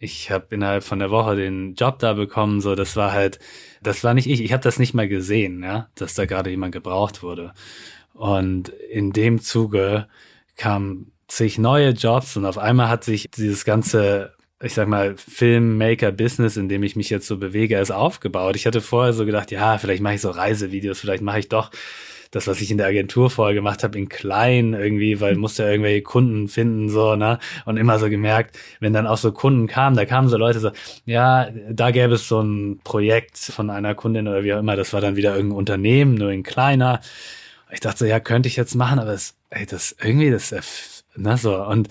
ich 0.00 0.30
habe 0.30 0.46
innerhalb 0.50 0.82
von 0.82 0.98
der 0.98 1.10
Woche 1.10 1.36
den 1.36 1.74
Job 1.74 1.98
da 1.98 2.14
bekommen, 2.14 2.60
so 2.62 2.74
das 2.74 2.96
war 2.96 3.12
halt, 3.12 3.38
das 3.82 4.02
war 4.02 4.14
nicht 4.14 4.28
ich, 4.28 4.40
ich 4.40 4.52
habe 4.52 4.62
das 4.62 4.78
nicht 4.78 4.94
mal 4.94 5.08
gesehen, 5.08 5.62
ja, 5.62 5.88
dass 5.94 6.14
da 6.14 6.24
gerade 6.24 6.50
jemand 6.50 6.72
gebraucht 6.72 7.22
wurde. 7.22 7.52
Und 8.14 8.70
in 8.70 9.12
dem 9.12 9.40
Zuge 9.40 10.08
kamen 10.56 11.12
zig 11.28 11.58
neue 11.58 11.90
Jobs 11.90 12.36
und 12.36 12.46
auf 12.46 12.58
einmal 12.58 12.88
hat 12.88 13.04
sich 13.04 13.30
dieses 13.30 13.64
ganze 13.64 14.32
ich 14.62 14.74
sag 14.74 14.88
mal, 14.88 15.16
Filmmaker-Business, 15.16 16.58
in 16.58 16.68
dem 16.68 16.82
ich 16.82 16.94
mich 16.94 17.08
jetzt 17.08 17.26
so 17.26 17.38
bewege, 17.38 17.78
ist 17.78 17.90
aufgebaut. 17.90 18.56
Ich 18.56 18.66
hatte 18.66 18.82
vorher 18.82 19.14
so 19.14 19.24
gedacht, 19.24 19.50
ja, 19.50 19.78
vielleicht 19.78 20.02
mache 20.02 20.16
ich 20.16 20.20
so 20.20 20.28
Reisevideos, 20.30 21.00
vielleicht 21.00 21.22
mache 21.22 21.38
ich 21.38 21.48
doch 21.48 21.70
das, 22.30 22.46
was 22.46 22.60
ich 22.60 22.70
in 22.70 22.78
der 22.78 22.86
Agentur 22.86 23.28
vorher 23.28 23.54
gemacht 23.54 23.82
habe, 23.82 23.98
in 23.98 24.08
klein 24.08 24.72
irgendwie, 24.72 25.20
weil 25.20 25.36
musste 25.36 25.64
ja 25.64 25.70
irgendwelche 25.70 26.02
Kunden 26.02 26.48
finden, 26.48 26.88
so, 26.88 27.16
ne? 27.16 27.38
Und 27.64 27.76
immer 27.76 27.98
so 27.98 28.08
gemerkt, 28.08 28.56
wenn 28.78 28.92
dann 28.92 29.06
auch 29.06 29.16
so 29.18 29.32
Kunden 29.32 29.66
kamen, 29.66 29.96
da 29.96 30.04
kamen 30.04 30.28
so 30.28 30.36
Leute 30.36 30.60
so, 30.60 30.70
ja, 31.06 31.48
da 31.70 31.90
gäbe 31.90 32.14
es 32.14 32.28
so 32.28 32.40
ein 32.40 32.80
Projekt 32.84 33.38
von 33.38 33.70
einer 33.70 33.94
Kundin 33.94 34.28
oder 34.28 34.44
wie 34.44 34.54
auch 34.54 34.60
immer, 34.60 34.76
das 34.76 34.92
war 34.92 35.00
dann 35.00 35.16
wieder 35.16 35.34
irgendein 35.34 35.58
Unternehmen, 35.58 36.14
nur 36.14 36.30
in 36.30 36.42
kleiner. 36.42 37.00
Ich 37.72 37.80
dachte 37.80 37.98
so, 38.00 38.04
ja, 38.04 38.20
könnte 38.20 38.48
ich 38.48 38.56
jetzt 38.56 38.74
machen, 38.74 38.98
aber 38.98 39.12
es, 39.12 39.34
ey, 39.50 39.66
das 39.66 39.96
irgendwie, 40.00 40.30
das, 40.30 41.04
ne, 41.16 41.36
so. 41.36 41.56
Und 41.64 41.88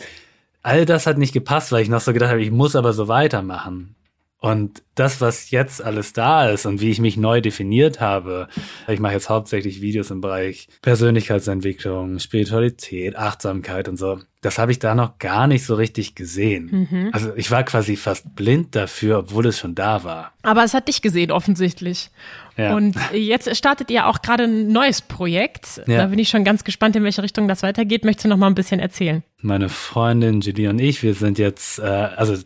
all 0.61 0.85
das 0.85 1.05
hat 1.05 1.17
nicht 1.17 1.33
gepasst, 1.33 1.71
weil 1.71 1.83
ich 1.83 1.89
noch 1.89 2.01
so 2.01 2.13
gedacht 2.13 2.31
habe, 2.31 2.41
ich 2.41 2.51
muss 2.51 2.75
aber 2.75 2.93
so 2.93 3.07
weitermachen. 3.07 3.95
Und 4.41 4.83
das, 4.95 5.19
was 5.19 5.51
jetzt 5.51 5.83
alles 5.83 6.13
da 6.13 6.49
ist 6.49 6.65
und 6.65 6.79
wie 6.79 6.91
ich 6.91 6.99
mich 6.99 7.17
neu 7.17 7.41
definiert 7.41 7.99
habe, 7.99 8.47
ich 8.87 9.01
mache 9.01 9.13
jetzt 9.13 9.29
hauptsächlich 9.29 9.81
Videos 9.81 10.11
im 10.11 10.21
Bereich 10.21 10.69
Persönlichkeitsentwicklung, 10.81 12.19
Spiritualität, 12.19 13.17
Achtsamkeit 13.17 13.89
und 13.89 13.97
so. 13.97 14.19
Das 14.39 14.57
habe 14.57 14.71
ich 14.71 14.79
da 14.79 14.95
noch 14.95 15.17
gar 15.17 15.47
nicht 15.47 15.65
so 15.65 15.75
richtig 15.75 16.15
gesehen. 16.15 16.87
Mhm. 16.89 17.09
Also 17.11 17.35
ich 17.35 17.51
war 17.51 17.63
quasi 17.63 17.97
fast 17.97 18.33
blind 18.33 18.77
dafür, 18.77 19.19
obwohl 19.19 19.45
es 19.47 19.59
schon 19.59 19.75
da 19.75 20.05
war. 20.05 20.31
Aber 20.41 20.63
es 20.63 20.73
hat 20.73 20.87
dich 20.87 21.01
gesehen, 21.01 21.31
offensichtlich. 21.31 22.09
Ja. 22.55 22.75
Und 22.77 22.95
jetzt 23.11 23.53
startet 23.57 23.91
ihr 23.91 24.07
auch 24.07 24.21
gerade 24.21 24.45
ein 24.45 24.69
neues 24.69 25.01
Projekt. 25.01 25.81
Ja. 25.85 25.97
Da 25.97 26.05
bin 26.07 26.19
ich 26.19 26.29
schon 26.29 26.45
ganz 26.45 26.63
gespannt, 26.63 26.95
in 26.95 27.03
welche 27.03 27.23
Richtung 27.23 27.49
das 27.49 27.61
weitergeht. 27.61 28.05
Möchtest 28.05 28.25
du 28.25 28.29
noch 28.29 28.37
mal 28.37 28.47
ein 28.47 28.55
bisschen 28.55 28.79
erzählen? 28.79 29.21
Meine 29.41 29.67
Freundin 29.67 30.39
Julie 30.39 30.69
und 30.69 30.79
ich, 30.79 31.03
wir 31.03 31.13
sind 31.13 31.37
jetzt, 31.37 31.79
äh, 31.79 31.83
also 31.83 32.37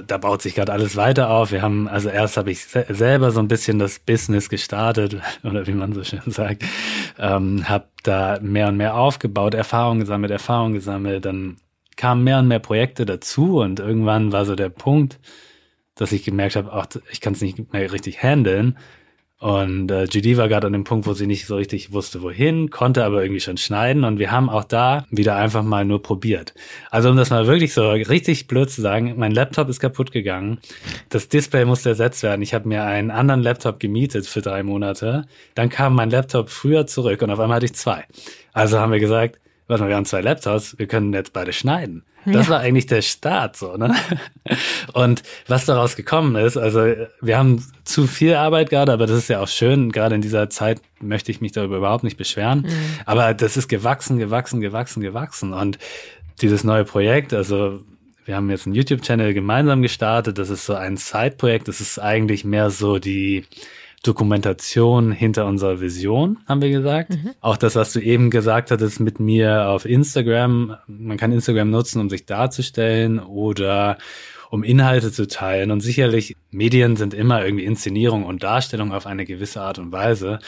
da, 0.00 0.18
baut 0.18 0.40
sich 0.42 0.54
gerade 0.54 0.72
alles 0.72 0.96
weiter 0.96 1.30
auf. 1.30 1.52
Wir 1.52 1.60
haben, 1.60 1.88
also 1.88 2.08
erst 2.08 2.36
habe 2.36 2.50
ich 2.50 2.64
se 2.64 2.86
selber 2.88 3.30
so 3.30 3.40
ein 3.40 3.48
bisschen 3.48 3.78
das 3.78 3.98
Business 3.98 4.48
gestartet, 4.48 5.16
oder 5.44 5.66
wie 5.66 5.72
man 5.72 5.92
so 5.92 6.02
schön 6.04 6.22
sagt, 6.26 6.64
ähm, 7.18 7.68
habe 7.68 7.88
da 8.02 8.38
mehr 8.40 8.68
und 8.68 8.76
mehr 8.76 8.94
aufgebaut, 8.94 9.54
Erfahrungen 9.54 10.00
gesammelt, 10.00 10.30
Erfahrungen 10.30 10.74
gesammelt, 10.74 11.24
dann 11.24 11.56
kamen 11.96 12.24
mehr 12.24 12.38
und 12.38 12.48
mehr 12.48 12.58
Projekte 12.58 13.04
dazu 13.04 13.60
und 13.60 13.80
irgendwann 13.80 14.32
war 14.32 14.46
so 14.46 14.54
der 14.54 14.70
Punkt, 14.70 15.20
dass 15.94 16.12
ich 16.12 16.24
gemerkt 16.24 16.56
habe, 16.56 16.72
ach, 16.72 16.86
ich 17.10 17.20
kann 17.20 17.34
es 17.34 17.42
nicht 17.42 17.72
mehr 17.72 17.92
richtig 17.92 18.22
handeln 18.22 18.78
und 19.42 19.90
äh, 19.90 20.04
Judy 20.04 20.36
war 20.36 20.46
gerade 20.46 20.68
an 20.68 20.72
dem 20.72 20.84
Punkt, 20.84 21.04
wo 21.04 21.14
sie 21.14 21.26
nicht 21.26 21.46
so 21.46 21.56
richtig 21.56 21.92
wusste, 21.92 22.22
wohin, 22.22 22.70
konnte 22.70 23.04
aber 23.04 23.22
irgendwie 23.22 23.40
schon 23.40 23.56
schneiden. 23.56 24.04
Und 24.04 24.20
wir 24.20 24.30
haben 24.30 24.48
auch 24.48 24.62
da 24.62 25.04
wieder 25.10 25.34
einfach 25.34 25.64
mal 25.64 25.84
nur 25.84 26.00
probiert. 26.00 26.54
Also 26.92 27.10
um 27.10 27.16
das 27.16 27.30
mal 27.30 27.48
wirklich 27.48 27.74
so 27.74 27.90
richtig 27.90 28.46
blöd 28.46 28.70
zu 28.70 28.80
sagen, 28.82 29.14
mein 29.16 29.32
Laptop 29.32 29.68
ist 29.68 29.80
kaputt 29.80 30.12
gegangen. 30.12 30.58
Das 31.08 31.28
Display 31.28 31.64
musste 31.64 31.88
ersetzt 31.88 32.22
werden. 32.22 32.40
Ich 32.40 32.54
habe 32.54 32.68
mir 32.68 32.84
einen 32.84 33.10
anderen 33.10 33.42
Laptop 33.42 33.80
gemietet 33.80 34.28
für 34.28 34.42
drei 34.42 34.62
Monate. 34.62 35.24
Dann 35.56 35.68
kam 35.70 35.96
mein 35.96 36.10
Laptop 36.10 36.48
früher 36.48 36.86
zurück 36.86 37.20
und 37.22 37.30
auf 37.30 37.40
einmal 37.40 37.56
hatte 37.56 37.66
ich 37.66 37.74
zwei. 37.74 38.04
Also 38.52 38.78
haben 38.78 38.92
wir 38.92 39.00
gesagt, 39.00 39.40
warte 39.72 39.84
mal, 39.84 39.88
wir 39.88 39.96
haben 39.96 40.04
zwei 40.04 40.20
Laptops, 40.20 40.78
wir 40.78 40.86
können 40.86 41.12
jetzt 41.12 41.32
beide 41.32 41.52
schneiden. 41.52 42.04
Das 42.24 42.46
ja. 42.46 42.52
war 42.52 42.60
eigentlich 42.60 42.86
der 42.86 43.02
Start, 43.02 43.56
so, 43.56 43.76
ne? 43.76 43.94
Und 44.92 45.22
was 45.48 45.64
daraus 45.64 45.96
gekommen 45.96 46.36
ist, 46.36 46.56
also 46.56 46.94
wir 47.20 47.36
haben 47.38 47.64
zu 47.84 48.06
viel 48.06 48.34
Arbeit 48.34 48.70
gerade, 48.70 48.92
aber 48.92 49.08
das 49.08 49.16
ist 49.16 49.28
ja 49.28 49.40
auch 49.40 49.48
schön. 49.48 49.90
Gerade 49.90 50.14
in 50.14 50.20
dieser 50.20 50.48
Zeit 50.48 50.80
möchte 51.00 51.32
ich 51.32 51.40
mich 51.40 51.50
darüber 51.50 51.78
überhaupt 51.78 52.04
nicht 52.04 52.16
beschweren. 52.16 52.60
Mhm. 52.60 52.68
Aber 53.06 53.34
das 53.34 53.56
ist 53.56 53.66
gewachsen, 53.68 54.18
gewachsen, 54.18 54.60
gewachsen, 54.60 55.00
gewachsen. 55.02 55.52
Und 55.52 55.78
dieses 56.40 56.62
neue 56.62 56.84
Projekt, 56.84 57.34
also 57.34 57.80
wir 58.24 58.36
haben 58.36 58.50
jetzt 58.50 58.66
einen 58.66 58.76
YouTube-Channel 58.76 59.34
gemeinsam 59.34 59.82
gestartet. 59.82 60.38
Das 60.38 60.48
ist 60.48 60.64
so 60.64 60.74
ein 60.74 60.96
Side-Projekt. 60.96 61.66
Das 61.66 61.80
ist 61.80 61.98
eigentlich 61.98 62.44
mehr 62.44 62.70
so 62.70 63.00
die 63.00 63.46
Dokumentation 64.02 65.12
hinter 65.12 65.46
unserer 65.46 65.80
Vision, 65.80 66.38
haben 66.46 66.60
wir 66.60 66.70
gesagt. 66.70 67.10
Mhm. 67.10 67.30
Auch 67.40 67.56
das, 67.56 67.76
was 67.76 67.92
du 67.92 68.00
eben 68.00 68.30
gesagt 68.30 68.70
hattest 68.70 68.98
mit 68.98 69.20
mir 69.20 69.68
auf 69.68 69.84
Instagram. 69.84 70.76
Man 70.86 71.16
kann 71.16 71.32
Instagram 71.32 71.70
nutzen, 71.70 72.00
um 72.00 72.10
sich 72.10 72.26
darzustellen 72.26 73.20
oder 73.20 73.98
um 74.50 74.64
Inhalte 74.64 75.12
zu 75.12 75.28
teilen. 75.28 75.70
Und 75.70 75.80
sicherlich, 75.80 76.36
Medien 76.50 76.96
sind 76.96 77.14
immer 77.14 77.44
irgendwie 77.44 77.64
Inszenierung 77.64 78.24
und 78.24 78.42
Darstellung 78.42 78.92
auf 78.92 79.06
eine 79.06 79.24
gewisse 79.24 79.60
Art 79.60 79.78
und 79.78 79.92
Weise. 79.92 80.40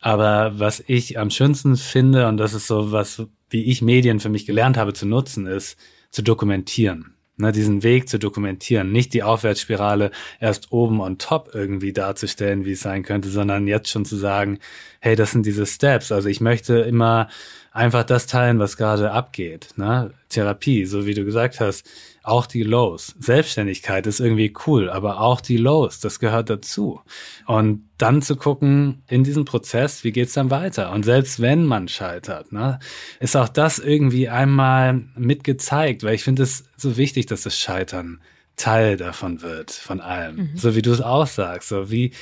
Aber 0.00 0.58
was 0.58 0.82
ich 0.86 1.18
am 1.18 1.30
schönsten 1.30 1.76
finde, 1.76 2.28
und 2.28 2.38
das 2.38 2.54
ist 2.54 2.66
so 2.66 2.92
was, 2.92 3.26
wie 3.50 3.64
ich 3.64 3.82
Medien 3.82 4.20
für 4.20 4.30
mich 4.30 4.46
gelernt 4.46 4.76
habe 4.76 4.94
zu 4.94 5.06
nutzen, 5.06 5.46
ist 5.46 5.76
zu 6.10 6.22
dokumentieren 6.22 7.15
ne, 7.36 7.52
diesen 7.52 7.82
Weg 7.82 8.08
zu 8.08 8.18
dokumentieren, 8.18 8.92
nicht 8.92 9.14
die 9.14 9.22
Aufwärtsspirale 9.22 10.10
erst 10.40 10.72
oben 10.72 11.00
on 11.00 11.18
top 11.18 11.50
irgendwie 11.52 11.92
darzustellen, 11.92 12.64
wie 12.64 12.72
es 12.72 12.80
sein 12.80 13.02
könnte, 13.02 13.28
sondern 13.28 13.66
jetzt 13.66 13.90
schon 13.90 14.04
zu 14.04 14.16
sagen, 14.16 14.58
hey, 15.00 15.16
das 15.16 15.32
sind 15.32 15.46
diese 15.46 15.66
Steps. 15.66 16.12
Also 16.12 16.28
ich 16.28 16.40
möchte 16.40 16.78
immer 16.78 17.28
einfach 17.76 18.04
das 18.04 18.26
teilen, 18.26 18.58
was 18.58 18.76
gerade 18.76 19.12
abgeht. 19.12 19.68
Ne? 19.76 20.10
Therapie, 20.30 20.86
so 20.86 21.06
wie 21.06 21.14
du 21.14 21.24
gesagt 21.24 21.60
hast, 21.60 21.86
auch 22.22 22.46
die 22.46 22.62
Lows. 22.62 23.14
Selbstständigkeit 23.20 24.06
ist 24.06 24.18
irgendwie 24.18 24.52
cool, 24.66 24.90
aber 24.90 25.20
auch 25.20 25.40
die 25.40 25.58
Lows, 25.58 26.00
das 26.00 26.18
gehört 26.18 26.50
dazu. 26.50 27.00
Und 27.46 27.88
dann 27.98 28.22
zu 28.22 28.36
gucken, 28.36 29.02
in 29.08 29.22
diesem 29.24 29.44
Prozess, 29.44 30.02
wie 30.02 30.12
geht's 30.12 30.32
dann 30.32 30.50
weiter? 30.50 30.90
Und 30.90 31.04
selbst 31.04 31.40
wenn 31.40 31.64
man 31.64 31.86
scheitert, 31.86 32.50
ne, 32.50 32.80
ist 33.20 33.36
auch 33.36 33.48
das 33.48 33.78
irgendwie 33.78 34.28
einmal 34.28 35.04
mitgezeigt, 35.14 36.02
weil 36.02 36.14
ich 36.14 36.24
finde 36.24 36.42
es 36.42 36.64
so 36.76 36.96
wichtig, 36.96 37.26
dass 37.26 37.42
das 37.42 37.58
Scheitern 37.58 38.20
Teil 38.56 38.96
davon 38.96 39.42
wird, 39.42 39.70
von 39.70 40.00
allem. 40.00 40.36
Mhm. 40.36 40.50
So 40.56 40.74
wie 40.74 40.82
du 40.82 40.90
es 40.90 41.02
auch 41.02 41.26
sagst, 41.26 41.68
so 41.68 41.90
wie 41.90 42.12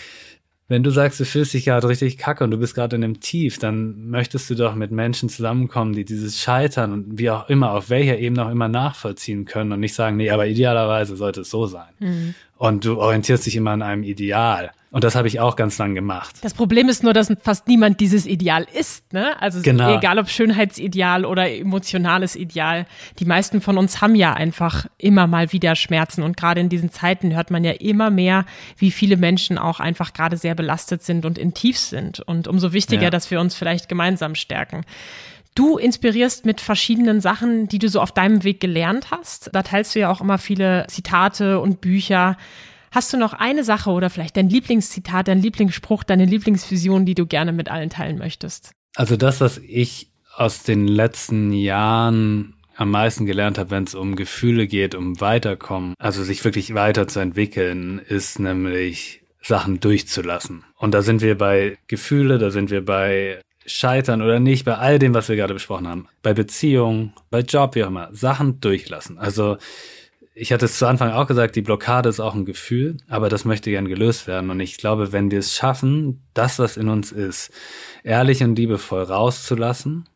wenn 0.74 0.82
du 0.82 0.90
sagst, 0.90 1.20
du 1.20 1.24
fühlst 1.24 1.54
dich 1.54 1.66
gerade 1.66 1.88
richtig 1.88 2.18
kacke 2.18 2.42
und 2.42 2.50
du 2.50 2.56
bist 2.56 2.74
gerade 2.74 2.96
in 2.96 3.04
einem 3.04 3.20
Tief, 3.20 3.58
dann 3.60 4.10
möchtest 4.10 4.50
du 4.50 4.56
doch 4.56 4.74
mit 4.74 4.90
Menschen 4.90 5.28
zusammenkommen, 5.28 5.92
die 5.92 6.04
dieses 6.04 6.40
Scheitern 6.40 6.92
und 6.92 7.16
wie 7.16 7.30
auch 7.30 7.48
immer, 7.48 7.70
auf 7.70 7.90
welcher 7.90 8.18
Ebene 8.18 8.44
auch 8.44 8.50
immer 8.50 8.66
nachvollziehen 8.66 9.44
können 9.44 9.70
und 9.70 9.78
nicht 9.78 9.94
sagen, 9.94 10.16
nee, 10.16 10.30
aber 10.30 10.48
idealerweise 10.48 11.14
sollte 11.14 11.42
es 11.42 11.50
so 11.50 11.66
sein. 11.66 11.92
Mhm. 12.00 12.34
Und 12.64 12.86
du 12.86 12.98
orientierst 12.98 13.44
dich 13.44 13.56
immer 13.56 13.72
an 13.72 13.82
einem 13.82 14.04
Ideal. 14.04 14.70
Und 14.90 15.04
das 15.04 15.16
habe 15.16 15.28
ich 15.28 15.38
auch 15.38 15.54
ganz 15.54 15.76
lang 15.76 15.94
gemacht. 15.94 16.36
Das 16.40 16.54
Problem 16.54 16.88
ist 16.88 17.02
nur, 17.02 17.12
dass 17.12 17.30
fast 17.42 17.68
niemand 17.68 18.00
dieses 18.00 18.24
Ideal 18.24 18.66
ist. 18.72 19.12
Ne? 19.12 19.38
Also 19.38 19.60
genau. 19.60 19.98
egal 19.98 20.18
ob 20.18 20.30
Schönheitsideal 20.30 21.26
oder 21.26 21.50
emotionales 21.50 22.36
Ideal. 22.36 22.86
Die 23.18 23.26
meisten 23.26 23.60
von 23.60 23.76
uns 23.76 24.00
haben 24.00 24.14
ja 24.14 24.32
einfach 24.32 24.86
immer 24.96 25.26
mal 25.26 25.52
wieder 25.52 25.76
Schmerzen. 25.76 26.22
Und 26.22 26.38
gerade 26.38 26.62
in 26.62 26.70
diesen 26.70 26.90
Zeiten 26.90 27.34
hört 27.34 27.50
man 27.50 27.64
ja 27.64 27.72
immer 27.72 28.08
mehr, 28.08 28.46
wie 28.78 28.90
viele 28.90 29.18
Menschen 29.18 29.58
auch 29.58 29.78
einfach 29.78 30.14
gerade 30.14 30.38
sehr 30.38 30.54
belastet 30.54 31.02
sind 31.02 31.26
und 31.26 31.36
in 31.36 31.52
Tiefs 31.52 31.90
sind. 31.90 32.20
Und 32.20 32.48
umso 32.48 32.72
wichtiger, 32.72 33.02
ja. 33.02 33.10
dass 33.10 33.30
wir 33.30 33.40
uns 33.40 33.54
vielleicht 33.54 33.90
gemeinsam 33.90 34.34
stärken. 34.34 34.86
Du 35.54 35.78
inspirierst 35.78 36.44
mit 36.46 36.60
verschiedenen 36.60 37.20
Sachen, 37.20 37.68
die 37.68 37.78
du 37.78 37.88
so 37.88 38.00
auf 38.00 38.10
deinem 38.10 38.42
Weg 38.42 38.58
gelernt 38.58 39.12
hast. 39.12 39.50
Da 39.52 39.62
teilst 39.62 39.94
du 39.94 40.00
ja 40.00 40.10
auch 40.10 40.20
immer 40.20 40.38
viele 40.38 40.86
Zitate 40.88 41.60
und 41.60 41.80
Bücher. 41.80 42.36
Hast 42.90 43.12
du 43.12 43.16
noch 43.16 43.34
eine 43.34 43.62
Sache 43.62 43.90
oder 43.90 44.10
vielleicht 44.10 44.36
dein 44.36 44.48
Lieblingszitat, 44.48 45.28
dein 45.28 45.40
Lieblingsspruch, 45.40 46.02
deine 46.02 46.24
Lieblingsvision, 46.24 47.04
die 47.04 47.14
du 47.14 47.26
gerne 47.26 47.52
mit 47.52 47.70
allen 47.70 47.90
teilen 47.90 48.18
möchtest? 48.18 48.72
Also 48.96 49.16
das, 49.16 49.40
was 49.40 49.58
ich 49.58 50.10
aus 50.36 50.64
den 50.64 50.88
letzten 50.88 51.52
Jahren 51.52 52.54
am 52.76 52.90
meisten 52.90 53.24
gelernt 53.24 53.56
habe, 53.58 53.70
wenn 53.70 53.84
es 53.84 53.94
um 53.94 54.16
Gefühle 54.16 54.66
geht, 54.66 54.96
um 54.96 55.20
Weiterkommen, 55.20 55.94
also 55.98 56.24
sich 56.24 56.44
wirklich 56.44 56.74
weiterzuentwickeln, 56.74 58.00
ist 58.00 58.40
nämlich 58.40 59.22
Sachen 59.40 59.78
durchzulassen. 59.78 60.64
Und 60.76 60.92
da 60.94 61.02
sind 61.02 61.20
wir 61.20 61.38
bei 61.38 61.78
Gefühle, 61.86 62.38
da 62.38 62.50
sind 62.50 62.70
wir 62.70 62.84
bei 62.84 63.40
Scheitern 63.66 64.22
oder 64.22 64.40
nicht, 64.40 64.64
bei 64.64 64.76
all 64.76 64.98
dem, 64.98 65.14
was 65.14 65.28
wir 65.28 65.36
gerade 65.36 65.54
besprochen 65.54 65.88
haben. 65.88 66.08
Bei 66.22 66.34
Beziehungen, 66.34 67.12
bei 67.30 67.40
Job, 67.40 67.74
wie 67.74 67.84
auch 67.84 67.88
immer. 67.88 68.08
Sachen 68.12 68.60
durchlassen. 68.60 69.18
Also 69.18 69.56
ich 70.34 70.52
hatte 70.52 70.64
es 70.64 70.78
zu 70.78 70.86
Anfang 70.86 71.12
auch 71.12 71.28
gesagt, 71.28 71.54
die 71.54 71.62
Blockade 71.62 72.08
ist 72.08 72.18
auch 72.18 72.34
ein 72.34 72.44
Gefühl, 72.44 72.96
aber 73.08 73.28
das 73.28 73.44
möchte 73.44 73.70
gern 73.70 73.86
gelöst 73.86 74.26
werden. 74.26 74.50
Und 74.50 74.58
ich 74.60 74.78
glaube, 74.78 75.12
wenn 75.12 75.30
wir 75.30 75.38
es 75.38 75.54
schaffen, 75.54 76.22
das, 76.34 76.58
was 76.58 76.76
in 76.76 76.88
uns 76.88 77.12
ist, 77.12 77.52
ehrlich 78.02 78.42
und 78.42 78.56
liebevoll 78.56 79.04
rauszulassen 79.04 80.08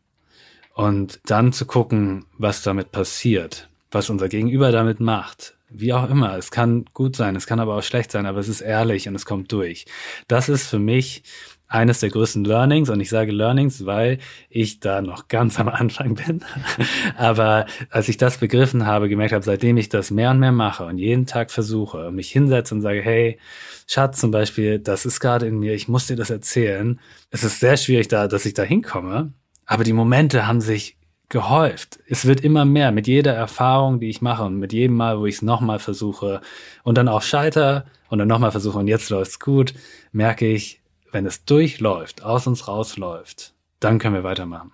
und 0.73 1.21
dann 1.25 1.53
zu 1.53 1.65
gucken, 1.65 2.25
was 2.37 2.63
damit 2.63 2.91
passiert, 2.91 3.69
was 3.91 4.09
unser 4.09 4.27
Gegenüber 4.27 4.71
damit 4.71 4.99
macht, 4.99 5.55
wie 5.69 5.93
auch 5.93 6.09
immer. 6.09 6.37
Es 6.37 6.51
kann 6.51 6.85
gut 6.93 7.15
sein, 7.15 7.37
es 7.37 7.47
kann 7.47 7.61
aber 7.61 7.75
auch 7.75 7.83
schlecht 7.83 8.11
sein, 8.11 8.25
aber 8.25 8.39
es 8.39 8.49
ist 8.49 8.61
ehrlich 8.61 9.07
und 9.07 9.15
es 9.15 9.25
kommt 9.25 9.51
durch. 9.53 9.85
Das 10.27 10.49
ist 10.49 10.67
für 10.67 10.79
mich 10.79 11.23
eines 11.69 11.99
der 11.99 12.09
größten 12.09 12.43
Learnings 12.43 12.89
und 12.89 12.99
ich 12.99 13.09
sage 13.09 13.31
Learnings, 13.31 13.85
weil 13.85 14.17
ich 14.49 14.79
da 14.79 15.01
noch 15.03 15.27
ganz 15.27 15.59
am 15.59 15.69
Anfang 15.69 16.15
bin. 16.15 16.43
Aber 17.15 17.67
als 17.91 18.09
ich 18.09 18.17
das 18.17 18.39
begriffen 18.39 18.87
habe, 18.87 19.07
gemerkt 19.07 19.33
habe, 19.33 19.45
seitdem 19.45 19.77
ich 19.77 19.87
das 19.87 20.09
mehr 20.09 20.31
und 20.31 20.39
mehr 20.39 20.51
mache 20.51 20.85
und 20.85 20.97
jeden 20.97 21.27
Tag 21.27 21.51
versuche 21.51 22.07
und 22.07 22.15
mich 22.15 22.31
hinsetze 22.31 22.73
und 22.73 22.81
sage, 22.81 23.01
hey, 23.01 23.37
Schatz 23.85 24.19
zum 24.19 24.31
Beispiel, 24.31 24.79
das 24.79 25.05
ist 25.05 25.19
gerade 25.19 25.45
in 25.45 25.59
mir, 25.59 25.75
ich 25.75 25.87
muss 25.87 26.07
dir 26.07 26.15
das 26.15 26.31
erzählen. 26.31 26.99
Es 27.29 27.43
ist 27.43 27.59
sehr 27.59 27.77
schwierig 27.77 28.07
da, 28.07 28.27
dass 28.27 28.47
ich 28.47 28.55
da 28.55 28.63
hinkomme, 28.63 29.33
aber 29.65 29.83
die 29.83 29.93
Momente 29.93 30.47
haben 30.47 30.61
sich 30.61 30.97
gehäuft. 31.29 31.99
Es 32.07 32.25
wird 32.25 32.41
immer 32.41 32.65
mehr 32.65 32.91
mit 32.91 33.05
jeder 33.05 33.35
Erfahrung, 33.35 33.99
die 33.99 34.09
ich 34.09 34.21
mache 34.21 34.43
und 34.43 34.57
mit 34.57 34.73
jedem 34.73 34.95
Mal, 34.97 35.19
wo 35.19 35.27
ich 35.27 35.35
es 35.35 35.41
nochmal 35.43 35.77
versuche 35.77 36.41
und 36.81 36.97
dann 36.97 37.07
auch 37.07 37.21
scheiter 37.21 37.85
und 38.09 38.17
dann 38.17 38.27
nochmal 38.27 38.49
versuche 38.49 38.79
und 38.79 38.87
jetzt 38.87 39.11
läuft's 39.11 39.39
gut, 39.39 39.75
merke 40.11 40.47
ich, 40.47 40.78
wenn 41.11 41.25
es 41.25 41.45
durchläuft, 41.45 42.23
aus 42.23 42.47
uns 42.47 42.67
rausläuft, 42.67 43.53
dann 43.79 43.99
können 43.99 44.15
wir 44.15 44.23
weitermachen. 44.23 44.71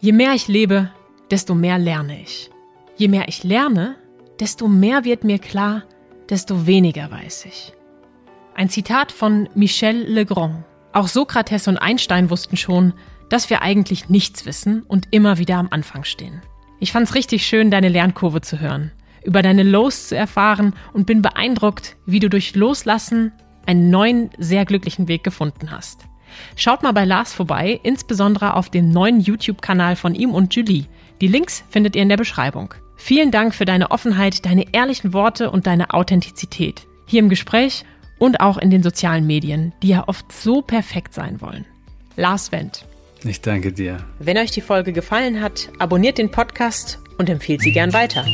Je 0.00 0.12
mehr 0.12 0.34
ich 0.34 0.48
lebe, 0.48 0.90
desto 1.30 1.54
mehr 1.54 1.78
lerne 1.78 2.20
ich. 2.20 2.50
Je 2.96 3.08
mehr 3.08 3.28
ich 3.28 3.44
lerne, 3.44 3.96
desto 4.40 4.68
mehr 4.68 5.04
wird 5.04 5.24
mir 5.24 5.38
klar, 5.38 5.84
desto 6.28 6.66
weniger 6.66 7.10
weiß 7.10 7.44
ich. 7.46 7.72
Ein 8.54 8.68
Zitat 8.68 9.12
von 9.12 9.48
Michel 9.54 9.96
Legrand. 9.96 10.64
Auch 10.92 11.08
Sokrates 11.08 11.68
und 11.68 11.78
Einstein 11.78 12.30
wussten 12.30 12.56
schon, 12.56 12.94
dass 13.28 13.48
wir 13.48 13.62
eigentlich 13.62 14.08
nichts 14.08 14.44
wissen 14.44 14.82
und 14.82 15.08
immer 15.12 15.38
wieder 15.38 15.56
am 15.56 15.68
Anfang 15.70 16.04
stehen. 16.04 16.42
Ich 16.80 16.92
fand's 16.92 17.14
richtig 17.14 17.46
schön, 17.46 17.70
deine 17.70 17.88
Lernkurve 17.88 18.40
zu 18.40 18.58
hören, 18.58 18.90
über 19.22 19.42
deine 19.42 19.62
Lows 19.62 20.08
zu 20.08 20.16
erfahren 20.16 20.74
und 20.92 21.06
bin 21.06 21.22
beeindruckt, 21.22 21.96
wie 22.06 22.18
du 22.18 22.28
durch 22.28 22.54
Loslassen 22.54 23.32
einen 23.66 23.90
neuen, 23.90 24.30
sehr 24.38 24.64
glücklichen 24.64 25.08
Weg 25.08 25.24
gefunden 25.24 25.70
hast. 25.70 26.06
Schaut 26.56 26.82
mal 26.82 26.92
bei 26.92 27.04
Lars 27.04 27.32
vorbei, 27.32 27.80
insbesondere 27.82 28.54
auf 28.54 28.70
dem 28.70 28.90
neuen 28.90 29.20
YouTube-Kanal 29.20 29.96
von 29.96 30.14
ihm 30.14 30.30
und 30.30 30.54
Julie. 30.54 30.86
Die 31.20 31.28
Links 31.28 31.64
findet 31.68 31.96
ihr 31.96 32.02
in 32.02 32.08
der 32.08 32.16
Beschreibung. 32.16 32.74
Vielen 32.96 33.30
Dank 33.30 33.54
für 33.54 33.64
deine 33.64 33.90
Offenheit, 33.90 34.44
deine 34.44 34.72
ehrlichen 34.72 35.12
Worte 35.12 35.50
und 35.50 35.66
deine 35.66 35.92
Authentizität. 35.92 36.86
Hier 37.06 37.20
im 37.20 37.28
Gespräch 37.28 37.84
und 38.18 38.40
auch 38.40 38.58
in 38.58 38.70
den 38.70 38.82
sozialen 38.82 39.26
Medien, 39.26 39.72
die 39.82 39.88
ja 39.88 40.06
oft 40.06 40.30
so 40.30 40.62
perfekt 40.62 41.14
sein 41.14 41.40
wollen. 41.40 41.64
Lars 42.16 42.52
Wendt. 42.52 42.84
Ich 43.24 43.40
danke 43.40 43.72
dir. 43.72 43.98
Wenn 44.18 44.38
euch 44.38 44.50
die 44.50 44.60
Folge 44.60 44.92
gefallen 44.92 45.40
hat, 45.40 45.70
abonniert 45.78 46.18
den 46.18 46.30
Podcast 46.30 46.98
und 47.18 47.28
empfiehlt 47.28 47.60
sie 47.60 47.72
gern 47.72 47.92
weiter. 47.92 48.24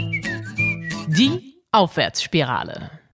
Die 1.09 1.55
Aufwärtsspirale. 1.72 2.91